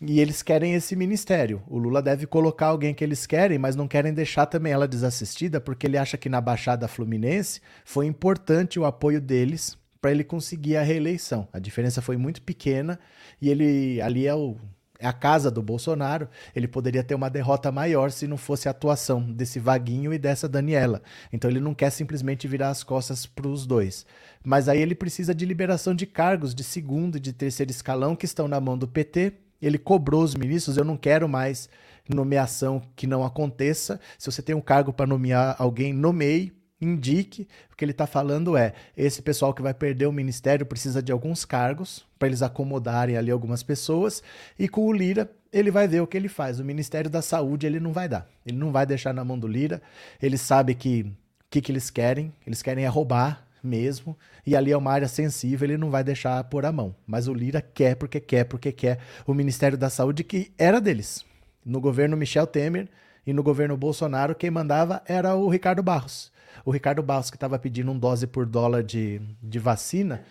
E 0.00 0.20
eles 0.20 0.42
querem 0.42 0.74
esse 0.74 0.94
ministério. 0.94 1.62
O 1.66 1.78
Lula 1.78 2.02
deve 2.02 2.26
colocar 2.26 2.66
alguém 2.66 2.92
que 2.92 3.02
eles 3.02 3.26
querem, 3.26 3.58
mas 3.58 3.74
não 3.74 3.88
querem 3.88 4.12
deixar 4.12 4.44
também 4.44 4.72
ela 4.72 4.86
desassistida, 4.86 5.58
porque 5.60 5.86
ele 5.86 5.96
acha 5.96 6.18
que 6.18 6.28
na 6.28 6.40
Baixada 6.40 6.86
Fluminense 6.86 7.62
foi 7.84 8.06
importante 8.06 8.78
o 8.78 8.84
apoio 8.84 9.20
deles 9.20 9.78
para 10.00 10.10
ele 10.10 10.22
conseguir 10.22 10.76
a 10.76 10.82
reeleição. 10.82 11.48
A 11.50 11.58
diferença 11.58 12.02
foi 12.02 12.18
muito 12.18 12.42
pequena 12.42 13.00
e 13.40 13.48
ele 13.48 14.00
ali 14.02 14.26
é 14.26 14.34
o 14.34 14.56
é 14.98 15.06
a 15.06 15.12
casa 15.12 15.50
do 15.50 15.62
Bolsonaro, 15.62 16.28
ele 16.54 16.66
poderia 16.66 17.04
ter 17.04 17.14
uma 17.14 17.28
derrota 17.28 17.70
maior 17.70 18.10
se 18.10 18.26
não 18.26 18.36
fosse 18.36 18.66
a 18.66 18.70
atuação 18.70 19.20
desse 19.30 19.58
Vaguinho 19.58 20.12
e 20.12 20.18
dessa 20.18 20.48
Daniela. 20.48 21.02
Então 21.30 21.50
ele 21.50 21.60
não 21.60 21.74
quer 21.74 21.90
simplesmente 21.90 22.48
virar 22.48 22.70
as 22.70 22.82
costas 22.82 23.26
para 23.26 23.46
os 23.46 23.66
dois. 23.66 24.06
Mas 24.42 24.68
aí 24.68 24.80
ele 24.80 24.94
precisa 24.94 25.34
de 25.34 25.44
liberação 25.44 25.94
de 25.94 26.06
cargos 26.06 26.54
de 26.54 26.64
segundo 26.64 27.16
e 27.16 27.20
de 27.20 27.32
terceiro 27.32 27.70
escalão 27.70 28.16
que 28.16 28.24
estão 28.24 28.48
na 28.48 28.60
mão 28.60 28.78
do 28.78 28.88
PT. 28.88 29.34
Ele 29.60 29.78
cobrou 29.78 30.22
os 30.22 30.34
ministros, 30.34 30.76
eu 30.76 30.84
não 30.84 30.96
quero 30.96 31.28
mais 31.28 31.68
nomeação 32.08 32.82
que 32.94 33.06
não 33.06 33.24
aconteça. 33.24 34.00
Se 34.18 34.30
você 34.30 34.42
tem 34.42 34.54
um 34.54 34.60
cargo 34.60 34.92
para 34.92 35.06
nomear 35.06 35.56
alguém, 35.58 35.92
nomeie 35.92 36.52
indique. 36.80 37.48
O 37.72 37.76
que 37.76 37.84
ele 37.84 37.92
está 37.92 38.06
falando 38.06 38.56
é: 38.56 38.74
esse 38.96 39.22
pessoal 39.22 39.54
que 39.54 39.62
vai 39.62 39.74
perder 39.74 40.06
o 40.06 40.12
ministério 40.12 40.66
precisa 40.66 41.02
de 41.02 41.12
alguns 41.12 41.44
cargos 41.44 42.04
para 42.18 42.28
eles 42.28 42.42
acomodarem 42.42 43.16
ali 43.16 43.30
algumas 43.30 43.62
pessoas. 43.62 44.22
E 44.58 44.68
com 44.68 44.86
o 44.86 44.92
Lira, 44.92 45.30
ele 45.52 45.70
vai 45.70 45.88
ver 45.88 46.00
o 46.00 46.06
que 46.06 46.16
ele 46.16 46.28
faz. 46.28 46.60
O 46.60 46.64
Ministério 46.64 47.10
da 47.10 47.22
Saúde 47.22 47.66
ele 47.66 47.80
não 47.80 47.92
vai 47.92 48.08
dar. 48.08 48.28
Ele 48.44 48.56
não 48.56 48.72
vai 48.72 48.86
deixar 48.86 49.12
na 49.12 49.24
mão 49.24 49.38
do 49.38 49.48
Lira. 49.48 49.80
Ele 50.22 50.36
sabe 50.36 50.74
que 50.74 51.02
o 51.02 51.14
que, 51.50 51.60
que 51.60 51.72
eles 51.72 51.90
querem. 51.90 52.32
Eles 52.46 52.62
querem 52.62 52.84
é 52.84 52.88
roubar 52.88 53.45
mesmo. 53.66 54.16
E 54.46 54.56
ali 54.56 54.72
é 54.72 54.76
uma 54.76 54.92
área 54.92 55.08
sensível, 55.08 55.66
ele 55.66 55.76
não 55.76 55.90
vai 55.90 56.02
deixar 56.04 56.42
pôr 56.44 56.64
a 56.64 56.72
mão. 56.72 56.94
Mas 57.06 57.28
o 57.28 57.34
Lira 57.34 57.60
quer 57.60 57.96
porque 57.96 58.20
quer, 58.20 58.44
porque 58.44 58.72
quer 58.72 58.98
o 59.26 59.34
Ministério 59.34 59.76
da 59.76 59.90
Saúde 59.90 60.24
que 60.24 60.52
era 60.56 60.80
deles. 60.80 61.24
No 61.64 61.80
governo 61.80 62.16
Michel 62.16 62.46
Temer 62.46 62.88
e 63.26 63.32
no 63.32 63.42
governo 63.42 63.76
Bolsonaro, 63.76 64.34
quem 64.34 64.50
mandava 64.50 65.02
era 65.06 65.34
o 65.34 65.48
Ricardo 65.48 65.82
Barros 65.82 66.32
o 66.64 66.72
Ricardo 66.72 67.02
Barros, 67.02 67.30
que 67.30 67.36
estava 67.36 67.58
pedindo 67.58 67.92
um 67.92 67.98
dose 67.98 68.26
por 68.26 68.44
dólar 68.44 68.82
de, 68.82 69.20
de 69.40 69.58
vacina 69.58 70.22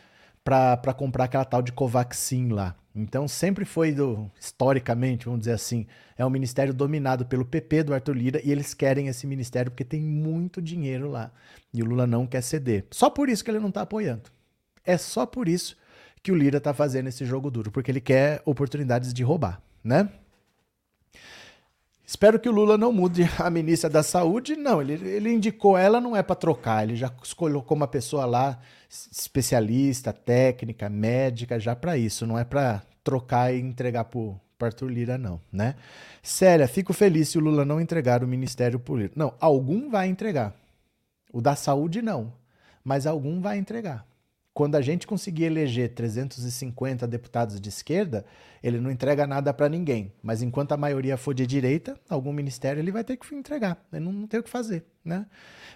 para 0.43 0.93
comprar 0.93 1.23
aquela 1.23 1.45
tal 1.45 1.61
de 1.61 1.71
Covaxin 1.71 2.49
lá. 2.49 2.75
Então 2.95 3.27
sempre 3.27 3.65
foi 3.65 3.91
do 3.91 4.31
historicamente, 4.39 5.25
vamos 5.25 5.41
dizer 5.41 5.51
assim, 5.51 5.85
é 6.17 6.25
um 6.25 6.29
ministério 6.29 6.73
dominado 6.73 7.25
pelo 7.25 7.43
PP 7.43 7.83
do 7.83 7.93
Arthur 7.93 8.15
Lira 8.15 8.41
e 8.43 8.51
eles 8.51 8.73
querem 8.73 9.07
esse 9.07 9.27
ministério 9.27 9.69
porque 9.69 9.83
tem 9.83 10.01
muito 10.01 10.61
dinheiro 10.61 11.09
lá. 11.09 11.31
E 11.73 11.83
o 11.83 11.85
Lula 11.85 12.07
não 12.07 12.25
quer 12.25 12.41
ceder. 12.41 12.85
Só 12.91 13.09
por 13.09 13.27
isso 13.27 13.43
que 13.43 13.51
ele 13.51 13.59
não 13.59 13.67
está 13.67 13.81
apoiando. 13.81 14.23
É 14.85 14.97
só 14.97 15.25
por 15.25 15.49
isso 15.49 15.75
que 16.23 16.31
o 16.31 16.35
Lira 16.35 16.57
está 16.57 16.73
fazendo 16.73 17.07
esse 17.07 17.25
jogo 17.25 17.51
duro, 17.51 17.69
porque 17.69 17.91
ele 17.91 18.01
quer 18.01 18.41
oportunidades 18.45 19.13
de 19.13 19.23
roubar, 19.23 19.61
né? 19.83 20.09
Espero 22.07 22.39
que 22.39 22.47
o 22.47 22.51
Lula 22.51 22.77
não 22.77 22.91
mude 22.91 23.23
a 23.39 23.49
ministra 23.49 23.89
da 23.89 24.03
Saúde. 24.03 24.55
Não, 24.55 24.81
ele, 24.81 24.93
ele 25.07 25.31
indicou 25.31 25.77
ela, 25.77 25.99
não 25.99 26.15
é 26.15 26.21
para 26.21 26.35
trocar. 26.35 26.83
Ele 26.83 26.95
já 26.95 27.09
colocou 27.35 27.75
uma 27.75 27.87
pessoa 27.87 28.25
lá, 28.25 28.59
especialista, 28.89 30.13
técnica, 30.13 30.87
médica, 30.87 31.59
já 31.59 31.75
para 31.75 31.97
isso. 31.97 32.27
Não 32.27 32.37
é 32.37 32.43
para 32.43 32.83
trocar 33.03 33.53
e 33.53 33.59
entregar 33.59 34.05
para 34.05 34.19
o 34.19 34.39
Arthur 34.61 34.89
Lira, 34.89 35.17
não, 35.17 35.41
né? 35.51 35.75
Séria, 36.21 36.67
fico 36.67 36.93
feliz 36.93 37.29
se 37.29 37.37
o 37.37 37.41
Lula 37.41 37.65
não 37.65 37.81
entregar 37.81 38.23
o 38.23 38.27
ministério 38.27 38.81
Lira. 38.89 39.11
Não, 39.15 39.33
algum 39.39 39.89
vai 39.89 40.07
entregar. 40.07 40.53
O 41.33 41.41
da 41.41 41.55
saúde, 41.55 42.01
não. 42.01 42.31
Mas 42.83 43.07
algum 43.07 43.41
vai 43.41 43.57
entregar 43.57 44.05
quando 44.55 44.75
a 44.75 44.81
gente 44.81 45.05
conseguir 45.05 45.43
eleger 45.43 45.89
350 45.93 47.05
deputados 47.05 47.59
de 47.59 47.67
esquerda, 47.67 48.25
ele 48.63 48.79
não 48.79 48.89
entrega 48.89 49.27
nada 49.27 49.53
para 49.53 49.67
ninguém. 49.67 50.13
Mas 50.23 50.41
enquanto 50.41 50.71
a 50.71 50.77
maioria 50.77 51.17
for 51.17 51.33
de 51.33 51.45
direita, 51.45 51.99
algum 52.07 52.31
ministério 52.31 52.79
ele 52.79 52.89
vai 52.89 53.03
ter 53.03 53.17
que 53.17 53.35
entregar. 53.35 53.77
Ele 53.91 54.05
não 54.05 54.25
tem 54.25 54.39
o 54.39 54.43
que 54.43 54.49
fazer, 54.49 54.85
né? 55.03 55.25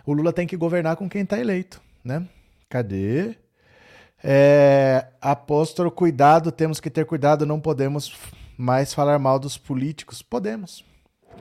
O 0.06 0.14
Lula 0.14 0.32
tem 0.32 0.48
que 0.48 0.56
governar 0.56 0.96
com 0.96 1.10
quem 1.10 1.24
está 1.24 1.38
eleito, 1.38 1.82
né? 2.02 2.26
Cadê? 2.70 3.36
É, 4.24 5.08
apóstolo, 5.20 5.92
cuidado, 5.92 6.50
temos 6.50 6.80
que 6.80 6.90
ter 6.90 7.06
cuidado, 7.06 7.46
não 7.46 7.60
podemos 7.60 8.18
mais 8.58 8.94
falar 8.94 9.20
mal 9.20 9.38
dos 9.38 9.58
políticos. 9.58 10.22
Podemos. 10.22 10.86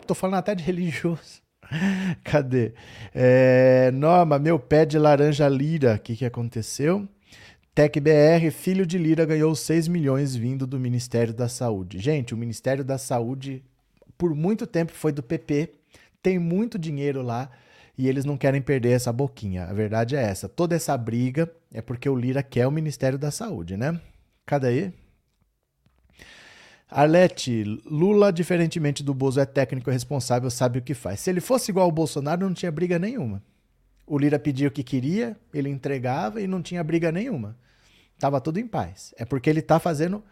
Estou 0.01 0.17
falando 0.17 0.39
até 0.41 0.57
de 0.57 0.65
religioso. 0.67 1.41
Cadê? 2.25 2.73
É, 3.15 3.93
Norma, 3.93 4.41
meu 4.41 4.59
pé 4.59 4.85
de 4.85 4.99
laranja 4.99 5.49
lira. 5.49 5.95
O 5.95 5.99
que, 6.01 6.17
que 6.17 6.27
aconteceu? 6.27 7.09
TecBR, 7.79 8.51
filho 8.51 8.85
de 8.85 8.99
Lira, 8.99 9.25
ganhou 9.25 9.55
6 9.55 9.87
milhões 9.87 10.35
vindo 10.35 10.67
do 10.67 10.81
Ministério 10.81 11.33
da 11.33 11.49
Saúde. 11.49 12.01
Gente, 12.01 12.35
o 12.35 12.37
Ministério 12.37 12.85
da 12.85 12.99
Saúde, 12.99 13.63
por 14.19 14.35
muito 14.35 14.67
tempo, 14.67 14.91
foi 14.91 15.13
do 15.13 15.23
PP, 15.23 15.75
tem 16.21 16.41
muito 16.41 16.77
dinheiro 16.77 17.23
lá 17.23 17.49
e 17.97 18.09
eles 18.09 18.25
não 18.25 18.37
querem 18.37 18.61
perder 18.61 18.97
essa 18.97 19.13
boquinha. 19.13 19.67
A 19.67 19.73
verdade 19.73 20.17
é 20.17 20.21
essa. 20.21 20.49
Toda 20.49 20.75
essa 20.75 20.99
briga 20.99 21.49
é 21.73 21.81
porque 21.81 22.09
o 22.09 22.17
Lira 22.17 22.43
quer 22.43 22.67
o 22.67 22.73
Ministério 22.73 23.17
da 23.17 23.31
Saúde, 23.31 23.77
né? 23.77 24.01
Cadê 24.45 24.67
aí? 24.67 24.93
Arlete, 26.91 27.63
Lula, 27.87 28.33
diferentemente 28.33 29.05
do 29.05 29.15
Bozo, 29.15 29.39
é 29.39 29.47
técnico 29.47 29.89
responsável, 29.89 30.51
sabe 30.51 30.81
o 30.81 30.83
que 30.83 30.95
faz. 30.95 31.21
Se 31.21 31.31
ele 31.31 31.41
fosse 31.41 31.71
igual 31.71 31.87
ao 31.87 31.93
Bolsonaro, 31.93 32.45
não 32.45 32.55
tinha 32.55 32.73
briga 32.73 32.99
nenhuma. 32.99 33.41
O 34.05 34.19
Lira 34.19 34.37
pedia 34.37 34.67
o 34.67 34.73
que 34.73 34.83
queria, 34.83 35.37
ele 35.55 35.69
entregava 35.69 36.41
e 36.41 36.49
não 36.49 36.61
tinha 36.61 36.83
briga 36.83 37.13
nenhuma. 37.13 37.57
Tava 38.19 38.41
tudo 38.41 38.59
em 38.59 38.67
paz. 38.67 39.15
É 39.17 39.25
porque 39.25 39.49
ele 39.49 39.63
tá 39.63 39.79
fazendo 39.79 40.23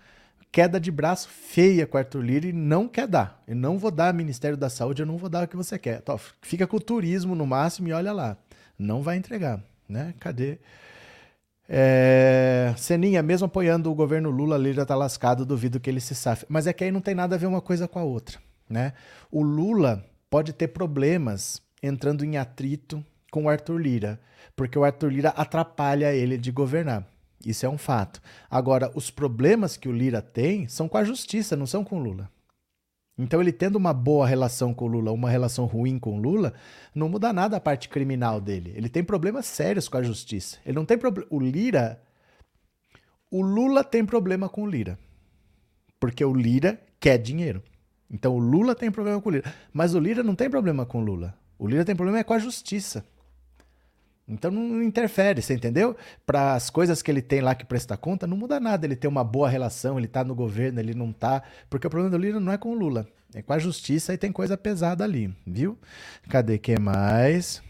queda 0.50 0.80
de 0.80 0.90
braço 0.90 1.28
feia 1.28 1.86
com 1.86 1.96
o 1.96 2.00
Arthur 2.00 2.22
Lira 2.22 2.46
e 2.46 2.52
não 2.52 2.88
quer 2.88 3.06
dar. 3.06 3.42
Eu 3.46 3.54
não 3.54 3.78
vou 3.78 3.90
dar 3.90 4.14
Ministério 4.14 4.56
da 4.56 4.70
Saúde, 4.70 5.02
eu 5.02 5.06
não 5.06 5.18
vou 5.18 5.28
dar 5.28 5.44
o 5.44 5.48
que 5.48 5.56
você 5.56 5.78
quer. 5.78 6.02
Fica 6.40 6.66
com 6.66 6.78
o 6.78 6.80
turismo 6.80 7.34
no 7.34 7.46
máximo 7.46 7.88
e 7.88 7.92
olha 7.92 8.12
lá. 8.12 8.36
Não 8.78 9.02
vai 9.02 9.16
entregar, 9.16 9.62
né? 9.88 10.14
Cadê? 10.18 10.58
É... 11.68 12.72
Seninha, 12.76 13.22
mesmo 13.22 13.46
apoiando 13.46 13.90
o 13.90 13.94
governo 13.94 14.30
Lula, 14.30 14.56
Lira 14.56 14.86
tá 14.86 14.94
lascado, 14.94 15.44
duvido 15.44 15.80
que 15.80 15.90
ele 15.90 16.00
se 16.00 16.14
safe. 16.14 16.46
Mas 16.48 16.66
é 16.66 16.72
que 16.72 16.84
aí 16.84 16.90
não 16.90 17.00
tem 17.00 17.14
nada 17.14 17.34
a 17.34 17.38
ver 17.38 17.46
uma 17.46 17.60
coisa 17.60 17.86
com 17.86 17.98
a 17.98 18.04
outra, 18.04 18.38
né? 18.68 18.92
O 19.30 19.42
Lula 19.42 20.04
pode 20.30 20.52
ter 20.52 20.68
problemas 20.68 21.60
entrando 21.82 22.24
em 22.24 22.36
atrito 22.36 23.04
com 23.30 23.44
o 23.44 23.48
Arthur 23.48 23.78
Lira, 23.78 24.20
porque 24.54 24.78
o 24.78 24.84
Arthur 24.84 25.12
Lira 25.12 25.28
atrapalha 25.30 26.14
ele 26.14 26.38
de 26.38 26.50
governar. 26.50 27.06
Isso 27.46 27.64
é 27.64 27.68
um 27.68 27.78
fato. 27.78 28.20
Agora, 28.50 28.90
os 28.94 29.10
problemas 29.10 29.76
que 29.76 29.88
o 29.88 29.92
Lira 29.92 30.20
tem 30.20 30.66
são 30.66 30.88
com 30.88 30.98
a 30.98 31.04
justiça, 31.04 31.54
não 31.54 31.66
são 31.66 31.84
com 31.84 31.96
o 31.96 32.02
Lula. 32.02 32.28
Então, 33.16 33.40
ele 33.40 33.52
tendo 33.52 33.76
uma 33.76 33.94
boa 33.94 34.26
relação 34.26 34.74
com 34.74 34.84
o 34.84 34.88
Lula, 34.88 35.12
uma 35.12 35.30
relação 35.30 35.64
ruim 35.64 35.98
com 35.98 36.18
o 36.18 36.20
Lula, 36.20 36.52
não 36.94 37.08
muda 37.08 37.32
nada 37.32 37.56
a 37.56 37.60
parte 37.60 37.88
criminal 37.88 38.40
dele. 38.40 38.74
Ele 38.76 38.88
tem 38.88 39.02
problemas 39.02 39.46
sérios 39.46 39.88
com 39.88 39.96
a 39.96 40.02
justiça. 40.02 40.58
Ele 40.66 40.74
não 40.74 40.84
tem 40.84 40.98
problema. 40.98 41.26
O 41.30 41.40
Lira. 41.40 42.02
O 43.30 43.40
Lula 43.40 43.82
tem 43.82 44.04
problema 44.04 44.48
com 44.48 44.64
o 44.64 44.66
Lira. 44.66 44.98
Porque 45.98 46.24
o 46.24 46.34
Lira 46.34 46.78
quer 47.00 47.16
dinheiro. 47.16 47.62
Então, 48.10 48.34
o 48.34 48.38
Lula 48.38 48.74
tem 48.74 48.90
problema 48.90 49.20
com 49.20 49.28
o 49.30 49.32
Lira. 49.32 49.54
Mas 49.72 49.94
o 49.94 49.98
Lira 49.98 50.22
não 50.22 50.34
tem 50.34 50.50
problema 50.50 50.84
com 50.84 51.00
o 51.00 51.04
Lula. 51.04 51.34
O 51.58 51.66
Lira 51.66 51.84
tem 51.84 51.96
problema 51.96 52.18
é 52.18 52.24
com 52.24 52.34
a 52.34 52.38
justiça. 52.38 53.04
Então 54.28 54.50
não 54.50 54.82
interfere, 54.82 55.40
você 55.40 55.54
entendeu? 55.54 55.96
Para 56.24 56.54
as 56.54 56.68
coisas 56.68 57.00
que 57.00 57.10
ele 57.10 57.22
tem 57.22 57.40
lá 57.40 57.54
que 57.54 57.64
presta 57.64 57.96
conta, 57.96 58.26
não 58.26 58.36
muda 58.36 58.58
nada. 58.58 58.84
Ele 58.84 58.96
tem 58.96 59.08
uma 59.08 59.22
boa 59.22 59.48
relação, 59.48 59.98
ele 59.98 60.08
tá 60.08 60.24
no 60.24 60.34
governo, 60.34 60.80
ele 60.80 60.94
não 60.94 61.12
tá. 61.12 61.42
Porque 61.70 61.86
o 61.86 61.90
problema 61.90 62.10
do 62.10 62.20
Lira 62.20 62.40
não 62.40 62.52
é 62.52 62.58
com 62.58 62.72
o 62.72 62.74
Lula, 62.74 63.06
é 63.32 63.40
com 63.40 63.52
a 63.52 63.58
justiça 63.58 64.12
e 64.12 64.18
tem 64.18 64.32
coisa 64.32 64.56
pesada 64.56 65.04
ali, 65.04 65.32
viu? 65.46 65.78
Cadê 66.28 66.58
que 66.58 66.78
mais? 66.78 67.62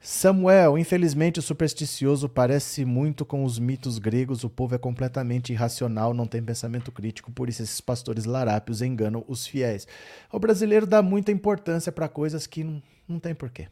Samuel, 0.00 0.78
infelizmente 0.78 1.40
o 1.40 1.42
supersticioso 1.42 2.28
parece 2.28 2.84
muito 2.84 3.24
com 3.24 3.42
os 3.42 3.58
mitos 3.58 3.98
gregos, 3.98 4.44
o 4.44 4.48
povo 4.48 4.76
é 4.76 4.78
completamente 4.78 5.52
irracional, 5.52 6.14
não 6.14 6.24
tem 6.24 6.40
pensamento 6.40 6.92
crítico, 6.92 7.32
por 7.32 7.48
isso 7.48 7.64
esses 7.64 7.80
pastores 7.80 8.24
larápios 8.24 8.80
enganam 8.80 9.24
os 9.26 9.44
fiéis. 9.44 9.88
O 10.32 10.38
brasileiro 10.38 10.86
dá 10.86 11.02
muita 11.02 11.32
importância 11.32 11.90
para 11.90 12.08
coisas 12.08 12.46
que 12.46 12.62
não, 12.62 12.80
não 13.08 13.18
tem 13.18 13.34
porquê. 13.34 13.66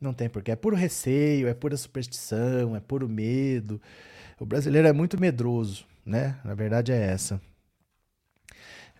Não 0.00 0.14
tem 0.14 0.28
porquê. 0.28 0.52
É 0.52 0.56
puro 0.56 0.74
receio, 0.74 1.46
é 1.46 1.54
pura 1.54 1.76
superstição, 1.76 2.74
é 2.74 2.80
puro 2.80 3.08
medo. 3.08 3.80
O 4.38 4.46
brasileiro 4.46 4.88
é 4.88 4.92
muito 4.92 5.20
medroso, 5.20 5.84
né? 6.04 6.38
Na 6.44 6.54
verdade 6.54 6.90
é 6.92 6.98
essa. 6.98 7.40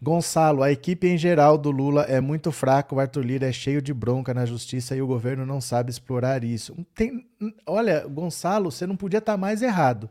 Gonçalo, 0.03 0.62
a 0.62 0.72
equipe 0.72 1.07
em 1.07 1.18
geral 1.18 1.59
do 1.59 1.70
Lula 1.70 2.03
é 2.05 2.22
muito 2.22 2.51
fraca, 2.51 2.94
o 2.94 3.01
Arthur 3.01 3.22
Lira 3.22 3.46
é 3.46 3.53
cheio 3.53 3.82
de 3.82 3.92
bronca 3.92 4.32
na 4.32 4.46
justiça 4.46 4.96
e 4.96 5.03
o 5.03 5.07
governo 5.07 5.44
não 5.44 5.61
sabe 5.61 5.90
explorar 5.90 6.42
isso. 6.42 6.74
Tem, 6.94 7.28
olha, 7.66 8.07
Gonçalo, 8.07 8.70
você 8.70 8.86
não 8.86 8.96
podia 8.96 9.18
estar 9.18 9.36
mais 9.36 9.61
errado. 9.61 10.09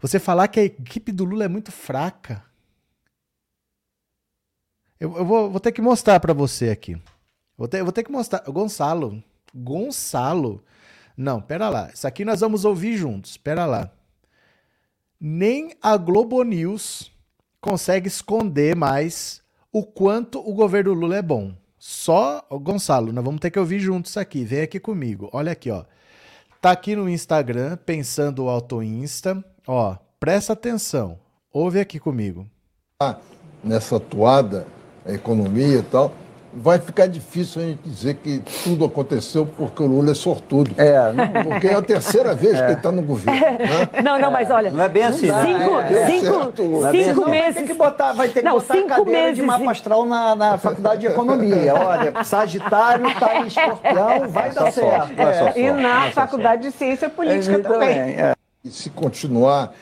Você 0.00 0.20
falar 0.20 0.46
que 0.46 0.60
a 0.60 0.64
equipe 0.64 1.10
do 1.10 1.24
Lula 1.24 1.44
é 1.44 1.48
muito 1.48 1.72
fraca. 1.72 2.44
Eu, 5.00 5.16
eu 5.16 5.24
vou, 5.24 5.50
vou, 5.50 5.58
ter 5.58 5.72
que 5.72 5.82
mostrar 5.82 6.20
para 6.20 6.32
você 6.32 6.70
aqui. 6.70 6.96
Vou 7.58 7.66
ter, 7.66 7.82
vou 7.82 7.92
ter 7.92 8.04
que 8.04 8.12
mostrar. 8.12 8.44
Gonçalo, 8.46 9.22
Gonçalo, 9.54 10.62
Não, 11.16 11.40
pera 11.40 11.68
lá. 11.68 11.90
Isso 11.92 12.06
aqui 12.06 12.24
nós 12.24 12.40
vamos 12.40 12.64
ouvir 12.64 12.96
juntos. 12.96 13.36
Pera 13.36 13.66
lá. 13.66 13.90
Nem 15.20 15.76
a 15.80 15.96
Globo 15.96 16.42
News 16.42 17.12
consegue 17.60 18.08
esconder 18.08 18.74
mais 18.74 19.42
o 19.72 19.84
quanto 19.84 20.38
o 20.40 20.52
governo 20.54 20.92
Lula 20.92 21.16
é 21.16 21.22
bom. 21.22 21.54
Só, 21.78 22.44
Gonçalo, 22.50 23.12
nós 23.12 23.24
vamos 23.24 23.40
ter 23.40 23.50
que 23.50 23.58
ouvir 23.58 23.80
juntos 23.80 24.16
aqui. 24.16 24.44
Vem 24.44 24.62
aqui 24.62 24.80
comigo. 24.80 25.28
Olha 25.32 25.52
aqui, 25.52 25.70
ó. 25.70 25.84
Tá 26.60 26.70
aqui 26.70 26.94
no 26.94 27.08
Instagram, 27.08 27.76
pensando 27.76 28.44
o 28.44 28.48
Auto 28.48 28.82
Insta. 28.82 29.44
Ó, 29.66 29.96
presta 30.20 30.52
atenção. 30.52 31.18
Ouve 31.52 31.80
aqui 31.80 31.98
comigo. 31.98 32.46
Ah, 33.00 33.16
nessa 33.64 33.98
toada, 33.98 34.66
a 35.04 35.12
economia 35.12 35.78
e 35.78 35.82
tal, 35.82 36.14
vai 36.54 36.78
ficar 36.78 37.06
difícil 37.06 37.62
a 37.62 37.64
gente 37.66 37.80
dizer 37.88 38.14
que 38.16 38.42
tudo 38.64 38.84
aconteceu 38.84 39.46
porque 39.46 39.82
o 39.82 39.86
Lula 39.86 40.10
é 40.10 40.14
sortudo. 40.14 40.70
É, 40.76 41.12
não... 41.12 41.44
Porque 41.44 41.68
é 41.68 41.74
a 41.74 41.82
terceira 41.82 42.34
vez 42.34 42.58
que 42.58 42.64
ele 42.64 42.72
está 42.74 42.92
no 42.92 43.02
governo. 43.02 43.40
Né? 43.40 43.88
Não, 44.02 44.18
não, 44.18 44.30
mas 44.30 44.50
olha. 44.50 44.70
Não 44.70 44.82
é 44.84 44.88
bem 44.88 45.04
assim, 45.04 45.28
Cinco, 45.28 45.30
né? 45.80 46.06
cinco, 46.06 46.84
É, 46.86 46.92
cinco 47.04 47.20
Vai 47.22 47.30
meses. 47.30 47.54
ter 47.54 47.66
que 47.66 47.74
botar, 47.74 48.12
vai 48.12 48.28
ter 48.28 48.40
que 48.40 48.44
Não, 48.46 48.52
botar 48.54 48.74
cinco 48.74 48.88
cadeira 48.88 49.10
meses 49.10 49.36
de 49.36 49.42
mapa 49.42 49.70
astral 49.70 50.04
na, 50.04 50.34
na 50.34 50.58
faculdade 50.58 51.00
de 51.02 51.06
economia. 51.06 51.74
Olha, 51.74 52.24
Sagitário 52.24 53.06
tá 53.18 53.40
em 53.40 53.46
escorpião, 53.46 54.28
vai 54.28 54.50
dar 54.52 54.70
Só 54.72 54.80
sorte, 54.80 55.14
certo. 55.14 55.16
não 55.16 55.28
é 55.28 55.38
só 55.38 55.46
É. 55.48 55.60
E 55.60 55.70
na 55.72 56.10
Faculdade 56.10 56.62
de 56.62 56.72
Ciência 56.72 57.08
Política 57.08 57.58
também. 57.60 57.90
é. 57.98 58.34
E 58.64 58.70
se 58.70 58.90
continuar, 58.90 59.72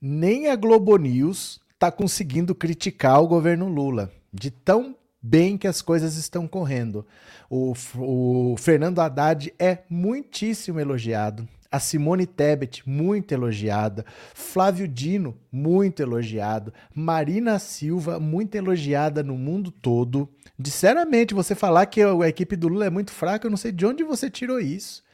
Nem 0.00 0.48
a 0.48 0.56
Globo 0.56 0.96
News 0.96 1.60
tá 1.78 1.90
conseguindo 1.90 2.54
criticar 2.54 3.22
o 3.22 3.26
governo 3.28 3.68
Lula. 3.68 4.10
De 4.32 4.50
tão 4.50 4.94
bem 5.22 5.58
que 5.58 5.66
as 5.66 5.82
coisas 5.82 6.16
estão 6.16 6.46
correndo. 6.46 7.06
O, 7.48 7.74
o 7.96 8.56
Fernando 8.56 9.00
Haddad 9.00 9.52
é 9.58 9.78
muitíssimo 9.88 10.80
elogiado. 10.80 11.48
A 11.72 11.78
Simone 11.78 12.26
Tebet, 12.26 12.82
muito 12.88 13.32
elogiada. 13.32 14.04
Flávio 14.34 14.88
Dino, 14.88 15.38
muito 15.52 16.02
elogiado. 16.02 16.74
Marina 16.92 17.60
Silva, 17.60 18.18
muito 18.18 18.56
elogiada 18.56 19.22
no 19.22 19.38
mundo 19.38 19.70
todo. 19.70 20.28
Sinceramente, 20.58 21.32
você 21.32 21.54
falar 21.54 21.86
que 21.86 22.02
a 22.02 22.28
equipe 22.28 22.56
do 22.56 22.66
Lula 22.66 22.86
é 22.86 22.90
muito 22.90 23.12
fraca, 23.12 23.46
eu 23.46 23.50
não 23.50 23.56
sei 23.56 23.70
de 23.70 23.86
onde 23.86 24.02
você 24.02 24.28
tirou 24.28 24.58
isso. 24.58 25.04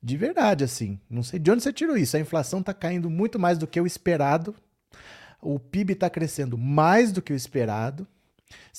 De 0.00 0.16
verdade, 0.16 0.62
assim. 0.62 1.00
Não 1.10 1.24
sei 1.24 1.40
de 1.40 1.50
onde 1.50 1.64
você 1.64 1.72
tirou 1.72 1.96
isso. 1.96 2.16
A 2.16 2.20
inflação 2.20 2.60
está 2.60 2.72
caindo 2.72 3.10
muito 3.10 3.38
mais 3.38 3.58
do 3.58 3.66
que 3.66 3.80
o 3.80 3.86
esperado. 3.86 4.54
O 5.42 5.58
PIB 5.58 5.94
está 5.94 6.08
crescendo 6.08 6.56
mais 6.56 7.10
do 7.10 7.20
que 7.20 7.32
o 7.32 7.36
esperado. 7.36 8.06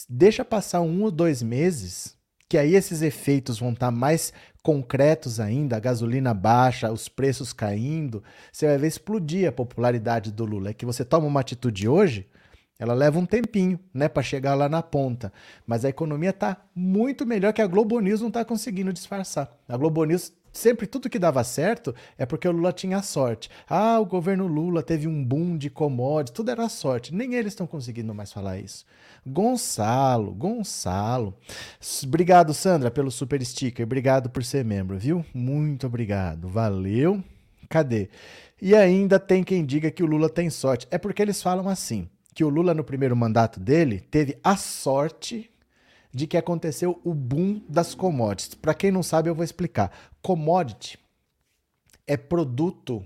Deixa 0.09 0.45
passar 0.45 0.82
um 0.82 1.03
ou 1.03 1.11
dois 1.11 1.41
meses, 1.41 2.15
que 2.49 2.57
aí 2.57 2.76
esses 2.76 3.01
efeitos 3.01 3.59
vão 3.59 3.72
estar 3.72 3.91
mais 3.91 4.32
concretos 4.63 5.39
ainda. 5.39 5.78
A 5.78 5.80
gasolina 5.80 6.34
baixa, 6.34 6.91
os 6.91 7.07
preços 7.09 7.53
caindo. 7.53 8.24
Você 8.51 8.68
vai 8.68 8.78
ver 8.78 8.88
explodir 8.88 9.47
a 9.47 9.51
popularidade 9.51 10.32
do 10.32 10.45
Lula. 10.45 10.70
É 10.70 10.74
que 10.74 10.86
você 10.86 11.03
toma 11.03 11.28
uma 11.28 11.41
atitude 11.41 11.88
hoje, 11.88 12.28
ela 12.80 12.93
leva 12.93 13.18
um 13.18 13.26
tempinho, 13.26 13.80
né, 13.93 14.07
para 14.07 14.22
chegar 14.22 14.53
lá 14.53 14.70
na 14.70 14.84
ponta. 14.84 15.34
Mas 15.65 15.84
a 15.84 15.89
economia 15.89 16.30
está 16.30 16.57
muito 16.76 17.26
melhor 17.26 17.51
que 17.51 17.61
a 17.61 17.68
Globo 17.68 17.99
News 17.99 18.22
não 18.22 18.28
está 18.28 18.45
conseguindo 18.45 18.93
disfarçar. 18.93 19.51
A 19.68 19.76
Globo 19.76 20.03
News 20.05 20.32
sempre 20.58 20.88
tudo 20.88 21.10
que 21.10 21.20
dava 21.20 21.43
certo 21.43 21.93
é 22.18 22.26
porque 22.26 22.47
o 22.47 22.51
Lula 22.51 22.74
tinha 22.74 23.01
sorte. 23.01 23.49
Ah, 23.70 23.99
o 23.99 24.05
governo 24.05 24.47
Lula 24.47 24.84
teve 24.84 25.08
um 25.08 25.24
boom 25.24 25.58
de 25.58 25.70
commodities, 25.70 26.36
tudo 26.36 26.51
era 26.51 26.68
sorte. 26.68 27.14
Nem 27.14 27.36
eles 27.36 27.53
estão 27.53 27.68
conseguindo 27.68 28.14
mais 28.14 28.34
falar 28.34 28.58
isso. 28.58 28.86
Gonçalo, 29.26 30.34
Gonçalo. 30.34 31.36
Obrigado, 32.03 32.53
Sandra, 32.53 32.89
pelo 32.89 33.12
super 33.12 33.43
sticker. 33.45 33.86
Obrigado 33.86 34.30
por 34.30 34.43
ser 34.43 34.66
membro, 34.66 34.97
viu? 34.97 35.26
Muito 35.34 35.88
obrigado. 35.88 36.47
Valeu. 36.47 37.24
Cadê? 37.70 38.10
E 38.62 38.74
ainda 38.74 39.20
tem 39.20 39.43
quem 39.43 39.66
diga 39.66 39.91
que 39.91 40.03
o 40.03 40.08
Lula 40.08 40.30
tem 40.30 40.49
sorte. 40.49 40.88
É 40.89 40.97
porque 40.97 41.22
eles 41.22 41.41
falam 41.41 41.70
assim, 41.70 42.10
que 42.34 42.43
o 42.43 42.49
Lula 42.49 42.74
no 42.74 42.84
primeiro 42.84 43.16
mandato 43.16 43.60
dele 43.60 43.99
teve 43.99 44.38
a 44.43 44.55
sorte 44.55 45.49
de 46.12 46.28
que 46.28 46.38
aconteceu 46.38 46.99
o 47.03 47.14
boom 47.14 47.62
das 47.68 47.93
commodities. 47.93 48.55
Para 48.55 48.74
quem 48.74 48.91
não 48.91 49.03
sabe, 49.03 49.30
eu 49.30 49.36
vou 49.36 49.43
explicar. 49.43 49.91
Commodity 50.22 50.97
é 52.05 52.16
produto 52.16 53.05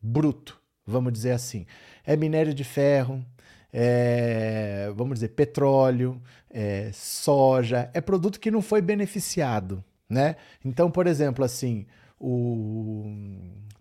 bruto, 0.00 0.60
vamos 0.86 1.12
dizer 1.12 1.32
assim. 1.32 1.66
É 2.04 2.16
minério 2.16 2.52
de 2.52 2.64
ferro, 2.64 3.24
é, 3.72 4.92
vamos 4.94 5.14
dizer, 5.14 5.28
petróleo, 5.30 6.20
é, 6.50 6.90
soja, 6.92 7.90
é 7.92 8.00
produto 8.00 8.38
que 8.38 8.50
não 8.50 8.62
foi 8.62 8.80
beneficiado, 8.80 9.82
né? 10.08 10.36
Então, 10.64 10.90
por 10.90 11.06
exemplo, 11.06 11.44
assim, 11.44 11.86
o 12.20 13.04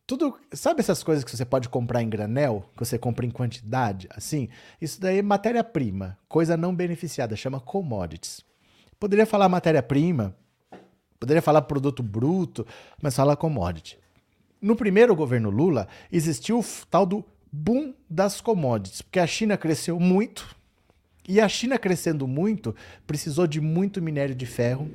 tudo, 0.05 0.37
sabe 0.51 0.81
essas 0.81 1.01
coisas 1.01 1.23
que 1.23 1.35
você 1.35 1.45
pode 1.45 1.69
comprar 1.69 2.01
em 2.01 2.09
granel, 2.09 2.69
que 2.73 2.85
você 2.85 2.97
compra 2.97 3.25
em 3.25 3.31
quantidade, 3.31 4.07
assim? 4.15 4.49
Isso 4.81 4.99
daí 4.99 5.19
é 5.19 5.21
matéria-prima, 5.21 6.17
coisa 6.27 6.57
não 6.57 6.75
beneficiada, 6.75 7.35
chama 7.35 7.59
commodities. 7.59 8.41
Poderia 8.99 9.25
falar 9.25 9.47
matéria-prima, 9.47 10.35
poderia 11.19 11.41
falar 11.41 11.61
produto 11.63 12.03
bruto, 12.03 12.67
mas 13.01 13.15
fala 13.15 13.35
commodity. 13.35 13.97
No 14.61 14.75
primeiro 14.75 15.15
governo 15.15 15.49
Lula, 15.49 15.87
existiu 16.11 16.59
o 16.59 16.65
tal 16.89 17.05
do 17.05 17.23
boom 17.51 17.93
das 18.09 18.41
commodities, 18.41 19.01
porque 19.01 19.19
a 19.19 19.27
China 19.27 19.57
cresceu 19.57 19.99
muito, 19.99 20.55
e 21.27 21.39
a 21.39 21.47
China 21.47 21.77
crescendo 21.79 22.27
muito, 22.27 22.75
precisou 23.07 23.47
de 23.47 23.61
muito 23.61 24.01
minério 24.01 24.35
de 24.35 24.45
ferro, 24.45 24.91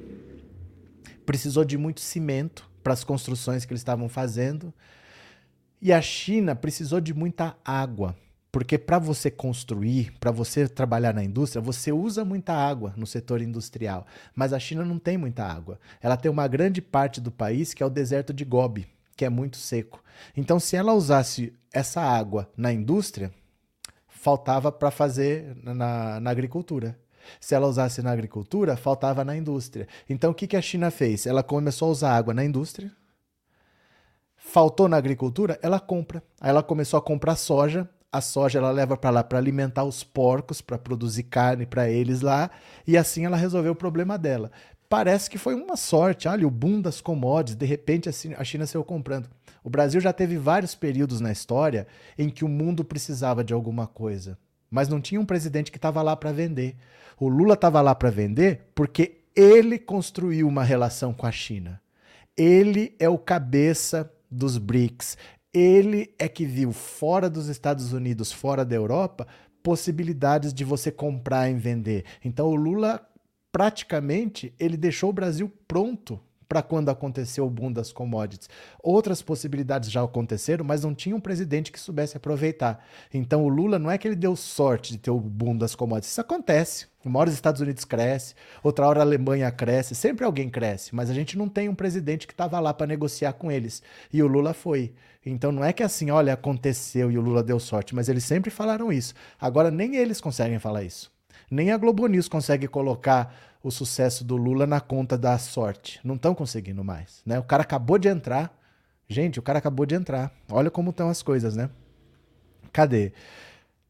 precisou 1.25 1.65
de 1.65 1.79
muito 1.79 2.01
cimento 2.01 2.69
para 2.83 2.93
as 2.93 3.05
construções 3.05 3.65
que 3.65 3.73
eles 3.73 3.81
estavam 3.81 4.09
fazendo, 4.09 4.73
e 5.81 5.93
a 5.93 6.01
China 6.03 6.57
precisou 6.57 7.01
de 7.01 7.15
muita 7.15 7.57
água, 7.65 8.17
porque 8.51 8.79
para 8.79 8.99
você 8.99 9.31
construir, 9.31 10.13
para 10.19 10.31
você 10.31 10.67
trabalhar 10.67 11.15
na 11.15 11.23
indústria, 11.23 11.63
você 11.63 11.93
usa 11.93 12.25
muita 12.25 12.53
água 12.53 12.93
no 12.97 13.07
setor 13.07 13.41
industrial, 13.41 14.07
mas 14.35 14.53
a 14.53 14.59
China 14.59 14.85
não 14.85 14.99
tem 14.99 15.17
muita 15.17 15.45
água. 15.45 15.79
Ela 16.01 16.17
tem 16.17 16.31
uma 16.31 16.49
grande 16.49 16.83
parte 16.83 17.21
do 17.21 17.31
país 17.31 17.75
que 17.75 17.83
é 17.83 17.87
o 17.87 17.91
deserto 17.91 18.33
de 18.33 18.45
Gobi, 18.45 18.89
que 19.17 19.25
é 19.25 19.29
muito 19.29 19.57
seco. 19.57 20.03
Então, 20.37 20.59
se 20.59 20.77
ela 20.77 20.93
usasse 20.93 21.53
essa 21.73 22.01
água 22.01 22.51
na 22.57 22.73
indústria, 22.73 23.31
faltava 24.09 24.73
para 24.73 24.91
fazer 24.91 25.57
na, 25.63 26.19
na 26.21 26.31
agricultura. 26.31 26.99
Se 27.41 27.55
ela 27.55 27.69
usasse 27.69 28.03
na 28.03 28.11
agricultura, 28.11 28.77
faltava 28.77 29.25
na 29.25 29.37
indústria. 29.37 29.87
Então, 30.09 30.31
o 30.31 30.35
que, 30.35 30.47
que 30.47 30.57
a 30.57 30.63
China 30.63 30.91
fez? 30.91 31.27
Ela 31.27 31.43
começou 31.43 31.89
a 31.89 31.93
usar 31.93 32.17
água 32.17 32.33
na 32.33 32.45
indústria, 32.45 32.91
faltou 34.49 34.89
na 34.89 34.97
agricultura, 34.97 35.59
ela 35.63 35.79
compra. 35.79 36.23
Aí 36.41 36.51
ela 36.51 36.63
começou 36.63 36.99
a 36.99 37.03
comprar 37.03 37.37
soja. 37.37 37.89
A 38.11 38.23
soja 38.23 38.59
ela 38.59 38.71
leva 38.71 38.97
para 38.97 39.11
lá 39.11 39.23
para 39.23 39.39
alimentar 39.39 39.85
os 39.85 40.03
porcos, 40.03 40.63
para 40.63 40.79
produzir 40.79 41.25
carne 41.25 41.67
para 41.67 41.91
eles 41.91 42.23
lá, 42.23 42.51
e 42.87 42.97
assim 42.97 43.27
ela 43.27 43.37
resolveu 43.37 43.73
o 43.73 43.77
problema 43.77 44.17
dela. 44.17 44.51
Parece 44.89 45.29
que 45.29 45.37
foi 45.37 45.55
uma 45.55 45.77
sorte, 45.77 46.27
olha, 46.27 46.47
o 46.47 46.51
boom 46.51 46.81
das 46.81 47.03
commodities, 47.03 47.55
de 47.55 47.67
repente 47.67 48.09
a 48.09 48.45
China 48.45 48.67
saiu 48.67 48.83
comprando. 48.83 49.29
O 49.63 49.69
Brasil 49.69 50.01
já 50.01 50.11
teve 50.11 50.39
vários 50.39 50.75
períodos 50.75 51.21
na 51.21 51.31
história 51.31 51.87
em 52.17 52.31
que 52.31 52.47
o 52.47 52.49
mundo 52.49 52.83
precisava 52.83 53.45
de 53.45 53.53
alguma 53.53 53.87
coisa, 53.87 54.39
mas 54.71 54.89
não 54.89 55.03
tinha 55.03 55.21
um 55.21 55.27
presidente 55.27 55.71
que 55.71 55.77
estava 55.77 56.01
lá 56.01 56.17
para 56.17 56.33
vender. 56.33 56.75
O 57.21 57.29
Lula 57.29 57.53
estava 57.53 57.83
lá 57.83 57.95
para 57.95 58.09
vender 58.09 58.71
porque 58.75 59.21
ele 59.37 59.79
construiu 59.79 60.49
uma 60.49 60.65
relação 60.65 61.13
com 61.13 61.27
a 61.27 61.31
China. 61.31 61.79
Ele 62.35 62.97
é 62.99 63.09
o 63.11 63.19
cabeça 63.19 64.11
dos 64.31 64.59
BRICS. 64.59 65.17
Ele 65.53 66.15
é 66.19 66.29
que 66.29 66.45
viu 66.45 66.73
fora 66.73 67.29
dos 67.29 67.49
Estados 67.49 67.93
Unidos, 67.93 68.31
fora 68.31 68.65
da 68.65 68.77
Europa, 68.77 69.27
possibilidades 69.63 70.53
de 70.53 70.65
você 70.65 70.91
comprar 70.91 71.51
e 71.51 71.55
vender. 71.55 72.05
Então 72.25 72.49
o 72.49 72.55
Lula 72.55 73.07
praticamente 73.51 74.55
ele 74.59 74.77
deixou 74.77 75.11
o 75.11 75.13
Brasil 75.13 75.51
pronto 75.67 76.21
para 76.49 76.63
quando 76.63 76.89
aconteceu 76.89 77.47
o 77.47 77.51
boom 77.51 77.71
das 77.71 77.93
commodities. 77.93 78.49
Outras 78.83 79.21
possibilidades 79.21 79.91
já 79.91 80.03
aconteceram, 80.03 80.65
mas 80.65 80.83
não 80.83 80.95
tinha 80.95 81.15
um 81.15 81.21
presidente 81.21 81.71
que 81.71 81.79
soubesse 81.79 82.17
aproveitar. 82.17 82.83
Então 83.13 83.45
o 83.45 83.49
Lula 83.49 83.79
não 83.79 83.91
é 83.91 83.99
que 83.99 84.09
ele 84.09 84.17
deu 84.17 84.35
sorte 84.35 84.93
de 84.93 84.99
ter 84.99 85.11
o 85.11 85.21
boom 85.21 85.57
das 85.57 85.75
commodities. 85.75 86.13
Isso 86.13 86.21
acontece. 86.21 86.87
Uma 87.05 87.21
hora 87.21 87.29
os 87.29 87.35
Estados 87.35 87.61
Unidos 87.61 87.85
cresce, 87.85 88.35
outra 88.63 88.87
hora 88.87 89.01
a 89.01 89.03
Alemanha 89.03 89.51
cresce, 89.51 89.95
sempre 89.95 90.25
alguém 90.25 90.51
cresce, 90.51 90.95
mas 90.95 91.09
a 91.09 91.15
gente 91.15 91.39
não 91.39 91.49
tem 91.49 91.69
um 91.69 91.75
presidente 91.75 92.27
que 92.27 92.33
estava 92.33 92.59
lá 92.61 92.75
para 92.75 92.87
negociar 92.87 93.35
com 93.35 93.53
eles. 93.53 93.83
E 94.13 94.23
o 94.23 94.27
Lula 94.27 94.53
foi. 94.53 94.93
Então 95.25 95.53
não 95.53 95.65
é 95.65 95.73
que 95.73 95.83
assim, 95.83 96.11
olha, 96.11 96.33
aconteceu 96.33 97.11
e 97.11 97.19
o 97.19 97.21
Lula 97.21 97.43
deu 97.43 97.61
sorte, 97.61 97.95
mas 97.95 98.09
eles 98.09 98.25
sempre 98.25 98.51
falaram 98.51 98.93
isso. 98.93 99.15
Agora 99.41 99.71
nem 99.71 99.97
eles 99.97 100.21
conseguem 100.21 100.59
falar 100.59 100.83
isso. 100.83 101.11
Nem 101.51 101.71
a 101.71 101.79
Globo 101.79 102.07
News 102.07 102.29
consegue 102.29 102.69
colocar 102.69 103.35
o 103.63 103.71
sucesso 103.71 104.25
do 104.25 104.37
Lula 104.37 104.67
na 104.67 104.81
conta 104.81 105.19
da 105.19 105.37
sorte. 105.39 106.01
Não 106.05 106.15
estão 106.15 106.35
conseguindo 106.35 106.85
mais, 106.85 107.23
né? 107.27 107.39
O 107.39 107.45
cara 107.45 107.63
acabou 107.63 107.99
de 107.99 108.09
entrar. 108.09 108.57
Gente, 109.09 109.39
o 109.39 109.43
cara 109.43 109.59
acabou 109.59 109.87
de 109.87 109.95
entrar. 109.95 110.33
Olha 110.51 110.71
como 110.71 110.91
estão 110.91 111.09
as 111.09 111.23
coisas, 111.23 111.57
né? 111.57 111.71
Cadê? 112.73 113.13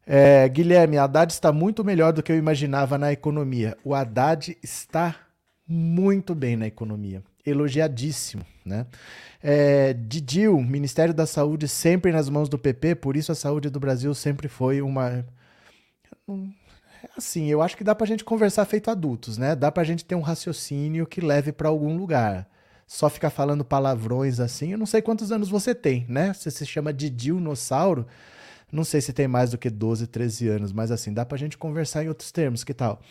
É, 0.05 0.49
Guilherme, 0.49 0.97
Haddad 0.97 1.31
está 1.31 1.51
muito 1.51 1.83
melhor 1.83 2.13
do 2.13 2.23
que 2.23 2.31
eu 2.31 2.37
imaginava 2.37 2.97
na 2.97 3.11
economia. 3.11 3.77
O 3.83 3.93
Haddad 3.93 4.57
está 4.63 5.15
muito 5.67 6.33
bem 6.33 6.55
na 6.55 6.65
economia. 6.65 7.23
elogiadíssimo, 7.45 8.43
né? 8.65 8.87
É, 9.41 9.93
Didil, 9.93 10.59
Ministério 10.59 11.13
da 11.13 11.25
Saúde 11.25 11.67
sempre 11.67 12.11
nas 12.11 12.27
mãos 12.27 12.49
do 12.49 12.57
PP, 12.57 12.95
por 12.95 13.15
isso 13.15 13.31
a 13.31 13.35
saúde 13.35 13.69
do 13.69 13.79
Brasil 13.79 14.13
sempre 14.13 14.47
foi 14.47 14.81
uma. 14.81 15.25
Assim, 17.19 17.47
eu 17.47 17.61
acho 17.61 17.75
que 17.75 17.83
dá 17.83 17.93
pra 17.93 18.07
gente 18.07 18.23
conversar 18.23 18.63
feito 18.63 18.89
adultos, 18.89 19.37
né? 19.37 19.53
Dá 19.53 19.69
pra 19.69 19.83
gente 19.83 20.05
ter 20.05 20.15
um 20.15 20.21
raciocínio 20.21 21.05
que 21.05 21.19
leve 21.19 21.51
para 21.51 21.67
algum 21.67 21.97
lugar. 21.97 22.47
Só 22.87 23.09
ficar 23.09 23.29
falando 23.29 23.65
palavrões 23.65 24.39
assim, 24.39 24.71
eu 24.71 24.77
não 24.77 24.85
sei 24.85 25.01
quantos 25.01 25.29
anos 25.29 25.49
você 25.49 25.75
tem, 25.75 26.05
né? 26.07 26.33
Você 26.33 26.49
se 26.49 26.65
chama 26.65 26.93
Didilnossauro. 26.93 28.07
Não 28.71 28.85
sei 28.85 29.01
se 29.01 29.11
tem 29.11 29.27
mais 29.27 29.51
do 29.51 29.57
que 29.57 29.69
12, 29.69 30.07
13 30.07 30.47
anos, 30.47 30.71
mas 30.71 30.91
assim, 30.91 31.13
dá 31.13 31.25
pra 31.25 31.37
gente 31.37 31.57
conversar 31.57 32.05
em 32.05 32.07
outros 32.07 32.31
termos, 32.31 32.63
que 32.63 32.73
tal? 32.73 33.01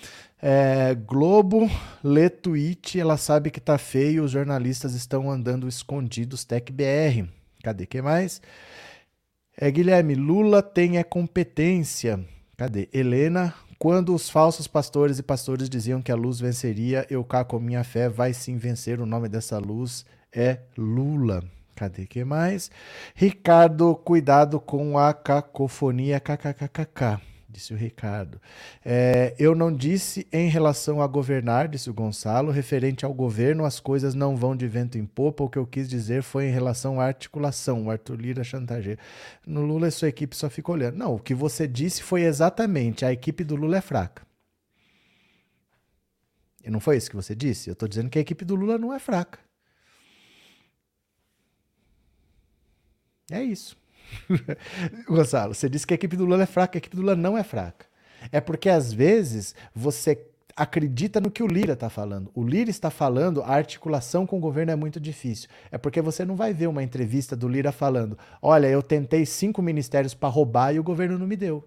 É, 0.40 0.94
Globo 0.94 1.70
lê 2.02 2.30
tweet, 2.30 2.98
ela 2.98 3.18
sabe 3.18 3.50
que 3.50 3.60
tá 3.60 3.76
feio, 3.76 4.24
os 4.24 4.30
jornalistas 4.30 4.94
estão 4.94 5.30
andando 5.30 5.68
escondidos, 5.68 6.46
TecBR. 6.46 7.28
Cadê 7.62 7.84
que 7.84 8.00
mais? 8.00 8.40
É, 9.54 9.70
Guilherme, 9.70 10.14
Lula 10.14 10.62
tem 10.62 10.96
a 10.96 11.04
competência. 11.04 12.18
Cadê? 12.56 12.88
Helena, 12.92 13.54
quando 13.78 14.14
os 14.14 14.28
falsos 14.28 14.66
pastores 14.66 15.18
e 15.18 15.22
pastores 15.22 15.68
diziam 15.68 16.02
que 16.02 16.10
a 16.10 16.16
luz 16.16 16.40
venceria, 16.40 17.06
eu 17.08 17.22
cá 17.22 17.44
com 17.44 17.60
minha 17.60 17.84
fé 17.84 18.08
vai 18.08 18.34
sim 18.34 18.56
vencer. 18.56 19.00
O 19.00 19.06
nome 19.06 19.28
dessa 19.28 19.58
luz 19.58 20.04
é 20.34 20.58
Lula. 20.76 21.44
Cadê 21.76 22.04
que 22.04 22.24
mais? 22.24 22.72
Ricardo, 23.14 23.94
cuidado 23.94 24.58
com 24.58 24.98
a 24.98 25.14
cacofonia 25.14 26.18
kkkk, 26.18 27.20
disse 27.58 27.74
o 27.74 27.76
Ricardo. 27.76 28.40
É, 28.84 29.34
eu 29.38 29.54
não 29.54 29.74
disse 29.74 30.26
em 30.32 30.48
relação 30.48 31.02
a 31.02 31.06
governar, 31.06 31.68
disse 31.68 31.90
o 31.90 31.94
Gonçalo, 31.94 32.50
referente 32.52 33.04
ao 33.04 33.12
governo, 33.12 33.64
as 33.64 33.80
coisas 33.80 34.14
não 34.14 34.36
vão 34.36 34.56
de 34.56 34.66
vento 34.66 34.96
em 34.96 35.04
popa. 35.04 35.44
O 35.44 35.48
que 35.48 35.58
eu 35.58 35.66
quis 35.66 35.88
dizer 35.88 36.22
foi 36.22 36.46
em 36.46 36.52
relação 36.52 37.00
à 37.00 37.04
articulação. 37.06 37.86
O 37.86 37.90
Arthur 37.90 38.16
Lira 38.16 38.44
chantageia. 38.44 38.98
No 39.46 39.62
Lula 39.62 39.90
sua 39.90 40.08
equipe 40.08 40.36
só 40.36 40.48
fica 40.48 40.70
olhando. 40.70 40.96
Não, 40.96 41.14
o 41.14 41.18
que 41.18 41.34
você 41.34 41.66
disse 41.66 42.02
foi 42.02 42.22
exatamente: 42.22 43.04
a 43.04 43.12
equipe 43.12 43.42
do 43.42 43.56
Lula 43.56 43.78
é 43.78 43.80
fraca. 43.80 44.22
E 46.64 46.70
não 46.70 46.80
foi 46.80 46.96
isso 46.96 47.10
que 47.10 47.16
você 47.16 47.34
disse? 47.34 47.68
Eu 47.68 47.72
estou 47.72 47.88
dizendo 47.88 48.10
que 48.10 48.18
a 48.18 48.22
equipe 48.22 48.44
do 48.44 48.54
Lula 48.54 48.78
não 48.78 48.92
é 48.94 48.98
fraca. 48.98 49.38
É 53.30 53.42
isso. 53.42 53.76
Gonçalo, 55.06 55.54
você 55.54 55.68
disse 55.68 55.86
que 55.86 55.94
a 55.94 55.96
equipe 55.96 56.16
do 56.16 56.24
Lula 56.24 56.42
é 56.42 56.46
fraca, 56.46 56.76
a 56.76 56.80
equipe 56.80 56.96
do 56.96 57.02
Lula 57.02 57.16
não 57.16 57.36
é 57.36 57.42
fraca. 57.42 57.86
É 58.32 58.40
porque 58.40 58.68
às 58.68 58.92
vezes 58.92 59.54
você 59.74 60.18
acredita 60.58 61.20
no 61.20 61.30
que 61.30 61.42
o 61.42 61.46
Lira 61.46 61.74
está 61.74 61.88
falando. 61.88 62.30
O 62.34 62.42
Lira 62.42 62.68
está 62.68 62.90
falando, 62.90 63.42
a 63.42 63.50
articulação 63.50 64.26
com 64.26 64.36
o 64.38 64.40
governo 64.40 64.72
é 64.72 64.76
muito 64.76 64.98
difícil. 64.98 65.48
É 65.70 65.78
porque 65.78 66.02
você 66.02 66.24
não 66.24 66.34
vai 66.34 66.52
ver 66.52 66.66
uma 66.66 66.82
entrevista 66.82 67.36
do 67.36 67.48
Lira 67.48 67.70
falando: 67.70 68.18
olha, 68.42 68.66
eu 68.66 68.82
tentei 68.82 69.24
cinco 69.24 69.62
ministérios 69.62 70.14
para 70.14 70.28
roubar 70.28 70.74
e 70.74 70.80
o 70.80 70.84
governo 70.84 71.18
não 71.18 71.26
me 71.26 71.36
deu. 71.36 71.66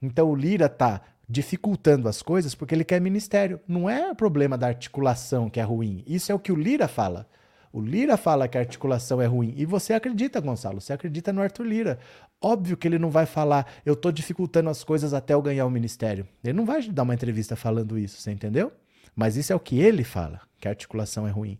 Então 0.00 0.30
o 0.30 0.34
Lira 0.34 0.66
está 0.66 1.02
dificultando 1.28 2.08
as 2.08 2.22
coisas 2.22 2.54
porque 2.54 2.74
ele 2.74 2.84
quer 2.84 3.00
ministério. 3.00 3.60
Não 3.68 3.88
é 3.88 4.14
problema 4.14 4.56
da 4.56 4.66
articulação 4.66 5.50
que 5.50 5.60
é 5.60 5.62
ruim. 5.62 6.02
Isso 6.06 6.32
é 6.32 6.34
o 6.34 6.38
que 6.38 6.50
o 6.50 6.56
Lira 6.56 6.88
fala. 6.88 7.28
O 7.72 7.80
Lira 7.80 8.16
fala 8.16 8.48
que 8.48 8.58
a 8.58 8.60
articulação 8.60 9.22
é 9.22 9.26
ruim. 9.26 9.54
E 9.56 9.64
você 9.64 9.92
acredita, 9.92 10.40
Gonçalo, 10.40 10.80
você 10.80 10.92
acredita 10.92 11.32
no 11.32 11.40
Arthur 11.40 11.64
Lira. 11.64 11.98
Óbvio 12.40 12.76
que 12.76 12.88
ele 12.88 12.98
não 12.98 13.10
vai 13.10 13.26
falar, 13.26 13.66
eu 13.84 13.94
estou 13.94 14.10
dificultando 14.10 14.70
as 14.70 14.82
coisas 14.82 15.14
até 15.14 15.34
eu 15.34 15.42
ganhar 15.42 15.66
o 15.66 15.70
ministério. 15.70 16.26
Ele 16.42 16.54
não 16.54 16.64
vai 16.64 16.82
dar 16.88 17.04
uma 17.04 17.14
entrevista 17.14 17.54
falando 17.54 17.98
isso, 17.98 18.20
você 18.20 18.30
entendeu? 18.32 18.72
Mas 19.14 19.36
isso 19.36 19.52
é 19.52 19.56
o 19.56 19.60
que 19.60 19.78
ele 19.78 20.02
fala, 20.02 20.40
que 20.58 20.66
a 20.66 20.70
articulação 20.70 21.26
é 21.26 21.30
ruim. 21.30 21.58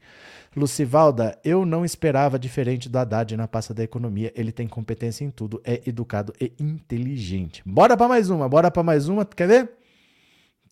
Lucivalda, 0.57 1.39
eu 1.45 1.65
não 1.67 1.85
esperava 1.85 2.39
diferente 2.39 2.89
do 2.89 2.99
Haddad 2.99 3.37
na 3.37 3.47
pasta 3.47 3.75
da 3.75 3.83
economia. 3.85 4.33
Ele 4.35 4.51
tem 4.51 4.67
competência 4.67 5.25
em 5.25 5.31
tudo, 5.31 5.61
é 5.65 5.81
educado 5.87 6.33
e 6.41 6.53
inteligente. 6.59 7.63
Bora 7.65 7.97
para 7.97 8.09
mais 8.09 8.31
uma, 8.31 8.49
bora 8.49 8.71
para 8.71 8.83
mais 8.83 9.09
uma. 9.09 9.25
Quer 9.25 9.47
ver? 9.47 9.71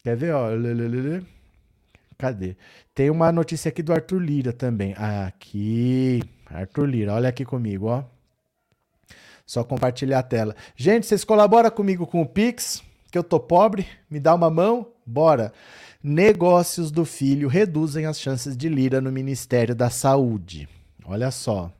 Quer 0.03 0.17
ver, 0.17 0.35
ó? 0.35 0.49
Cadê? 2.19 2.57
Tem 2.93 3.11
uma 3.11 3.31
notícia 3.31 3.69
aqui 3.69 3.81
do 3.81 3.93
Arthur 3.93 4.19
Lira 4.19 4.53
também. 4.53 4.93
Aqui. 4.99 6.21
Arthur 6.47 6.87
Lira, 6.87 7.15
olha 7.15 7.29
aqui 7.29 7.45
comigo, 7.45 7.87
ó. 7.87 8.03
Só 9.47 9.63
compartilhar 9.63 10.19
a 10.19 10.23
tela. 10.23 10.57
Gente, 10.77 11.07
vocês 11.07 11.23
colaboram 11.23 11.71
comigo 11.71 12.07
com 12.09 12.21
o 12.21 12.27
Pix, 12.27 12.83
que 13.11 13.17
eu 13.17 13.23
tô 13.23 13.39
pobre, 13.39 13.87
me 14.11 14.19
dá 14.19 14.35
uma 14.35 14.51
mão? 14.51 14.89
Bora. 15.07 15.53
Negócios 16.03 16.91
do 16.91 17.05
filho 17.05 17.49
reduzem 17.49 18.05
as 18.05 18.21
chances 18.21 18.57
de 18.57 18.69
Lira 18.69 19.01
no 19.01 19.13
Ministério 19.13 19.75
da 19.75 19.89
Saúde. 19.89 20.69
Olha 21.05 21.31
só. 21.31 21.73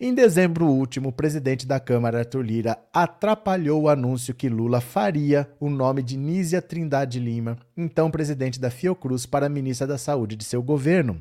Em 0.00 0.14
dezembro 0.14 0.64
último, 0.66 1.08
o 1.08 1.12
presidente 1.12 1.66
da 1.66 1.80
Câmara, 1.80 2.20
Arthur 2.20 2.42
Lira, 2.42 2.78
atrapalhou 2.92 3.82
o 3.82 3.88
anúncio 3.88 4.32
que 4.32 4.48
Lula 4.48 4.80
faria 4.80 5.50
o 5.58 5.68
nome 5.68 6.04
de 6.04 6.16
Nízia 6.16 6.62
Trindade 6.62 7.18
Lima, 7.18 7.58
então 7.76 8.08
presidente 8.08 8.60
da 8.60 8.70
Fiocruz, 8.70 9.26
para 9.26 9.48
ministra 9.48 9.88
da 9.88 9.98
Saúde 9.98 10.36
de 10.36 10.44
seu 10.44 10.62
governo. 10.62 11.20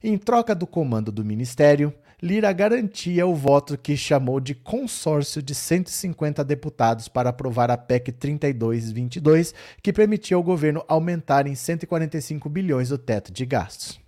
Em 0.00 0.16
troca 0.16 0.54
do 0.54 0.64
comando 0.64 1.10
do 1.10 1.24
ministério, 1.24 1.92
Lira 2.22 2.52
garantia 2.52 3.26
o 3.26 3.34
voto 3.34 3.76
que 3.76 3.96
chamou 3.96 4.38
de 4.38 4.54
consórcio 4.54 5.42
de 5.42 5.52
150 5.52 6.44
deputados 6.44 7.08
para 7.08 7.30
aprovar 7.30 7.68
a 7.68 7.76
PEC 7.76 8.12
3222, 8.12 9.52
que 9.82 9.92
permitia 9.92 10.36
ao 10.36 10.42
governo 10.44 10.84
aumentar 10.86 11.48
em 11.48 11.56
145 11.56 12.48
bilhões 12.48 12.92
o 12.92 12.96
teto 12.96 13.32
de 13.32 13.44
gastos. 13.44 13.98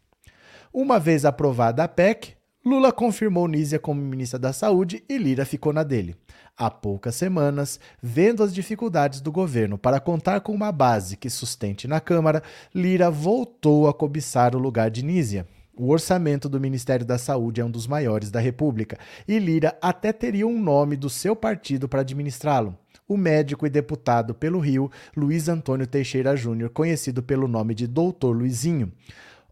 Uma 0.72 1.00
vez 1.00 1.24
aprovada 1.24 1.82
a 1.82 1.88
PEC, 1.88 2.35
Lula 2.66 2.90
confirmou 2.90 3.46
Nízia 3.46 3.78
como 3.78 4.02
ministra 4.02 4.40
da 4.40 4.52
Saúde 4.52 5.00
e 5.08 5.16
Lira 5.16 5.44
ficou 5.44 5.72
na 5.72 5.84
dele. 5.84 6.16
Há 6.58 6.68
poucas 6.68 7.14
semanas, 7.14 7.78
vendo 8.02 8.42
as 8.42 8.52
dificuldades 8.52 9.20
do 9.20 9.30
governo 9.30 9.78
para 9.78 10.00
contar 10.00 10.40
com 10.40 10.52
uma 10.52 10.72
base 10.72 11.16
que 11.16 11.30
sustente 11.30 11.86
na 11.86 12.00
Câmara, 12.00 12.42
Lira 12.74 13.08
voltou 13.08 13.86
a 13.86 13.94
cobiçar 13.94 14.56
o 14.56 14.58
lugar 14.58 14.90
de 14.90 15.04
Nízia. 15.04 15.46
O 15.76 15.90
orçamento 15.90 16.48
do 16.48 16.58
Ministério 16.58 17.06
da 17.06 17.18
Saúde 17.18 17.60
é 17.60 17.64
um 17.64 17.70
dos 17.70 17.86
maiores 17.86 18.32
da 18.32 18.40
República 18.40 18.98
e 19.28 19.38
Lira 19.38 19.78
até 19.80 20.12
teria 20.12 20.44
um 20.44 20.60
nome 20.60 20.96
do 20.96 21.08
seu 21.08 21.36
partido 21.36 21.88
para 21.88 22.00
administrá-lo. 22.00 22.76
O 23.06 23.16
médico 23.16 23.64
e 23.64 23.70
deputado 23.70 24.34
pelo 24.34 24.58
Rio, 24.58 24.90
Luiz 25.16 25.48
Antônio 25.48 25.86
Teixeira 25.86 26.34
Júnior, 26.34 26.70
conhecido 26.70 27.22
pelo 27.22 27.46
nome 27.46 27.76
de 27.76 27.86
Doutor 27.86 28.32
Luizinho. 28.36 28.90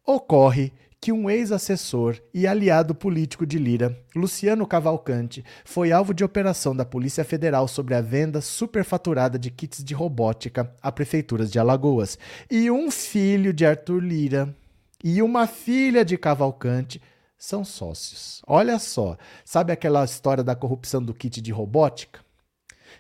Ocorre 0.04 0.72
que 1.04 1.12
um 1.12 1.28
ex-assessor 1.28 2.18
e 2.32 2.46
aliado 2.46 2.94
político 2.94 3.44
de 3.44 3.58
Lira, 3.58 3.94
Luciano 4.16 4.66
Cavalcante, 4.66 5.44
foi 5.62 5.92
alvo 5.92 6.14
de 6.14 6.24
operação 6.24 6.74
da 6.74 6.82
Polícia 6.82 7.22
Federal 7.22 7.68
sobre 7.68 7.94
a 7.94 8.00
venda 8.00 8.40
superfaturada 8.40 9.38
de 9.38 9.50
kits 9.50 9.84
de 9.84 9.92
robótica 9.92 10.74
a 10.80 10.90
prefeituras 10.90 11.52
de 11.52 11.58
Alagoas. 11.58 12.18
E 12.50 12.70
um 12.70 12.90
filho 12.90 13.52
de 13.52 13.66
Arthur 13.66 14.02
Lira 14.02 14.56
e 15.04 15.20
uma 15.20 15.46
filha 15.46 16.06
de 16.06 16.16
Cavalcante 16.16 17.02
são 17.36 17.66
sócios. 17.66 18.40
Olha 18.46 18.78
só, 18.78 19.18
sabe 19.44 19.74
aquela 19.74 20.06
história 20.06 20.42
da 20.42 20.56
corrupção 20.56 21.02
do 21.02 21.12
kit 21.12 21.38
de 21.38 21.52
robótica? 21.52 22.20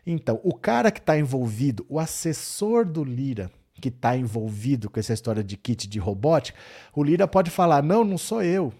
Então, 0.06 0.38
o 0.44 0.52
cara 0.52 0.90
que 0.90 1.00
está 1.00 1.18
envolvido, 1.18 1.86
o 1.88 1.98
assessor 1.98 2.84
do 2.84 3.02
Lira, 3.02 3.50
que 3.80 3.88
está 3.88 4.16
envolvido 4.16 4.88
com 4.88 5.00
essa 5.00 5.12
história 5.12 5.42
de 5.42 5.56
kit 5.56 5.88
de 5.88 5.98
robótica, 5.98 6.58
o 6.94 7.02
Lira 7.02 7.26
pode 7.26 7.50
falar: 7.50 7.82
não, 7.82 8.04
não 8.04 8.18
sou 8.18 8.42
eu, 8.42 8.72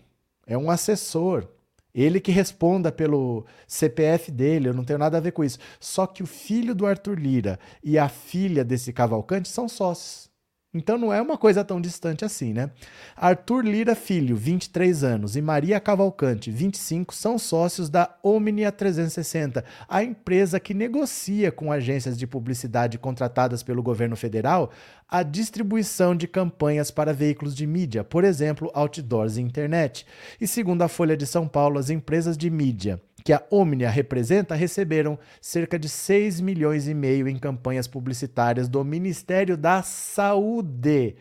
é 0.47 0.57
um 0.57 0.71
assessor. 0.71 1.49
Ele 1.95 2.19
que 2.19 2.33
responda 2.33 2.91
pelo 2.91 3.47
CPF 3.69 4.33
dele, 4.33 4.69
eu 4.69 4.75
não 4.75 4.85
tenho 4.85 4.99
nada 4.99 5.17
a 5.17 5.21
ver 5.21 5.31
com 5.31 5.45
isso. 5.45 5.61
Só 5.79 6.09
que 6.09 6.25
o 6.25 6.27
filho 6.27 6.75
do 6.75 6.87
Arthur 6.87 7.17
Lira 7.17 7.59
e 7.85 7.97
a 7.97 8.09
filha 8.09 8.65
desse 8.65 8.93
Cavalcante 8.93 9.49
são 9.49 9.69
sócios. 9.69 10.29
Então 10.75 10.99
não 10.99 11.13
é 11.13 11.23
uma 11.23 11.39
coisa 11.39 11.65
tão 11.65 11.81
distante 11.81 12.25
assim, 12.25 12.53
né? 12.53 12.69
Arthur 13.17 13.65
Lira 13.65 13.95
Filho, 13.95 14.35
23 14.35 15.05
anos, 15.05 15.37
e 15.37 15.41
Maria 15.41 15.79
Cavalcante, 15.79 16.51
25, 16.51 17.15
são 17.15 17.39
sócios 17.39 17.89
da 17.89 18.13
Omnia 18.25 18.73
360, 18.73 19.65
a 19.89 20.03
empresa 20.03 20.59
que 20.59 20.75
negocia 20.75 21.53
com 21.53 21.71
agências 21.71 22.19
de 22.19 22.27
publicidade 22.27 22.99
contratadas 22.99 23.63
pelo 23.63 23.85
governo 23.85 24.17
federal 24.17 24.73
a 25.09 25.23
distribuição 25.23 26.17
de 26.17 26.27
campanhas 26.27 26.91
para 26.91 27.13
veículos 27.13 27.55
de 27.55 27.67
mídia, 27.69 28.03
por 28.03 28.25
exemplo, 28.25 28.69
outdoors 28.75 29.37
e 29.37 29.43
internet. 29.43 30.05
E 30.41 30.47
segundo 30.47 30.83
a 30.83 30.89
Folha 30.89 31.17
de 31.17 31.25
São 31.25 31.47
Paulo, 31.47 31.79
as 31.79 31.89
empresas 31.89 32.37
de 32.37 32.51
mídia 32.51 33.01
que 33.25 33.33
a 33.33 33.43
Omnia 33.51 33.89
representa 33.89 34.55
receberam 34.55 35.19
cerca 35.41 35.79
de 35.79 35.89
6 35.89 36.43
milhões 36.43 36.87
e 36.87 36.93
meio 36.93 37.27
em 37.27 37.37
campanhas 37.37 37.89
publicitárias 37.89 38.69
do 38.69 38.85
Ministério 38.85 39.57
da 39.57 39.83
Saúde. 39.83 41.17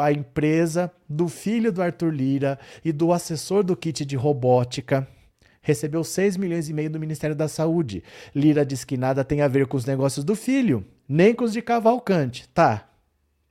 A 0.00 0.10
empresa 0.10 0.90
do 1.08 1.28
filho 1.28 1.70
do 1.70 1.80
Arthur 1.80 2.12
Lira 2.12 2.58
e 2.84 2.90
do 2.90 3.12
assessor 3.12 3.62
do 3.62 3.76
kit 3.76 4.04
de 4.04 4.16
robótica 4.16 5.06
recebeu 5.62 6.02
6 6.02 6.36
milhões 6.36 6.68
e 6.68 6.72
meio 6.72 6.90
do 6.90 6.98
Ministério 6.98 7.36
da 7.36 7.46
Saúde. 7.46 8.02
Lira 8.34 8.64
diz 8.64 8.84
que 8.84 8.96
nada 8.96 9.24
tem 9.24 9.40
a 9.40 9.48
ver 9.48 9.66
com 9.66 9.76
os 9.76 9.84
negócios 9.84 10.24
do 10.24 10.34
filho, 10.34 10.84
nem 11.08 11.34
com 11.34 11.44
os 11.44 11.52
de 11.52 11.62
Cavalcante. 11.62 12.48
Tá, 12.48 12.88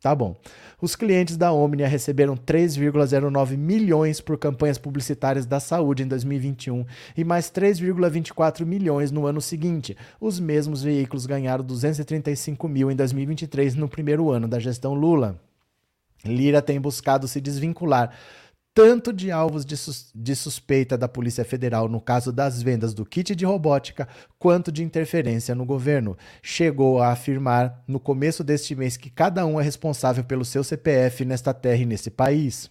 Tá 0.05 0.13
bom. 0.13 0.35
Os 0.79 0.95
clientes 0.95 1.35
da 1.35 1.51
Omnia 1.51 1.87
receberam 1.87 2.37
3,09 2.37 3.57
milhões 3.57 4.21
por 4.21 4.37
campanhas 4.37 4.77
publicitárias 4.77 5.47
da 5.47 5.59
saúde 5.59 6.03
em 6.03 6.07
2021 6.07 6.85
e 7.17 7.23
mais 7.23 7.49
3,24 7.49 8.63
milhões 8.67 9.09
no 9.09 9.25
ano 9.25 9.41
seguinte. 9.41 9.97
Os 10.21 10.39
mesmos 10.39 10.83
veículos 10.83 11.25
ganharam 11.25 11.63
235 11.63 12.67
mil 12.67 12.91
em 12.91 12.95
2023 12.95 13.73
no 13.73 13.89
primeiro 13.89 14.29
ano 14.29 14.47
da 14.47 14.59
gestão 14.59 14.93
Lula. 14.93 15.41
Lira 16.23 16.61
tem 16.61 16.79
buscado 16.79 17.27
se 17.27 17.41
desvincular 17.41 18.11
tanto 18.75 19.13
de 19.13 19.31
alvos 19.31 19.65
de, 19.65 19.77
sus 19.77 20.11
de, 20.13 20.35
suspeita 20.35 20.97
da 20.97 21.07
Polícia 21.07 21.45
Federal 21.45 21.87
no 21.87 22.01
caso 22.01 22.29
das 22.29 22.61
vendas 22.61 22.93
do 22.93 23.05
kit 23.05 23.33
de 23.33 23.45
robótica, 23.45 24.05
quanto 24.37 24.69
de 24.69 24.83
interferência 24.83 25.55
no 25.55 25.63
governo. 25.63 26.17
Chegou 26.43 27.01
a 27.01 27.13
afirmar 27.13 27.81
no 27.87 28.01
começo 28.01 28.43
deste 28.43 28.75
mês 28.75 28.97
que 28.97 29.09
cada 29.09 29.45
um 29.45 29.61
é 29.61 29.63
responsável 29.63 30.25
pelo 30.25 30.43
seu 30.43 30.61
CPF 30.61 31.23
nesta 31.23 31.53
terra 31.53 31.83
e 31.83 31.85
nesse 31.85 32.11
país. 32.11 32.69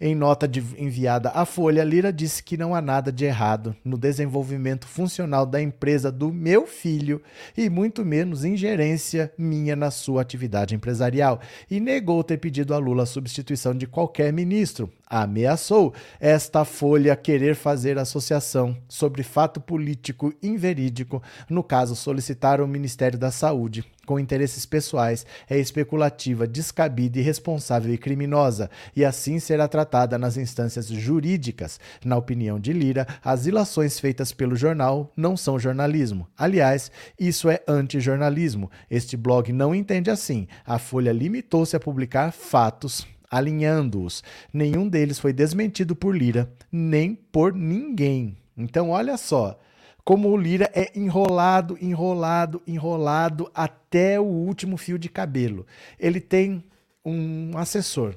Em 0.00 0.14
nota 0.14 0.48
enviada 0.78 1.30
à 1.30 1.44
Folha, 1.44 1.82
Lira 1.82 2.12
disse 2.12 2.42
que 2.44 2.56
não 2.56 2.72
há 2.72 2.80
nada 2.80 3.10
de 3.10 3.24
errado 3.24 3.74
no 3.84 3.98
desenvolvimento 3.98 4.86
funcional 4.86 5.44
da 5.44 5.60
empresa 5.60 6.12
do 6.12 6.32
meu 6.32 6.64
filho 6.64 7.20
e 7.56 7.68
muito 7.68 8.04
menos 8.04 8.44
ingerência 8.44 9.32
minha 9.36 9.74
na 9.74 9.90
sua 9.90 10.22
atividade 10.22 10.76
empresarial 10.76 11.40
e 11.68 11.80
negou 11.80 12.22
ter 12.22 12.38
pedido 12.38 12.72
a 12.72 12.78
Lula 12.78 13.02
a 13.02 13.06
substituição 13.06 13.74
de 13.74 13.88
qualquer 13.88 14.32
ministro. 14.32 14.90
Ameaçou 15.10 15.92
esta 16.20 16.64
Folha 16.64 17.16
querer 17.16 17.56
fazer 17.56 17.98
associação 17.98 18.76
sobre 18.88 19.24
fato 19.24 19.60
político 19.60 20.32
inverídico, 20.40 21.20
no 21.48 21.64
caso 21.64 21.96
solicitar 21.96 22.60
o 22.60 22.68
Ministério 22.68 23.18
da 23.18 23.32
Saúde 23.32 23.84
com 24.10 24.18
interesses 24.18 24.66
pessoais 24.66 25.24
é 25.48 25.56
especulativa, 25.56 26.44
descabida, 26.44 27.20
irresponsável 27.20 27.94
e 27.94 27.96
criminosa, 27.96 28.68
e 28.96 29.04
assim 29.04 29.38
será 29.38 29.68
tratada 29.68 30.18
nas 30.18 30.36
instâncias 30.36 30.88
jurídicas. 30.88 31.78
Na 32.04 32.16
opinião 32.16 32.58
de 32.58 32.72
Lira, 32.72 33.06
as 33.22 33.46
ilações 33.46 34.00
feitas 34.00 34.32
pelo 34.32 34.56
jornal 34.56 35.12
não 35.16 35.36
são 35.36 35.60
jornalismo. 35.60 36.26
Aliás, 36.36 36.90
isso 37.16 37.48
é 37.48 37.62
antijornalismo. 37.68 38.68
Este 38.90 39.16
blog 39.16 39.52
não 39.52 39.72
entende 39.72 40.10
assim. 40.10 40.48
A 40.66 40.76
Folha 40.76 41.12
limitou-se 41.12 41.76
a 41.76 41.80
publicar 41.80 42.32
fatos 42.32 43.06
alinhando-os. 43.30 44.22
Nenhum 44.52 44.88
deles 44.88 45.18
foi 45.18 45.32
desmentido 45.32 45.94
por 45.94 46.16
Lira, 46.16 46.52
nem 46.70 47.14
por 47.14 47.54
ninguém. 47.54 48.36
Então, 48.56 48.90
olha 48.90 49.16
só 49.16 49.58
como 50.04 50.28
o 50.28 50.36
Lira 50.36 50.70
é 50.74 50.90
enrolado, 50.98 51.78
enrolado, 51.80 52.60
enrolado 52.66 53.50
até 53.54 54.18
o 54.18 54.24
último 54.24 54.76
fio 54.76 54.98
de 54.98 55.08
cabelo. 55.08 55.66
Ele 55.98 56.20
tem 56.20 56.64
um 57.04 57.56
assessor. 57.56 58.16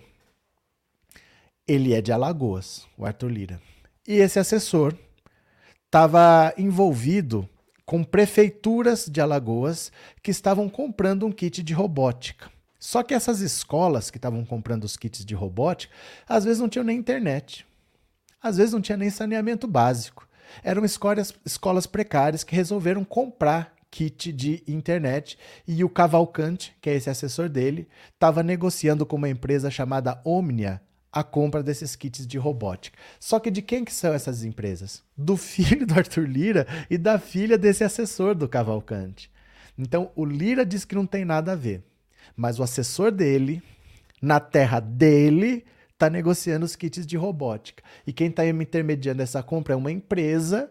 Ele 1.68 1.93
é 1.93 2.01
de 2.01 2.11
Alagoas, 2.11 2.88
o 2.97 3.05
Arthur 3.05 3.30
Lira. 3.30 3.61
E 4.07 4.14
esse 4.16 4.39
assessor 4.39 4.95
estava 5.86 6.53
envolvido 6.57 7.47
com 7.86 8.03
prefeituras 8.03 9.05
de 9.05 9.22
Alagoas 9.22 9.91
que 10.22 10.32
estavam 10.32 10.68
comprando 10.68 11.26
um 11.26 11.32
kit 11.32 11.61
de 11.61 11.74
robótica. 11.74 12.49
Só 12.84 13.02
que 13.02 13.14
essas 13.14 13.40
escolas 13.40 14.12
que 14.12 14.18
estavam 14.18 14.44
comprando 14.44 14.84
os 14.84 14.98
kits 14.98 15.24
de 15.24 15.34
robótica, 15.34 15.96
às 16.28 16.44
vezes 16.44 16.60
não 16.60 16.68
tinham 16.68 16.84
nem 16.84 16.98
internet. 16.98 17.66
Às 18.42 18.58
vezes 18.58 18.74
não 18.74 18.82
tinha 18.82 18.98
nem 18.98 19.10
saneamento 19.10 19.66
básico. 19.66 20.28
Eram 20.62 20.84
escolas, 20.84 21.34
escolas 21.46 21.88
precárias 21.88 22.44
que 22.44 22.54
resolveram 22.54 23.06
comprar 23.06 23.74
kit 23.90 24.34
de 24.34 24.62
internet 24.68 25.38
e 25.66 25.82
o 25.82 25.88
Cavalcante, 25.88 26.76
que 26.82 26.90
é 26.90 26.96
esse 26.96 27.10
assessor 27.10 27.48
dele, 27.48 27.88
estava 28.16 28.44
negociando 28.44 29.06
com 29.06 29.16
uma 29.16 29.30
empresa 29.30 29.72
chamada 29.72 30.22
Omnia 30.26 30.82
a 31.10 31.24
compra 31.24 31.64
desses 31.64 31.96
kits 31.96 32.28
de 32.28 32.38
robótica. 32.38 33.00
Só 33.18 33.40
que 33.40 33.50
de 33.50 33.62
quem 33.62 33.86
que 33.86 33.94
são 33.94 34.14
essas 34.14 34.44
empresas? 34.44 35.02
Do 35.16 35.38
filho 35.38 35.88
do 35.88 35.94
Arthur 35.94 36.28
Lira 36.28 36.68
e 36.90 36.98
da 36.98 37.18
filha 37.18 37.58
desse 37.58 37.86
assessor 37.86 38.36
do 38.36 38.50
Cavalcante. 38.50 39.32
Então 39.78 40.12
o 40.18 40.26
Lira 40.26 40.66
diz 40.66 40.84
que 40.84 40.96
não 40.96 41.06
tem 41.06 41.24
nada 41.24 41.54
a 41.54 41.56
ver, 41.56 41.82
mas 42.36 42.59
o 42.59 42.63
assessor 42.63 43.11
dele, 43.11 43.61
na 44.21 44.39
terra 44.39 44.80
dele, 44.80 45.65
está 45.91 46.09
negociando 46.09 46.65
os 46.65 46.76
kits 46.76 47.05
de 47.05 47.15
robótica. 47.15 47.84
E 48.05 48.11
quem 48.11 48.28
está 48.28 48.45
intermediando 48.45 49.21
essa 49.21 49.41
compra 49.41 49.74
é 49.74 49.78
uma 49.78 49.91
empresa 49.91 50.69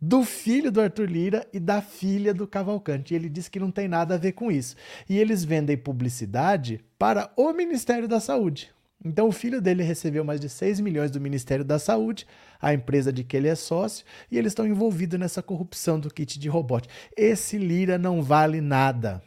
do 0.00 0.24
filho 0.24 0.72
do 0.72 0.80
Arthur 0.80 1.10
Lira 1.10 1.46
e 1.52 1.60
da 1.60 1.82
filha 1.82 2.32
do 2.32 2.46
Cavalcante. 2.46 3.12
E 3.12 3.16
ele 3.16 3.28
diz 3.28 3.48
que 3.48 3.60
não 3.60 3.70
tem 3.70 3.86
nada 3.86 4.14
a 4.14 4.18
ver 4.18 4.32
com 4.32 4.50
isso. 4.50 4.74
E 5.08 5.18
eles 5.18 5.44
vendem 5.44 5.76
publicidade 5.76 6.82
para 6.98 7.30
o 7.36 7.52
Ministério 7.52 8.08
da 8.08 8.18
Saúde. 8.18 8.72
Então 9.04 9.28
o 9.28 9.32
filho 9.32 9.60
dele 9.60 9.82
recebeu 9.82 10.24
mais 10.24 10.40
de 10.40 10.48
6 10.48 10.80
milhões 10.80 11.10
do 11.10 11.20
Ministério 11.20 11.64
da 11.64 11.78
Saúde, 11.78 12.26
a 12.60 12.72
empresa 12.74 13.12
de 13.12 13.24
que 13.24 13.36
ele 13.36 13.48
é 13.48 13.54
sócio, 13.54 14.04
e 14.30 14.36
eles 14.36 14.50
estão 14.50 14.66
envolvidos 14.66 15.18
nessa 15.18 15.42
corrupção 15.42 15.98
do 15.98 16.12
kit 16.12 16.38
de 16.38 16.48
robótica. 16.48 16.92
Esse 17.16 17.56
Lira 17.56 17.96
não 17.96 18.22
vale 18.22 18.60
nada. 18.60 19.22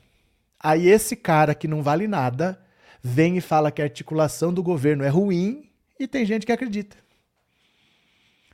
Aí 0.63 0.87
esse 0.87 1.13
cara 1.17 1.53
que 1.53 1.67
não 1.67 1.83
vale 1.83 2.07
nada 2.07 2.57
vem 3.03 3.35
e 3.35 3.41
fala 3.41 3.69
que 3.69 3.81
a 3.81 3.85
articulação 3.85 4.53
do 4.53 4.63
governo 4.63 5.03
é 5.03 5.09
ruim 5.09 5.69
e 5.99 6.07
tem 6.07 6.25
gente 6.25 6.45
que 6.45 6.53
acredita. 6.53 6.95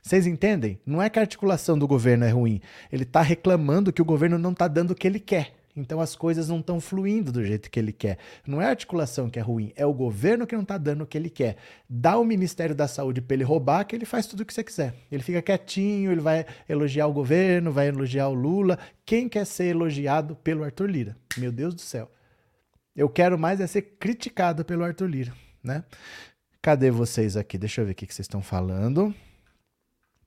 Vocês 0.02 0.26
entendem? 0.26 0.80
Não 0.84 1.00
é 1.00 1.08
que 1.08 1.20
a 1.20 1.22
articulação 1.22 1.78
do 1.78 1.86
governo 1.86 2.24
é 2.24 2.30
ruim. 2.30 2.60
Ele 2.90 3.04
está 3.04 3.22
reclamando 3.22 3.92
que 3.92 4.02
o 4.02 4.04
governo 4.04 4.38
não 4.38 4.50
está 4.50 4.66
dando 4.66 4.90
o 4.90 4.94
que 4.94 5.06
ele 5.06 5.20
quer. 5.20 5.54
Então 5.80 6.00
as 6.00 6.14
coisas 6.14 6.48
não 6.48 6.60
estão 6.60 6.80
fluindo 6.80 7.32
do 7.32 7.44
jeito 7.44 7.70
que 7.70 7.78
ele 7.78 7.92
quer. 7.92 8.18
Não 8.46 8.60
é 8.60 8.66
a 8.66 8.70
articulação 8.70 9.28
que 9.28 9.38
é 9.38 9.42
ruim, 9.42 9.72
é 9.74 9.84
o 9.86 9.92
governo 9.92 10.46
que 10.46 10.54
não 10.54 10.62
está 10.62 10.78
dando 10.78 11.02
o 11.02 11.06
que 11.06 11.16
ele 11.16 11.30
quer. 11.30 11.56
Dá 11.88 12.18
o 12.18 12.24
Ministério 12.24 12.74
da 12.74 12.86
Saúde 12.86 13.20
para 13.20 13.34
ele 13.34 13.44
roubar, 13.44 13.84
que 13.84 13.96
ele 13.96 14.04
faz 14.04 14.26
tudo 14.26 14.40
o 14.40 14.44
que 14.44 14.54
você 14.54 14.62
quiser. 14.62 14.94
Ele 15.10 15.22
fica 15.22 15.42
quietinho, 15.42 16.12
ele 16.12 16.20
vai 16.20 16.46
elogiar 16.68 17.06
o 17.06 17.12
governo, 17.12 17.72
vai 17.72 17.88
elogiar 17.88 18.28
o 18.28 18.34
Lula. 18.34 18.78
Quem 19.04 19.28
quer 19.28 19.46
ser 19.46 19.66
elogiado 19.66 20.36
pelo 20.36 20.62
Arthur 20.62 20.90
Lira? 20.90 21.16
Meu 21.36 21.50
Deus 21.50 21.74
do 21.74 21.80
céu. 21.80 22.10
Eu 22.94 23.08
quero 23.08 23.38
mais 23.38 23.60
é 23.60 23.66
ser 23.66 23.82
criticado 23.98 24.64
pelo 24.64 24.84
Arthur 24.84 25.06
Lira, 25.06 25.32
né? 25.62 25.84
Cadê 26.60 26.90
vocês 26.90 27.36
aqui? 27.36 27.56
Deixa 27.56 27.80
eu 27.80 27.86
ver 27.86 27.92
o 27.92 27.94
que 27.94 28.04
vocês 28.04 28.26
estão 28.26 28.42
falando. 28.42 29.14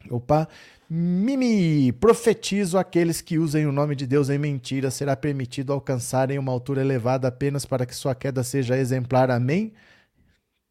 Opa, 0.10 0.48
Mimi, 0.90 1.92
profetizo 1.94 2.78
aqueles 2.78 3.22
que 3.22 3.40
usem 3.40 3.66
o 3.66 3.72
nome 3.72 3.96
de 3.96 4.06
Deus 4.06 4.30
em 4.30 4.38
mentira, 4.38 4.92
será 4.92 5.16
permitido 5.16 5.74
alcançarem 5.74 6.38
uma 6.38 6.52
altura 6.52 6.82
elevada 6.82 7.28
apenas 7.28 7.66
para 7.66 7.86
que 7.86 7.96
sua 7.96 8.14
queda 8.14 8.44
seja 8.44 8.78
exemplar. 8.78 9.32
Amém? 9.32 9.74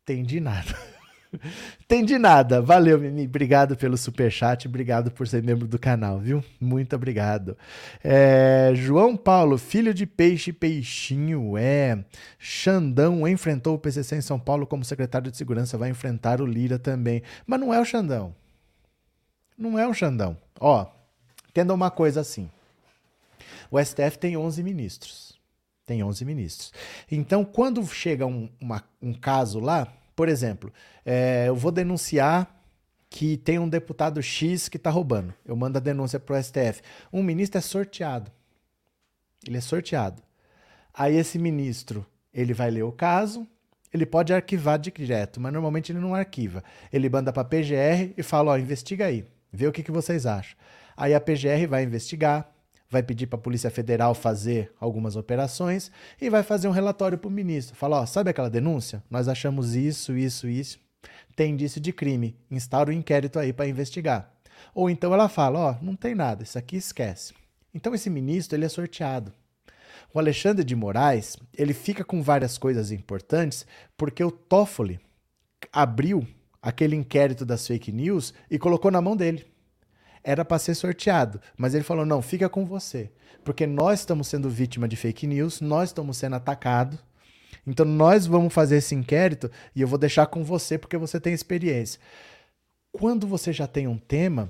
Entendi 0.03 0.39
nada. 0.39 0.77
Entendi 1.83 2.19
nada. 2.19 2.61
Valeu, 2.61 2.99
Mimi. 2.99 3.25
Obrigado 3.27 3.77
pelo 3.77 3.97
superchat. 3.97 4.69
Obrigado 4.69 5.11
por 5.11 5.27
ser 5.27 5.43
membro 5.43 5.67
do 5.67 5.79
canal, 5.79 6.19
viu? 6.19 6.45
Muito 6.61 6.95
obrigado. 6.95 7.57
É, 8.05 8.73
João 8.75 9.17
Paulo, 9.17 9.57
filho 9.59 9.95
de 9.95 10.07
peixe, 10.07 10.53
peixinho. 10.53 11.57
É. 11.57 12.05
Xandão 12.39 13.27
enfrentou 13.27 13.75
o 13.75 13.79
PCC 13.79 14.17
em 14.17 14.21
São 14.21 14.39
Paulo 14.39 14.67
como 14.67 14.85
secretário 14.85 15.31
de 15.31 15.37
segurança. 15.37 15.79
Vai 15.79 15.91
enfrentar 15.91 16.41
o 16.41 16.47
Lira 16.47 16.79
também. 16.79 17.23
Mas 17.47 17.59
não 17.59 17.73
é 17.73 17.81
o 17.81 17.85
Xandão. 17.85 18.35
Não 19.57 19.79
é 19.79 19.87
o 19.87 19.95
Xandão. 19.95 20.37
Ó, 20.59 20.87
entenda 21.49 21.75
uma 21.75 21.91
coisa 21.91 22.21
assim. 22.21 22.51
O 23.71 23.83
STF 23.83 24.19
tem 24.19 24.37
11 24.37 24.63
ministros. 24.63 25.41
Tem 25.85 26.03
11 26.03 26.25
ministros. 26.25 26.73
Então, 27.11 27.45
quando 27.45 27.85
chega 27.87 28.27
um, 28.27 28.49
uma, 28.61 28.83
um 29.01 29.13
caso 29.13 29.59
lá, 29.61 29.93
por 30.15 30.29
exemplo, 30.29 30.73
é, 31.05 31.47
eu 31.49 31.57
vou 31.57 31.73
denunciar 31.73 32.63
que 33.11 33.37
tem 33.37 33.59
um 33.59 33.69
deputado 33.69 34.23
X 34.23 34.69
que 34.69 34.77
está 34.77 34.91
roubando. 34.91 35.35
Eu 35.45 35.55
mando 35.55 35.79
a 35.79 35.81
denúncia 35.81 36.19
para 36.19 36.39
o 36.39 36.43
STF. 36.43 36.81
Um 37.13 37.23
ministro 37.23 37.59
é 37.59 37.61
sorteado. 37.61 38.31
Ele 39.47 39.59
é 39.59 39.61
sorteado. 39.61 40.23
Aí 40.95 41.17
esse 41.17 41.39
ministro, 41.39 42.07
ele 42.33 42.55
vai 42.55 42.71
ler 42.71 42.83
o 42.83 42.93
caso, 42.93 43.47
ele 43.93 44.07
pode 44.07 44.33
arquivar 44.33 44.79
direto, 44.79 45.41
mas 45.41 45.53
normalmente 45.53 45.93
ele 45.93 45.99
não 45.99 46.15
arquiva. 46.15 46.63
Ele 46.93 47.09
manda 47.09 47.33
para 47.33 47.43
a 47.43 47.45
PGR 47.45 48.15
e 48.17 48.23
fala, 48.23 48.53
ó, 48.53 48.59
investiga 48.59 49.07
aí, 49.07 49.27
vê 49.53 49.67
o 49.67 49.73
que, 49.73 49.83
que 49.83 49.91
vocês 49.91 50.27
acham. 50.27 50.57
Aí 50.97 51.15
a 51.15 51.21
PGR 51.21 51.67
vai 51.69 51.85
investigar, 51.85 52.51
vai 52.89 53.03
pedir 53.03 53.27
para 53.27 53.39
a 53.39 53.43
Polícia 53.43 53.71
Federal 53.71 54.15
fazer 54.15 54.73
algumas 54.79 55.17
operações 55.17 55.91
e 56.21 56.29
vai 56.29 56.43
fazer 56.43 56.69
um 56.69 56.73
relatório 56.73 57.19
para 57.19 57.29
o 57.29 57.31
ministro. 57.31 57.77
Fala, 57.77 58.01
ó, 58.01 58.07
sabe 58.07 58.31
aquela 58.31 58.51
denúncia? 58.51 59.03
Nós 59.11 59.29
achamos 59.29 59.75
isso, 59.75 60.17
isso, 60.17 60.49
isso. 60.49 60.79
Tem 61.35 61.53
indício 61.53 61.81
de 61.81 61.93
crime. 61.93 62.37
Instaura 62.51 62.91
o 62.91 62.93
um 62.95 62.97
inquérito 62.97 63.39
aí 63.39 63.53
para 63.53 63.67
investigar. 63.67 64.31
Ou 64.75 64.89
então 64.91 65.13
ela 65.13 65.29
fala, 65.29 65.59
ó, 65.59 65.77
não 65.83 65.97
tem 65.97 66.15
nada, 66.15 66.43
isso 66.43 66.59
aqui 66.59 66.77
esquece. 66.77 67.35
Então 67.75 67.95
esse 67.95 68.11
ministro, 68.11 68.57
ele 68.57 68.67
é 68.67 68.69
sorteado. 68.69 69.33
O 70.13 70.19
Alexandre 70.19 70.63
de 70.63 70.77
Moraes, 70.77 71.37
ele 71.57 71.73
fica 71.73 72.05
com 72.05 72.23
várias 72.23 72.59
coisas 72.59 72.93
importantes 72.93 73.67
porque 73.97 74.23
o 74.23 74.31
Toffoli 74.31 75.01
abriu 75.73 76.27
aquele 76.63 76.95
inquérito 76.97 77.45
das 77.45 77.67
fake 77.67 77.91
news 77.91 78.33
e 78.49 78.59
colocou 78.59 78.91
na 78.91 79.03
mão 79.03 79.17
dele 79.17 79.45
era 80.25 80.45
para 80.45 80.59
ser 80.59 80.75
sorteado. 80.75 81.41
Mas 81.57 81.75
ele 81.75 81.85
falou: 81.85 82.07
não, 82.07 82.23
fica 82.23 82.49
com 82.49 82.65
você. 82.65 83.11
Porque 83.45 83.67
nós 83.67 84.01
estamos 84.01 84.29
sendo 84.29 84.49
vítima 84.49 84.87
de 84.87 84.97
fake 84.97 85.27
news, 85.27 85.61
nós 85.61 85.89
estamos 85.89 86.17
sendo 86.17 86.37
atacados. 86.37 86.99
Então 87.67 87.85
nós 87.85 88.27
vamos 88.27 88.53
fazer 88.53 88.77
esse 88.77 88.95
inquérito 88.95 89.51
e 89.75 89.81
eu 89.81 89.89
vou 89.89 89.99
deixar 89.99 90.27
com 90.27 90.45
você 90.45 90.79
porque 90.79 90.97
você 90.97 91.21
tem 91.21 91.33
experiência. 91.33 92.01
Quando 92.93 93.27
você 93.27 93.53
já 93.53 93.67
tem 93.67 93.87
um 93.87 93.99
tema, 93.99 94.49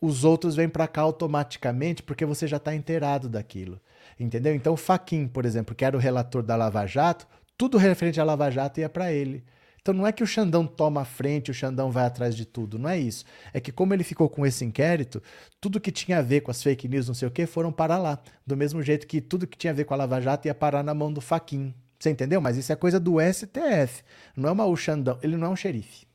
os 0.00 0.24
outros 0.24 0.54
vêm 0.54 0.68
para 0.68 0.86
cá 0.86 1.02
automaticamente 1.02 2.02
porque 2.02 2.24
você 2.24 2.46
já 2.46 2.58
está 2.58 2.74
inteirado 2.74 3.28
daquilo. 3.28 3.80
Entendeu? 4.18 4.54
Então 4.54 4.74
o 4.74 4.76
Faquin, 4.78 5.26
por 5.26 5.44
exemplo, 5.44 5.74
que 5.74 5.84
era 5.84 5.96
o 5.96 6.00
relator 6.00 6.42
da 6.42 6.56
Lava 6.56 6.86
Jato, 6.86 7.26
tudo 7.56 7.78
referente 7.78 8.20
à 8.20 8.24
Lava 8.24 8.50
Jato 8.50 8.80
ia 8.80 8.88
para 8.88 9.12
ele. 9.12 9.44
Então 9.84 9.92
não 9.92 10.06
é 10.06 10.12
que 10.12 10.22
o 10.22 10.26
Xandão 10.26 10.66
toma 10.66 11.02
a 11.02 11.04
frente, 11.04 11.50
o 11.50 11.54
Xandão 11.54 11.90
vai 11.90 12.06
atrás 12.06 12.34
de 12.34 12.46
tudo, 12.46 12.78
não 12.78 12.88
é 12.88 12.98
isso. 12.98 13.22
É 13.52 13.60
que 13.60 13.70
como 13.70 13.92
ele 13.92 14.02
ficou 14.02 14.30
com 14.30 14.46
esse 14.46 14.64
inquérito, 14.64 15.22
tudo 15.60 15.78
que 15.78 15.92
tinha 15.92 16.20
a 16.20 16.22
ver 16.22 16.40
com 16.40 16.50
as 16.50 16.62
fake 16.62 16.88
news, 16.88 17.06
não 17.06 17.14
sei 17.14 17.28
o 17.28 17.30
que, 17.30 17.44
foram 17.44 17.70
para 17.70 17.98
lá. 17.98 18.18
Do 18.46 18.56
mesmo 18.56 18.82
jeito 18.82 19.06
que 19.06 19.20
tudo 19.20 19.46
que 19.46 19.58
tinha 19.58 19.72
a 19.72 19.76
ver 19.76 19.84
com 19.84 19.92
a 19.92 19.98
Lava 19.98 20.22
Jato 20.22 20.48
ia 20.48 20.54
parar 20.54 20.82
na 20.82 20.94
mão 20.94 21.12
do 21.12 21.20
Faquin. 21.20 21.74
Você 21.98 22.08
entendeu? 22.08 22.40
Mas 22.40 22.56
isso 22.56 22.72
é 22.72 22.76
coisa 22.76 22.98
do 22.98 23.16
STF. 23.20 24.02
Não 24.34 24.48
é 24.48 24.52
uma, 24.52 24.64
o 24.64 24.74
Xandão, 24.74 25.18
ele 25.22 25.36
não 25.36 25.48
é 25.48 25.50
um 25.50 25.56
xerife. 25.56 26.06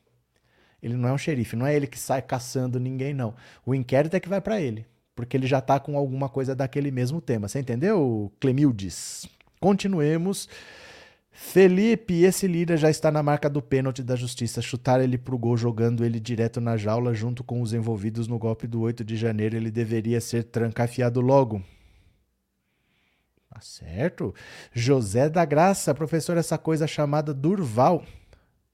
Ele 0.82 0.96
não 0.96 1.08
é 1.08 1.12
um 1.12 1.18
xerife, 1.18 1.54
não 1.54 1.64
é 1.64 1.76
ele 1.76 1.86
que 1.86 1.98
sai 1.98 2.22
caçando 2.22 2.80
ninguém, 2.80 3.14
não. 3.14 3.36
O 3.64 3.72
inquérito 3.72 4.16
é 4.16 4.20
que 4.20 4.28
vai 4.28 4.40
para 4.40 4.60
ele, 4.60 4.84
porque 5.14 5.36
ele 5.36 5.46
já 5.46 5.60
tá 5.60 5.78
com 5.78 5.96
alguma 5.96 6.28
coisa 6.28 6.56
daquele 6.56 6.90
mesmo 6.90 7.20
tema. 7.20 7.46
Você 7.46 7.60
entendeu, 7.60 8.32
Clemildes? 8.40 9.28
Continuemos. 9.60 10.48
Felipe, 11.42 12.22
esse 12.22 12.46
Lira 12.46 12.76
já 12.76 12.90
está 12.90 13.10
na 13.10 13.22
marca 13.22 13.48
do 13.48 13.62
pênalti 13.62 14.02
da 14.02 14.14
justiça. 14.14 14.60
Chutar 14.60 15.00
ele 15.00 15.16
pro 15.16 15.38
gol 15.38 15.56
jogando 15.56 16.04
ele 16.04 16.20
direto 16.20 16.60
na 16.60 16.76
jaula 16.76 17.14
junto 17.14 17.42
com 17.42 17.62
os 17.62 17.72
envolvidos 17.72 18.28
no 18.28 18.38
golpe 18.38 18.68
do 18.68 18.82
8 18.82 19.02
de 19.02 19.16
janeiro. 19.16 19.56
Ele 19.56 19.70
deveria 19.70 20.20
ser 20.20 20.44
trancafiado 20.44 21.20
logo. 21.20 21.60
Tá 23.48 23.58
certo. 23.62 24.34
José 24.72 25.30
da 25.30 25.44
Graça, 25.44 25.94
professor, 25.94 26.36
essa 26.36 26.58
coisa 26.58 26.86
chamada 26.86 27.32
Durval. 27.32 28.04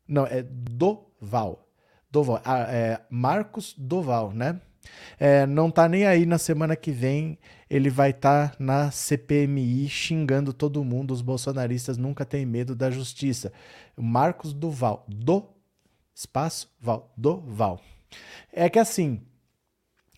Não, 0.07 0.27
é 0.27 0.43
Doval. 0.43 1.71
Doval. 2.11 2.43
Ah, 2.45 2.67
é 2.69 3.01
Marcos 3.09 3.75
Doval, 3.79 4.33
né? 4.33 4.61
É, 5.21 5.47
não 5.47 5.71
tá 5.71 5.89
nem 5.89 6.05
aí 6.05 6.27
na 6.27 6.37
semana 6.37 6.75
que 6.75 6.91
vem. 6.91 7.39
Ele 7.69 7.91
vai 7.91 8.11
estar 8.11 8.51
tá 8.51 8.57
na 8.59 8.91
CPMI 8.91 9.89
xingando 9.89 10.53
todo 10.53 10.85
mundo. 10.85 11.13
Os 11.13 11.23
bolsonaristas 11.23 11.97
nunca 11.97 12.25
têm 12.25 12.47
medo 12.47 12.75
da 12.75 12.91
justiça. 12.91 13.53
Marcos 13.97 14.53
Duval. 14.53 15.05
Do 15.09 15.49
espaço 16.15 16.73
Val. 16.81 17.13
Do 17.17 17.41
Val. 17.41 17.81
É 18.53 18.71
que 18.71 18.79
assim, 18.79 19.21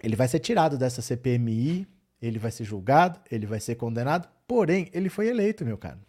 ele 0.03 0.15
vai 0.15 0.29
ser 0.29 0.39
tirado 0.39 0.79
dessa 0.79 1.03
CPMI, 1.03 1.87
ele 2.21 2.39
vai 2.39 2.51
ser 2.51 2.65
julgado, 2.65 3.21
ele 3.31 3.47
vai 3.47 3.61
ser 3.61 3.75
condenado, 3.75 4.29
porém, 4.47 4.89
ele 4.93 5.09
foi 5.09 5.29
eleito, 5.29 5.65
meu 5.65 5.77
caro. 5.77 6.01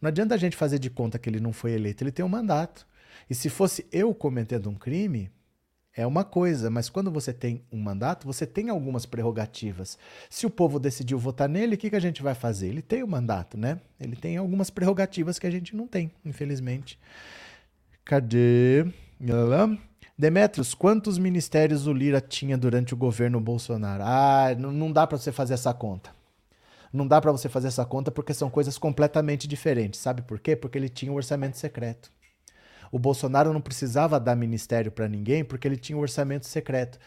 Não 0.00 0.08
adianta 0.08 0.34
a 0.34 0.38
gente 0.38 0.56
fazer 0.56 0.78
de 0.78 0.90
conta 0.90 1.18
que 1.18 1.28
ele 1.28 1.38
não 1.38 1.52
foi 1.52 1.72
eleito, 1.72 2.02
ele 2.02 2.10
tem 2.10 2.24
um 2.24 2.28
mandato. 2.28 2.86
E 3.30 3.34
se 3.34 3.48
fosse 3.48 3.86
eu 3.92 4.12
cometendo 4.14 4.68
um 4.68 4.74
crime, 4.74 5.30
é 5.94 6.06
uma 6.06 6.24
coisa, 6.24 6.70
mas 6.70 6.88
quando 6.88 7.10
você 7.10 7.32
tem 7.32 7.62
um 7.70 7.78
mandato, 7.78 8.26
você 8.26 8.46
tem 8.46 8.70
algumas 8.70 9.04
prerrogativas. 9.04 9.98
Se 10.30 10.46
o 10.46 10.50
povo 10.50 10.78
decidiu 10.78 11.18
votar 11.18 11.48
nele, 11.48 11.74
o 11.74 11.78
que, 11.78 11.90
que 11.90 11.96
a 11.96 12.00
gente 12.00 12.22
vai 12.22 12.34
fazer? 12.34 12.68
Ele 12.68 12.80
tem 12.80 13.02
o 13.02 13.06
um 13.06 13.10
mandato, 13.10 13.58
né? 13.58 13.78
Ele 14.00 14.16
tem 14.16 14.38
algumas 14.38 14.70
prerrogativas 14.70 15.38
que 15.38 15.46
a 15.46 15.50
gente 15.50 15.76
não 15.76 15.86
tem, 15.86 16.10
infelizmente. 16.24 16.98
Cadê? 18.04 18.86
Demetrios, 20.18 20.72
quantos 20.72 21.18
ministérios 21.18 21.86
o 21.86 21.92
Lira 21.92 22.20
tinha 22.20 22.56
durante 22.56 22.94
o 22.94 22.96
governo 22.96 23.40
Bolsonaro? 23.40 24.02
Ah, 24.04 24.54
não, 24.58 24.90
dá 24.90 25.06
para 25.06 25.18
você 25.18 25.30
fazer 25.30 25.54
essa 25.54 25.74
conta. 25.74 26.10
Não 26.92 27.06
dá 27.06 27.20
para 27.20 27.32
você 27.32 27.48
fazer 27.48 27.68
essa 27.68 27.84
conta 27.84 28.10
porque 28.10 28.32
são 28.32 28.48
coisas 28.48 28.78
completamente 28.78 29.46
diferentes. 29.46 30.00
Sabe 30.00 30.22
por 30.22 30.38
quê? 30.38 30.56
Porque 30.56 30.78
ele 30.78 30.88
tinha 30.88 31.12
um 31.12 31.16
orçamento 31.16 31.58
secreto. 31.58 32.10
O 32.92 32.98
Bolsonaro 32.98 33.54
não 33.54 33.60
precisava 33.60 34.20
dar 34.20 34.36
ministério 34.36 34.92
para 34.92 35.08
ninguém 35.08 35.42
porque 35.42 35.66
ele 35.66 35.78
tinha 35.78 35.96
um 35.96 36.02
orçamento 36.02 36.46
secreto. 36.46 36.98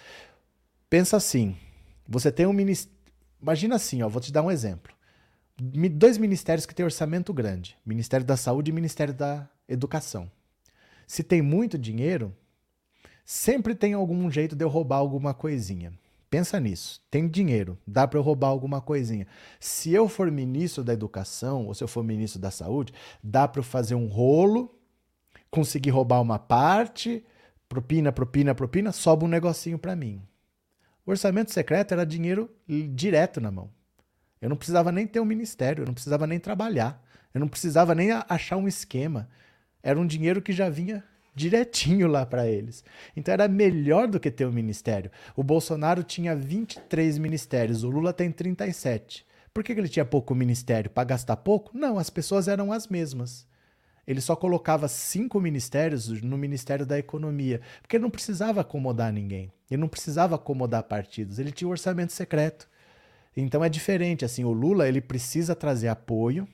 Pensa 0.90 1.16
assim: 1.16 1.56
você 2.08 2.32
tem 2.32 2.48
um 2.48 2.54
ministério. 2.54 2.98
Imagina 3.40 3.76
assim, 3.76 4.02
ó, 4.02 4.10
vou 4.10 4.20
te 4.20 4.34
dar 4.34 4.42
um 4.42 4.50
exemplo. 4.50 4.92
Dois 5.94 6.18
ministérios 6.18 6.66
que 6.66 6.74
têm 6.74 6.84
orçamento 6.84 7.32
grande: 7.32 7.78
Ministério 7.86 8.26
da 8.26 8.36
Saúde 8.36 8.72
e 8.72 8.74
Ministério 8.74 9.14
da 9.14 9.48
Educação. 9.70 10.30
Se 11.06 11.22
tem 11.22 11.44
muito 11.44 11.78
dinheiro, 11.78 12.36
sempre 13.24 13.76
tem 13.76 13.94
algum 13.94 14.30
jeito 14.32 14.56
de 14.56 14.66
eu 14.66 14.70
roubar 14.70 14.98
alguma 14.98 15.36
coisinha. 15.36 15.94
Pensa 16.32 16.60
nisso. 16.60 17.00
Tem 17.12 17.28
dinheiro, 17.28 17.78
dá 17.86 18.08
para 18.08 18.18
eu 18.18 18.24
roubar 18.24 18.48
alguma 18.48 18.82
coisinha. 18.82 19.28
Se 19.60 19.94
eu 19.94 20.10
for 20.10 20.32
ministro 20.32 20.84
da 20.84 20.94
Educação 20.94 21.68
ou 21.68 21.76
se 21.76 21.84
eu 21.84 21.88
for 21.88 22.04
ministro 22.04 22.42
da 22.42 22.50
Saúde, 22.50 22.92
dá 23.24 23.48
para 23.48 23.60
eu 23.60 23.64
fazer 23.64 23.94
um 23.94 24.08
rolo 24.08 24.75
conseguir 25.50 25.92
roubar 25.92 26.22
uma 26.22 26.40
parte, 26.40 27.24
propina, 27.68 28.12
propina, 28.12 28.56
propina, 28.56 28.92
sobe 28.92 29.26
um 29.26 29.28
negocinho 29.28 29.78
para 29.78 29.96
mim. 29.96 30.22
O 31.06 31.12
orçamento 31.12 31.52
secreto 31.52 31.94
era 31.94 32.06
dinheiro 32.06 32.50
direto 32.68 33.40
na 33.40 33.52
mão. 33.52 33.70
Eu 34.42 34.50
não 34.50 34.58
precisava 34.58 34.92
nem 34.92 35.08
ter 35.08 35.20
um 35.20 35.26
ministério, 35.26 35.84
eu 35.84 35.86
não 35.86 35.94
precisava 35.94 36.28
nem 36.28 36.40
trabalhar, 36.40 37.02
eu 37.34 37.40
não 37.40 37.48
precisava 37.48 37.96
nem 37.96 38.12
achar 38.12 38.58
um 38.58 38.68
esquema. 38.68 39.30
Era 39.82 40.00
um 40.00 40.06
dinheiro 40.06 40.42
que 40.42 40.52
já 40.52 40.70
vinha 40.70 41.04
direitinho 41.36 42.08
lá 42.08 42.26
para 42.26 42.48
eles. 42.48 42.84
Então 43.16 43.34
era 43.34 43.48
melhor 43.48 44.08
do 44.08 44.20
que 44.20 44.32
ter 44.32 44.46
um 44.46 44.52
ministério. 44.52 45.12
O 45.36 45.44
Bolsonaro 45.44 46.04
tinha 46.04 46.36
23 46.36 47.18
ministérios, 47.18 47.84
o 47.84 47.90
Lula 47.90 48.14
tem 48.14 48.32
37. 48.32 49.26
Por 49.54 49.64
que 49.64 49.72
ele 49.72 49.88
tinha 49.88 50.06
pouco 50.06 50.36
ministério? 50.36 50.90
Para 50.90 51.04
gastar 51.06 51.38
pouco? 51.38 51.78
Não, 51.78 51.98
as 51.98 52.10
pessoas 52.10 52.48
eram 52.48 52.72
as 52.72 52.88
mesmas 52.88 53.48
ele 54.08 54.22
só 54.22 54.36
colocava 54.36 54.88
cinco 54.88 55.40
ministérios 55.40 56.22
no 56.22 56.38
Ministério 56.38 56.86
da 56.86 56.98
Economia, 56.98 57.62
porque 57.82 57.98
ele 57.98 58.04
não 58.04 58.10
precisava 58.10 58.62
acomodar 58.62 59.12
ninguém, 59.12 59.52
ele 59.70 59.82
não 59.82 59.88
precisava 59.88 60.36
acomodar 60.36 60.84
partidos, 60.84 61.40
ele 61.40 61.52
tinha 61.52 61.68
um 61.68 61.72
orçamento 61.72 62.14
secreto. 62.14 62.68
Então 63.36 63.64
é 63.64 63.70
diferente, 63.70 64.24
assim, 64.24 64.46
o 64.46 64.52
Lula 64.52 64.88
ele 64.88 65.02
precisa 65.02 65.56
trazer 65.56 65.90
apoio 65.90 66.48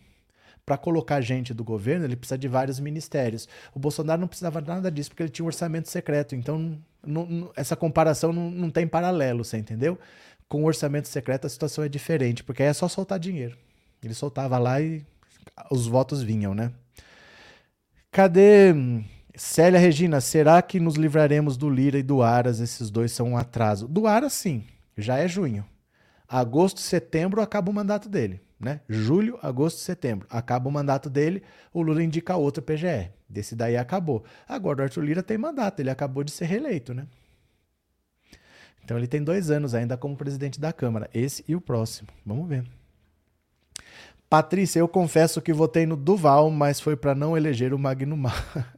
para 0.66 0.78
colocar 0.78 1.22
gente 1.22 1.54
do 1.54 1.64
governo, 1.64 2.06
ele 2.06 2.16
precisa 2.16 2.38
de 2.38 2.48
vários 2.48 2.80
ministérios. 2.80 3.48
O 3.74 3.80
Bolsonaro 3.80 4.22
não 4.22 4.28
precisava 4.28 4.62
nada 4.62 4.92
disso 4.92 5.10
porque 5.10 5.24
ele 5.24 5.30
tinha 5.30 5.44
um 5.44 5.48
orçamento 5.48 5.90
secreto. 5.90 6.36
Então 6.36 6.80
não, 7.06 7.26
não, 7.26 7.52
essa 7.56 7.76
comparação 7.76 8.32
não, 8.32 8.50
não 8.50 8.70
tem 8.70 8.88
paralelo, 8.88 9.44
você 9.44 9.58
entendeu? 9.58 9.98
Com 10.48 10.64
o 10.64 10.66
orçamento 10.66 11.08
secreto 11.08 11.46
a 11.46 11.50
situação 11.50 11.84
é 11.84 11.90
diferente, 11.90 12.44
porque 12.44 12.64
aí 12.64 12.70
é 12.70 12.74
só 12.74 12.88
soltar 12.88 13.20
dinheiro. 13.20 13.58
Ele 14.04 14.14
soltava 14.14 14.58
lá 14.58 14.82
e 14.82 15.06
os 15.70 15.88
votos 15.88 16.22
vinham, 16.24 16.54
né? 16.54 16.72
Cadê 18.12 18.74
Célia 19.36 19.80
Regina? 19.80 20.20
Será 20.20 20.62
que 20.62 20.82
nos 20.82 20.96
livraremos 20.96 21.56
do 21.56 21.70
Lira 21.70 21.98
e 21.98 22.04
do 22.04 22.22
Aras? 22.22 22.60
Esses 22.60 22.92
dois 22.92 23.14
são 23.14 23.30
um 23.30 23.38
atraso. 23.38 23.88
Do 23.88 24.06
Aras, 24.06 24.34
sim, 24.34 24.66
já 24.98 25.18
é 25.18 25.30
junho. 25.30 25.66
Agosto, 26.28 26.82
setembro 26.82 27.42
acaba 27.42 27.72
o 27.72 27.74
mandato 27.74 28.10
dele. 28.10 28.42
Né? 28.60 28.82
Julho, 28.88 29.40
agosto, 29.42 29.80
setembro. 29.80 30.28
Acaba 30.30 30.68
o 30.68 30.72
mandato 30.72 31.10
dele, 31.10 31.42
o 31.74 31.82
Lula 31.82 32.04
indica 32.04 32.36
outro 32.36 32.62
PGR. 32.62 33.12
Desse 33.30 33.56
daí 33.56 33.78
acabou. 33.78 34.26
Agora 34.46 34.82
o 34.82 34.84
Arthur 34.84 35.06
Lira 35.06 35.24
tem 35.24 35.38
mandato, 35.38 35.80
ele 35.80 35.90
acabou 35.90 36.24
de 36.24 36.32
ser 36.32 36.46
reeleito, 36.46 36.94
né? 36.94 37.08
Então 38.84 38.98
ele 38.98 39.08
tem 39.08 39.24
dois 39.24 39.50
anos 39.50 39.74
ainda 39.74 39.96
como 39.96 40.18
presidente 40.18 40.60
da 40.60 40.74
Câmara. 40.74 41.10
Esse 41.14 41.46
e 41.48 41.56
o 41.56 41.62
próximo. 41.62 42.10
Vamos 42.26 42.48
ver. 42.50 42.66
Patrícia, 44.32 44.80
eu 44.80 44.88
confesso 44.88 45.42
que 45.42 45.52
votei 45.52 45.86
no 45.86 45.98
Duval, 45.98 46.50
mas 46.50 46.80
foi 46.80 46.96
para 46.96 47.14
não 47.14 47.36
eleger 47.36 47.74
o 47.74 47.78
Magno 47.78 48.16
Mar. 48.16 48.74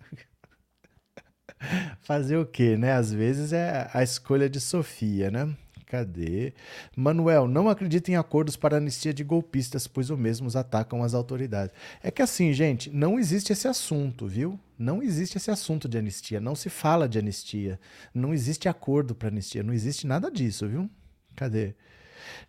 Fazer 2.02 2.38
o 2.38 2.46
quê, 2.48 2.76
né? 2.76 2.94
Às 2.94 3.14
vezes 3.14 3.54
é 3.54 3.88
a 3.94 4.02
escolha 4.02 4.50
de 4.50 4.60
Sofia, 4.60 5.30
né? 5.30 5.56
Cadê? 5.86 6.56
Manuel, 6.96 7.48
não 7.48 7.70
acredito 7.70 8.10
em 8.10 8.16
acordos 8.16 8.56
para 8.56 8.78
anistia 8.78 9.14
de 9.14 9.24
golpistas, 9.24 9.86
pois 9.86 10.10
os 10.10 10.18
mesmos 10.18 10.56
atacam 10.56 11.04
as 11.04 11.14
autoridades. 11.14 11.76
É 12.02 12.10
que 12.10 12.24
assim, 12.24 12.52
gente, 12.52 12.90
não 12.90 13.20
existe 13.20 13.54
esse 13.54 13.68
assunto, 13.68 14.26
viu? 14.26 14.60
Não 14.76 15.04
existe 15.04 15.38
esse 15.38 15.52
assunto 15.52 15.88
de 15.88 16.00
anistia. 16.00 16.42
Não 16.42 16.56
se 16.56 16.68
fala 16.68 17.08
de 17.08 17.20
anistia. 17.20 17.80
Não 18.12 18.34
existe 18.34 18.68
acordo 18.68 19.14
para 19.14 19.28
anistia. 19.28 19.62
Não 19.62 19.72
existe 19.72 20.08
nada 20.08 20.32
disso, 20.32 20.68
viu? 20.68 20.90
Cadê? 21.36 21.76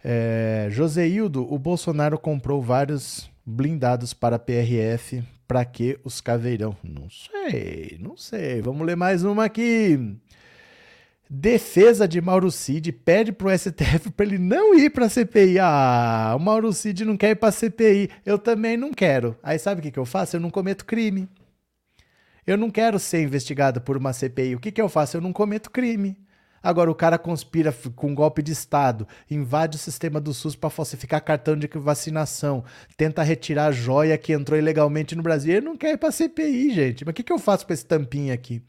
É, 0.03 0.69
Joseildo, 0.71 1.53
o 1.53 1.59
Bolsonaro 1.59 2.19
comprou 2.19 2.63
vários 2.63 3.31
blindados 3.45 4.13
para 4.15 4.37
a 4.37 4.39
PRF. 4.39 5.23
Para 5.47 5.65
que 5.65 5.99
os 6.03 6.23
caveirão? 6.23 6.75
Não 6.83 7.09
sei, 7.11 7.99
não 8.01 8.17
sei. 8.17 8.63
Vamos 8.63 8.87
ler 8.87 8.97
mais 8.97 9.25
uma 9.25 9.45
aqui. 9.45 10.17
Defesa 11.29 12.07
de 12.07 12.21
Mauro 12.21 12.51
Cid 12.51 12.93
pede 12.93 13.33
pro 13.33 13.51
STF 13.51 14.11
para 14.11 14.25
ele 14.25 14.39
não 14.39 14.75
ir 14.75 14.91
para 14.91 15.09
CPI. 15.09 15.59
Ah, 15.59 16.35
o 16.37 16.39
Mauro 16.39 16.73
Cid 16.73 17.05
não 17.05 17.17
quer 17.17 17.31
ir 17.31 17.37
para 17.37 17.53
CPI. 17.53 18.11
Eu 18.25 18.39
também 18.39 18.77
não 18.77 18.93
quero. 18.93 19.37
Aí 19.43 19.59
sabe 19.59 19.81
o 19.81 19.83
que, 19.83 19.91
que 19.91 19.99
eu 19.99 20.05
faço? 20.05 20.37
Eu 20.37 20.41
não 20.41 20.51
cometo 20.51 20.85
crime. 20.85 21.29
Eu 22.47 22.57
não 22.59 22.71
quero 22.71 22.99
ser 22.99 23.23
investigado 23.23 23.81
por 23.81 23.97
uma 23.97 24.13
CPI. 24.13 24.55
O 24.55 24.61
que, 24.61 24.71
que 24.71 24.81
eu 24.81 24.89
faço? 24.89 25.17
Eu 25.17 25.21
não 25.21 25.33
cometo 25.33 25.71
crime. 25.71 26.17
Agora 26.65 26.91
o 26.91 26.95
cara 26.95 27.19
conspira 27.19 27.71
com 27.95 28.09
um 28.09 28.15
golpe 28.15 28.43
de 28.43 28.53
Estado, 28.53 29.07
invade 29.31 29.77
o 29.77 29.79
sistema 29.79 30.19
do 30.19 30.33
SUS 30.33 30.57
para 30.57 30.71
falsificar 30.71 31.23
cartão 31.23 31.55
de 31.55 31.69
vacinação, 31.75 32.65
tenta 32.97 33.23
retirar 33.23 33.67
a 33.67 33.73
joia 33.73 34.17
que 34.17 34.33
entrou 34.33 34.59
ilegalmente 34.59 35.15
no 35.15 35.23
Brasil. 35.23 35.57
Ele 35.57 35.67
não 35.67 35.77
quer 35.77 35.93
ir 35.93 35.99
para 35.99 36.11
CPI, 36.11 36.75
gente. 36.75 37.05
Mas 37.05 37.13
o 37.13 37.15
que, 37.15 37.23
que 37.23 37.33
eu 37.33 37.39
faço 37.39 37.67
com 37.67 37.73
esse 37.75 37.85
tampinha 37.85 38.33
aqui? 38.33 38.63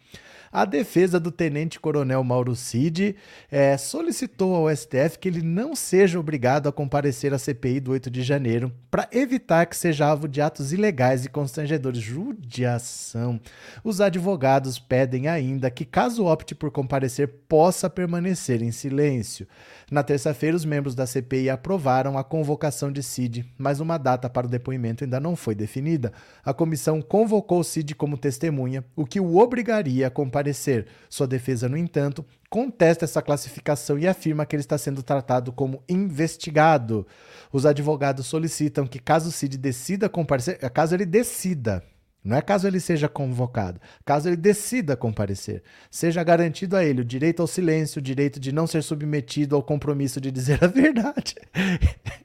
A 0.55 0.63
defesa 0.63 1.19
do 1.19 1.33
tenente-coronel 1.33 2.23
Mauro 2.23 2.55
Cid 2.55 3.17
eh, 3.51 3.77
solicitou 3.77 4.55
ao 4.55 4.73
STF 4.73 5.19
que 5.19 5.27
ele 5.27 5.41
não 5.41 5.75
seja 5.75 6.17
obrigado 6.17 6.69
a 6.69 6.71
comparecer 6.71 7.33
à 7.33 7.37
CPI 7.37 7.81
do 7.81 7.91
8 7.91 8.09
de 8.09 8.23
janeiro 8.23 8.71
para 8.89 9.09
evitar 9.11 9.65
que 9.65 9.75
seja 9.75 10.05
alvo 10.05 10.29
de 10.29 10.39
atos 10.39 10.71
ilegais 10.71 11.25
e 11.25 11.29
constrangedores. 11.29 11.99
Judiação. 11.99 13.37
Os 13.83 13.99
advogados 13.99 14.79
pedem 14.79 15.27
ainda 15.27 15.69
que, 15.69 15.83
caso 15.83 16.23
opte 16.23 16.55
por 16.55 16.71
comparecer, 16.71 17.27
possa 17.49 17.89
permanecer 17.89 18.61
em 18.61 18.71
silêncio. 18.71 19.45
Na 19.89 20.01
terça-feira, 20.01 20.57
os 20.57 20.65
membros 20.65 20.95
da 20.95 21.05
CPI 21.05 21.49
aprovaram 21.49 22.17
a 22.17 22.23
convocação 22.23 22.91
de 22.91 23.03
Cid, 23.03 23.45
mas 23.57 23.79
uma 23.79 23.97
data 23.97 24.27
para 24.27 24.47
o 24.47 24.49
depoimento 24.49 25.03
ainda 25.03 25.19
não 25.19 25.35
foi 25.35 25.53
definida. 25.53 26.11
A 26.43 26.53
comissão 26.53 27.01
convocou 27.01 27.63
Cid 27.63 27.93
como 27.93 28.17
testemunha, 28.17 28.83
o 28.95 29.05
que 29.05 29.19
o 29.19 29.37
obrigaria 29.37 30.07
a 30.07 30.11
comparecer. 30.11 30.87
Sua 31.07 31.27
defesa, 31.27 31.69
no 31.69 31.77
entanto, 31.77 32.25
contesta 32.49 33.05
essa 33.05 33.21
classificação 33.21 33.99
e 33.99 34.07
afirma 34.07 34.45
que 34.45 34.55
ele 34.55 34.61
está 34.61 34.77
sendo 34.77 35.03
tratado 35.03 35.51
como 35.51 35.83
investigado. 35.87 37.05
Os 37.51 37.65
advogados 37.65 38.25
solicitam 38.25 38.87
que, 38.87 38.97
caso 38.97 39.31
Cid 39.31 39.55
decida 39.57 40.09
comparecer, 40.09 40.57
caso 40.71 40.95
ele 40.95 41.05
decida 41.05 41.83
não 42.25 42.35
é 42.35 42.41
caso 42.41 42.67
ele 42.67 42.79
seja 42.79 43.07
convocado, 43.07 43.79
caso 44.03 44.27
ele 44.27 44.35
decida 44.35 44.97
comparecer, 44.97 45.61
seja 45.91 46.23
garantido 46.23 46.75
a 46.75 46.83
ele 46.83 47.01
o 47.01 47.05
direito 47.05 47.43
ao 47.43 47.47
silêncio, 47.47 47.99
o 47.99 48.01
direito 48.01 48.39
de 48.39 48.51
não 48.51 48.65
ser 48.65 48.81
submetido 48.81 49.55
ao 49.55 49.61
compromisso 49.61 50.19
de 50.19 50.31
dizer 50.31 50.63
a 50.63 50.67
verdade. 50.67 51.35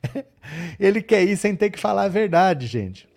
ele 0.80 1.03
quer 1.03 1.22
ir 1.22 1.36
sem 1.36 1.55
ter 1.55 1.68
que 1.68 1.78
falar 1.78 2.05
a 2.05 2.09
verdade, 2.09 2.66
gente. 2.66 3.11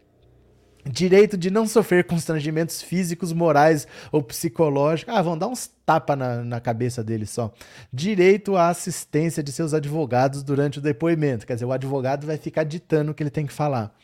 Direito 0.86 1.38
de 1.38 1.50
não 1.50 1.66
sofrer 1.66 2.04
constrangimentos 2.04 2.82
físicos, 2.82 3.32
morais 3.32 3.88
ou 4.12 4.22
psicológicos. 4.22 5.16
Ah, 5.16 5.22
vão 5.22 5.38
dar 5.38 5.48
uns 5.48 5.72
tapas 5.86 6.18
na, 6.18 6.44
na 6.44 6.60
cabeça 6.60 7.02
dele 7.02 7.26
só. 7.26 7.54
Direito 7.92 8.58
à 8.58 8.68
assistência 8.68 9.42
de 9.42 9.54
seus 9.54 9.74
advogados 9.74 10.44
durante 10.44 10.80
o 10.80 10.82
depoimento. 10.82 11.48
Quer 11.48 11.54
dizer, 11.54 11.66
o 11.66 11.72
advogado 11.72 12.28
vai 12.28 12.36
ficar 12.36 12.66
ditando 12.66 13.12
o 13.12 13.16
que 13.16 13.24
ele 13.24 13.30
tem 13.30 13.46
que 13.46 13.54
falar. 13.54 13.96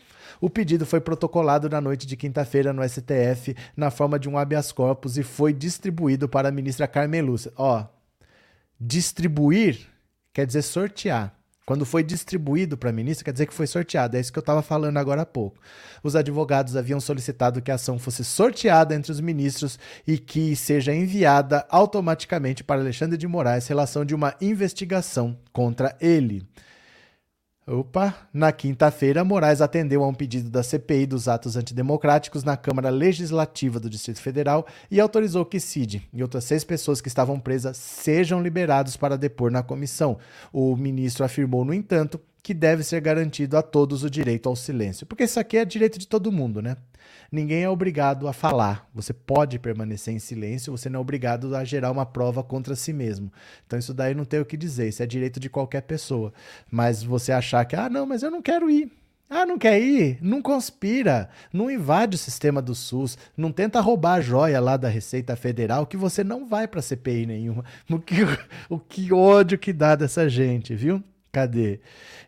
O 0.41 0.49
pedido 0.49 0.85
foi 0.85 1.01
protocolado 1.01 1.69
na 1.69 1.81
noite 1.81 2.07
de 2.07 2.15
quinta-feira 2.15 2.71
no 2.71 2.87
STF 2.87 3.55
na 3.75 3.91
forma 3.91 4.17
de 4.17 4.29
um 4.29 4.37
habeas 4.37 4.71
corpus 4.71 5.17
e 5.17 5.23
foi 5.23 5.53
distribuído 5.53 6.29
para 6.29 6.49
a 6.49 6.51
ministra 6.51 6.87
Carmen 6.87 7.21
Lúcia. 7.21 7.51
Ó, 7.57 7.85
distribuir 8.79 9.87
quer 10.33 10.45
dizer 10.45 10.61
sortear. 10.61 11.35
Quando 11.65 11.85
foi 11.85 12.01
distribuído 12.01 12.75
para 12.75 12.89
a 12.89 12.93
ministra, 12.93 13.25
quer 13.25 13.31
dizer 13.31 13.45
que 13.45 13.53
foi 13.53 13.67
sorteado. 13.67 14.17
É 14.17 14.19
isso 14.19 14.33
que 14.33 14.39
eu 14.39 14.41
estava 14.41 14.63
falando 14.63 14.97
agora 14.97 15.21
há 15.21 15.25
pouco. 15.25 15.59
Os 16.01 16.15
advogados 16.15 16.75
haviam 16.75 16.99
solicitado 16.99 17.61
que 17.61 17.69
a 17.69 17.75
ação 17.75 17.99
fosse 17.99 18.25
sorteada 18.25 18.95
entre 18.95 19.11
os 19.11 19.19
ministros 19.19 19.77
e 20.07 20.17
que 20.17 20.55
seja 20.55 20.95
enviada 20.95 21.67
automaticamente 21.69 22.63
para 22.63 22.81
Alexandre 22.81 23.19
de 23.19 23.27
Moraes 23.27 23.67
relação 23.67 24.03
de 24.03 24.15
uma 24.15 24.33
investigação 24.41 25.37
contra 25.53 25.95
ele. 26.01 26.43
Opa! 27.71 28.15
Na 28.33 28.51
quinta-feira, 28.51 29.23
Moraes 29.23 29.61
atendeu 29.61 30.03
a 30.03 30.07
um 30.07 30.13
pedido 30.13 30.49
da 30.49 30.63
CPI 30.63 31.05
dos 31.05 31.27
atos 31.27 31.55
antidemocráticos 31.55 32.43
na 32.43 32.57
Câmara 32.57 32.89
Legislativa 32.89 33.79
do 33.79 33.87
Distrito 33.87 34.19
Federal 34.19 34.65
e 34.89 34.99
autorizou 34.99 35.45
que 35.45 35.59
Cid 35.59 36.01
e 36.11 36.23
outras 36.23 36.45
seis 36.45 36.63
pessoas 36.63 36.99
que 36.99 37.07
estavam 37.07 37.39
presas 37.39 37.77
sejam 37.77 38.41
liberados 38.41 38.97
para 38.97 39.19
depor 39.19 39.51
na 39.51 39.61
comissão. 39.61 40.17
O 40.51 40.75
ministro 40.75 41.23
afirmou, 41.23 41.63
no 41.63 41.71
entanto, 41.71 42.19
que 42.41 42.53
deve 42.53 42.83
ser 42.83 43.01
garantido 43.01 43.57
a 43.57 43.61
todos 43.61 44.03
o 44.03 44.09
direito 44.09 44.47
ao 44.47 44.55
silêncio. 44.55 45.05
Porque 45.05 45.23
isso 45.23 45.39
aqui 45.39 45.57
é 45.57 45.65
direito 45.65 45.99
de 45.99 46.07
todo 46.07 46.31
mundo, 46.31 46.61
né? 46.61 46.77
Ninguém 47.31 47.63
é 47.63 47.69
obrigado 47.69 48.27
a 48.27 48.33
falar. 48.33 48.89
Você 48.93 49.13
pode 49.13 49.59
permanecer 49.59 50.13
em 50.13 50.19
silêncio, 50.19 50.75
você 50.75 50.89
não 50.89 50.99
é 50.99 51.01
obrigado 51.01 51.55
a 51.55 51.63
gerar 51.63 51.91
uma 51.91 52.05
prova 52.05 52.43
contra 52.43 52.75
si 52.75 52.91
mesmo. 52.91 53.31
Então 53.65 53.77
isso 53.77 53.93
daí 53.93 54.15
não 54.15 54.25
tem 54.25 54.39
o 54.39 54.45
que 54.45 54.57
dizer, 54.57 54.89
isso 54.89 55.03
é 55.03 55.05
direito 55.05 55.39
de 55.39 55.49
qualquer 55.49 55.81
pessoa. 55.81 56.33
Mas 56.71 57.03
você 57.03 57.31
achar 57.31 57.65
que, 57.65 57.75
ah, 57.75 57.89
não, 57.89 58.05
mas 58.05 58.23
eu 58.23 58.31
não 58.31 58.41
quero 58.41 58.69
ir. 58.69 58.91
Ah, 59.29 59.45
não 59.45 59.59
quer 59.59 59.79
ir? 59.79 60.17
Não 60.23 60.41
conspira, 60.41 61.29
não 61.53 61.69
invade 61.69 62.15
o 62.15 62.17
sistema 62.17 62.63
do 62.63 62.73
SUS, 62.73 63.15
não 63.37 63.51
tenta 63.51 63.79
roubar 63.79 64.15
a 64.15 64.21
joia 64.21 64.59
lá 64.59 64.75
da 64.75 64.89
Receita 64.89 65.35
Federal, 65.35 65.85
que 65.85 65.95
você 65.95 66.23
não 66.23 66.47
vai 66.47 66.67
para 66.67 66.81
CPI 66.81 67.27
nenhuma. 67.27 67.63
O 67.91 67.99
que, 67.99 68.15
o 68.69 68.79
que 68.79 69.13
ódio 69.13 69.59
que 69.59 69.71
dá 69.71 69.95
dessa 69.95 70.27
gente, 70.27 70.73
viu? 70.73 71.03
Cadê? 71.31 71.79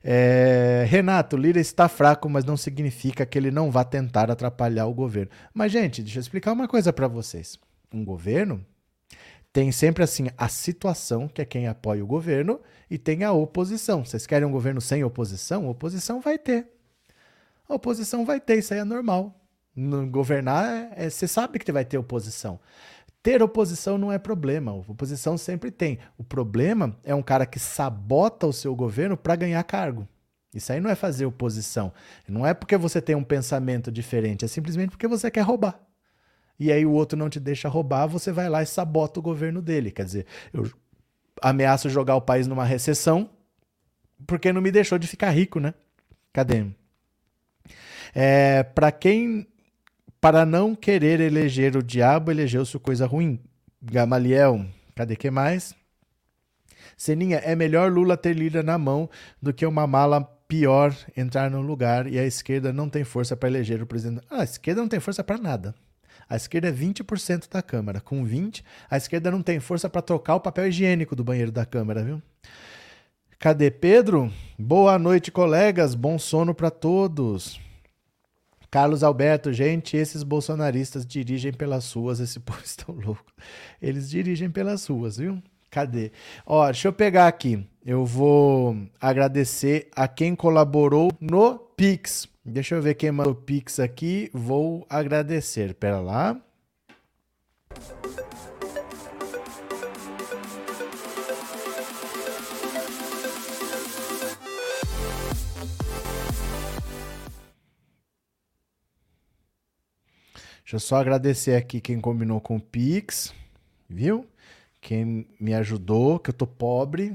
É, 0.03 0.85
Renato, 0.87 1.35
Lira 1.35 1.59
está 1.59 1.89
fraco, 1.89 2.29
mas 2.29 2.45
não 2.45 2.55
significa 2.55 3.25
que 3.25 3.37
ele 3.37 3.49
não 3.49 3.71
vá 3.71 3.83
tentar 3.83 4.29
atrapalhar 4.29 4.85
o 4.85 4.93
governo. 4.93 5.31
Mas, 5.53 5.71
gente, 5.71 6.03
deixa 6.03 6.19
eu 6.19 6.21
explicar 6.21 6.51
uma 6.53 6.67
coisa 6.67 6.93
para 6.93 7.07
vocês. 7.07 7.57
Um 7.91 8.05
governo 8.05 8.63
tem 9.53 9.71
sempre 9.71 10.03
assim 10.03 10.27
a 10.37 10.47
situação, 10.47 11.27
que 11.27 11.41
é 11.41 11.45
quem 11.45 11.67
apoia 11.67 12.03
o 12.03 12.07
governo, 12.07 12.59
e 12.89 12.97
tem 12.97 13.23
a 13.23 13.33
oposição. 13.33 14.05
Vocês 14.05 14.25
querem 14.25 14.47
um 14.47 14.51
governo 14.51 14.79
sem 14.79 15.03
oposição? 15.03 15.67
Oposição 15.67 16.21
vai 16.21 16.37
ter. 16.37 16.67
A 17.67 17.75
oposição 17.75 18.25
vai 18.25 18.39
ter, 18.39 18.59
isso 18.59 18.73
aí 18.73 18.79
é 18.79 18.83
normal. 18.83 19.35
No 19.75 20.05
governar, 20.07 20.91
é, 20.95 21.09
você 21.09 21.27
sabe 21.27 21.59
que 21.59 21.71
vai 21.71 21.85
ter 21.85 21.97
oposição. 21.97 22.59
Ter 23.23 23.43
oposição 23.43 23.97
não 23.97 24.11
é 24.11 24.17
problema, 24.17 24.73
oposição 24.73 25.37
sempre 25.37 25.69
tem. 25.69 25.99
O 26.17 26.23
problema 26.23 26.97
é 27.03 27.13
um 27.13 27.21
cara 27.21 27.45
que 27.45 27.59
sabota 27.59 28.47
o 28.47 28.53
seu 28.53 28.75
governo 28.75 29.15
para 29.15 29.35
ganhar 29.35 29.63
cargo. 29.63 30.07
Isso 30.53 30.73
aí 30.73 30.79
não 30.79 30.89
é 30.89 30.95
fazer 30.95 31.25
oposição. 31.25 31.93
Não 32.27 32.45
é 32.45 32.53
porque 32.53 32.75
você 32.75 33.01
tem 33.01 33.15
um 33.15 33.23
pensamento 33.23 33.91
diferente, 33.91 34.43
é 34.43 34.47
simplesmente 34.47 34.89
porque 34.89 35.07
você 35.07 35.29
quer 35.29 35.41
roubar. 35.41 35.79
E 36.59 36.71
aí 36.71 36.85
o 36.85 36.91
outro 36.91 37.17
não 37.17 37.29
te 37.29 37.39
deixa 37.39 37.69
roubar, 37.69 38.07
você 38.07 38.31
vai 38.31 38.49
lá 38.49 38.61
e 38.61 38.65
sabota 38.65 39.19
o 39.19 39.23
governo 39.23 39.61
dele. 39.61 39.91
Quer 39.91 40.05
dizer, 40.05 40.25
eu 40.53 40.69
ameaço 41.41 41.89
jogar 41.89 42.15
o 42.15 42.21
país 42.21 42.47
numa 42.47 42.65
recessão 42.65 43.29
porque 44.27 44.53
não 44.53 44.61
me 44.61 44.71
deixou 44.71 44.97
de 44.97 45.07
ficar 45.07 45.31
rico, 45.31 45.59
né? 45.59 45.73
Cadê? 46.33 46.65
É, 48.13 48.63
para 48.63 48.91
quem 48.91 49.47
para 50.21 50.45
não 50.45 50.75
querer 50.75 51.19
eleger 51.19 51.75
o 51.75 51.81
diabo, 51.81 52.29
elegeu-se 52.29 52.77
coisa 52.77 53.07
ruim. 53.07 53.39
Gamaliel, 53.81 54.63
cadê 54.95 55.15
que 55.15 55.31
mais? 55.31 55.73
Seninha, 56.95 57.37
é 57.37 57.55
melhor 57.55 57.91
Lula 57.91 58.15
ter 58.15 58.35
Lira 58.35 58.61
na 58.61 58.77
mão 58.77 59.09
do 59.41 59.51
que 59.51 59.65
uma 59.65 59.87
mala 59.87 60.21
pior 60.47 60.95
entrar 61.17 61.49
no 61.49 61.61
lugar 61.61 62.05
e 62.05 62.19
a 62.19 62.23
esquerda 62.23 62.71
não 62.71 62.87
tem 62.87 63.03
força 63.03 63.35
para 63.35 63.49
eleger 63.49 63.81
o 63.81 63.87
presidente. 63.87 64.23
Ah, 64.29 64.41
a 64.41 64.43
esquerda 64.43 64.81
não 64.81 64.87
tem 64.87 64.99
força 64.99 65.23
para 65.23 65.39
nada. 65.39 65.73
A 66.29 66.35
esquerda 66.35 66.67
é 66.67 66.71
20% 66.71 67.49
da 67.49 67.61
Câmara. 67.63 67.99
Com 67.99 68.23
20, 68.23 68.63
a 68.89 68.97
esquerda 68.97 69.31
não 69.31 69.41
tem 69.41 69.59
força 69.59 69.89
para 69.89 70.03
trocar 70.03 70.35
o 70.35 70.39
papel 70.39 70.67
higiênico 70.67 71.15
do 71.15 71.23
banheiro 71.23 71.51
da 71.51 71.65
Câmara, 71.65 72.03
viu? 72.03 72.21
Cadê 73.39 73.71
Pedro? 73.71 74.31
Boa 74.57 74.99
noite, 74.99 75.31
colegas. 75.31 75.95
Bom 75.95 76.19
sono 76.19 76.53
para 76.53 76.69
todos. 76.69 77.59
Carlos 78.71 79.03
Alberto, 79.03 79.51
gente, 79.51 79.97
esses 79.97 80.23
bolsonaristas 80.23 81.05
dirigem 81.05 81.51
pelas 81.51 81.91
ruas, 81.91 82.21
esse 82.21 82.39
povo 82.41 82.61
estão 82.63 82.95
louco. 82.95 83.25
Eles 83.81 84.09
dirigem 84.09 84.49
pelas 84.49 84.87
ruas, 84.87 85.17
viu? 85.17 85.43
Cadê? 85.69 86.11
Ó, 86.45 86.65
deixa 86.65 86.87
eu 86.87 86.93
pegar 86.93 87.27
aqui. 87.27 87.67
Eu 87.85 88.05
vou 88.05 88.77
agradecer 88.99 89.89
a 89.93 90.07
quem 90.07 90.35
colaborou 90.35 91.11
no 91.19 91.57
Pix. 91.57 92.27
Deixa 92.43 92.75
eu 92.75 92.81
ver 92.81 92.95
quem 92.95 93.11
mandou 93.11 93.35
Pix 93.35 93.79
aqui. 93.79 94.29
Vou 94.33 94.85
agradecer. 94.89 95.73
Pera 95.73 95.99
lá. 95.99 96.39
Deixa 110.71 110.85
eu 110.85 110.87
só 110.87 110.95
agradecer 111.01 111.55
aqui 111.57 111.81
quem 111.81 111.99
combinou 111.99 112.39
com 112.39 112.55
o 112.55 112.61
Pix, 112.61 113.35
viu? 113.89 114.25
Quem 114.79 115.27
me 115.37 115.53
ajudou, 115.53 116.17
que 116.17 116.29
eu 116.29 116.33
tô 116.33 116.47
pobre. 116.47 117.13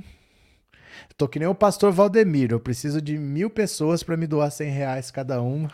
Tô 1.16 1.26
que 1.26 1.38
nem 1.38 1.48
o 1.48 1.54
pastor 1.54 1.90
Valdemiro, 1.90 2.56
eu 2.56 2.60
preciso 2.60 3.00
de 3.00 3.16
mil 3.16 3.48
pessoas 3.48 4.02
para 4.02 4.14
me 4.14 4.26
doar 4.26 4.50
cem 4.50 4.68
reais 4.68 5.10
cada 5.10 5.40
uma. 5.40 5.72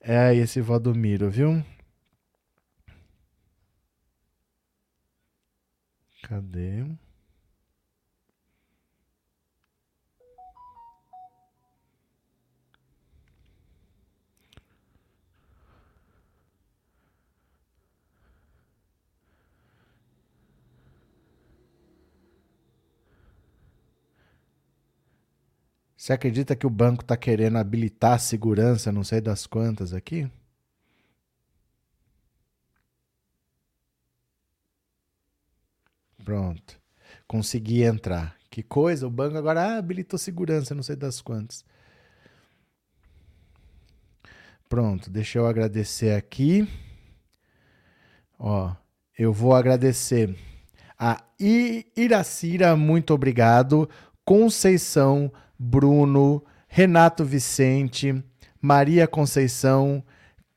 É 0.00 0.34
esse 0.34 0.62
Valdomiro, 0.62 1.28
viu? 1.28 1.62
Cadê? 6.22 6.86
Você 26.06 26.12
acredita 26.12 26.54
que 26.54 26.64
o 26.64 26.70
banco 26.70 27.02
está 27.02 27.16
querendo 27.16 27.58
habilitar 27.58 28.12
a 28.12 28.18
segurança, 28.18 28.92
não 28.92 29.02
sei 29.02 29.20
das 29.20 29.44
quantas 29.44 29.92
aqui? 29.92 30.30
Pronto. 36.24 36.80
Consegui 37.26 37.82
entrar. 37.82 38.36
Que 38.48 38.62
coisa, 38.62 39.04
o 39.04 39.10
banco 39.10 39.36
agora 39.36 39.60
ah, 39.60 39.78
habilitou 39.78 40.16
segurança, 40.16 40.76
não 40.76 40.82
sei 40.84 40.94
das 40.94 41.20
quantas. 41.20 41.64
Pronto, 44.68 45.10
deixa 45.10 45.40
eu 45.40 45.46
agradecer 45.48 46.14
aqui. 46.14 46.68
Ó, 48.38 48.72
eu 49.18 49.32
vou 49.32 49.56
agradecer 49.56 50.38
a 50.96 51.20
Iracira, 51.96 52.76
muito 52.76 53.12
obrigado. 53.12 53.90
Conceição, 54.24 55.32
Bruno, 55.58 56.42
Renato 56.68 57.24
Vicente, 57.24 58.22
Maria 58.60 59.06
Conceição, 59.06 60.02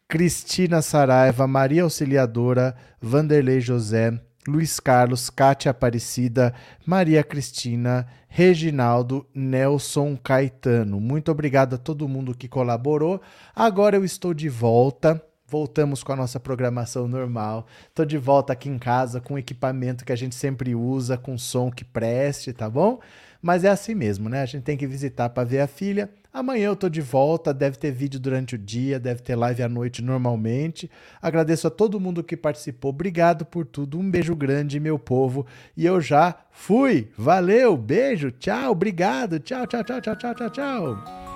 Cristina 0.07 0.81
Saraiva, 0.81 1.45
Maria 1.45 1.83
Auxiliadora, 1.83 2.75
Vanderlei 2.99 3.61
José, 3.61 4.19
Luiz 4.47 4.79
Carlos, 4.79 5.29
Cátia 5.29 5.69
Aparecida, 5.69 6.53
Maria 6.85 7.23
Cristina, 7.23 8.07
Reginaldo, 8.27 9.27
Nelson 9.33 10.17
Caetano. 10.17 10.99
Muito 10.99 11.31
obrigado 11.31 11.75
a 11.75 11.77
todo 11.77 12.07
mundo 12.07 12.35
que 12.35 12.47
colaborou. 12.47 13.21
Agora 13.55 13.95
eu 13.95 14.03
estou 14.03 14.33
de 14.33 14.49
volta. 14.49 15.23
Voltamos 15.45 16.03
com 16.03 16.13
a 16.13 16.15
nossa 16.15 16.39
programação 16.39 17.07
normal. 17.07 17.65
Estou 17.87 18.05
de 18.05 18.17
volta 18.17 18.53
aqui 18.53 18.69
em 18.69 18.77
casa 18.77 19.19
com 19.19 19.33
o 19.33 19.37
equipamento 19.37 20.05
que 20.05 20.11
a 20.11 20.15
gente 20.15 20.35
sempre 20.35 20.75
usa, 20.75 21.17
com 21.17 21.37
som 21.37 21.71
que 21.71 21.83
preste, 21.83 22.53
tá 22.53 22.69
bom? 22.69 22.99
Mas 23.41 23.63
é 23.63 23.69
assim 23.69 23.95
mesmo, 23.95 24.27
né? 24.27 24.41
A 24.41 24.45
gente 24.45 24.63
tem 24.63 24.77
que 24.77 24.87
visitar 24.87 25.29
para 25.29 25.43
ver 25.43 25.61
a 25.61 25.67
filha. 25.67 26.09
Amanhã 26.31 26.67
eu 26.67 26.75
tô 26.75 26.87
de 26.89 27.01
volta, 27.01 27.53
deve 27.53 27.77
ter 27.77 27.91
vídeo 27.91 28.19
durante 28.19 28.53
o 28.53 28.57
dia, 28.57 28.99
deve 28.99 29.21
ter 29.21 29.35
live 29.35 29.63
à 29.63 29.69
noite 29.69 30.01
normalmente. 30.01 30.89
Agradeço 31.21 31.65
a 31.67 31.71
todo 31.71 31.99
mundo 31.99 32.23
que 32.23 32.37
participou. 32.37 32.89
Obrigado 32.89 33.45
por 33.45 33.65
tudo. 33.65 33.97
Um 33.97 34.11
beijo 34.11 34.35
grande, 34.35 34.79
meu 34.79 34.99
povo. 34.99 35.47
E 35.75 35.85
eu 35.85 35.99
já 35.99 36.35
fui. 36.51 37.09
Valeu, 37.17 37.75
beijo, 37.75 38.29
tchau, 38.29 38.71
obrigado. 38.71 39.39
Tchau, 39.39 39.65
tchau, 39.65 39.83
tchau, 39.83 40.01
tchau, 40.01 40.15
tchau, 40.15 40.35
tchau, 40.35 40.49
tchau. 40.49 41.28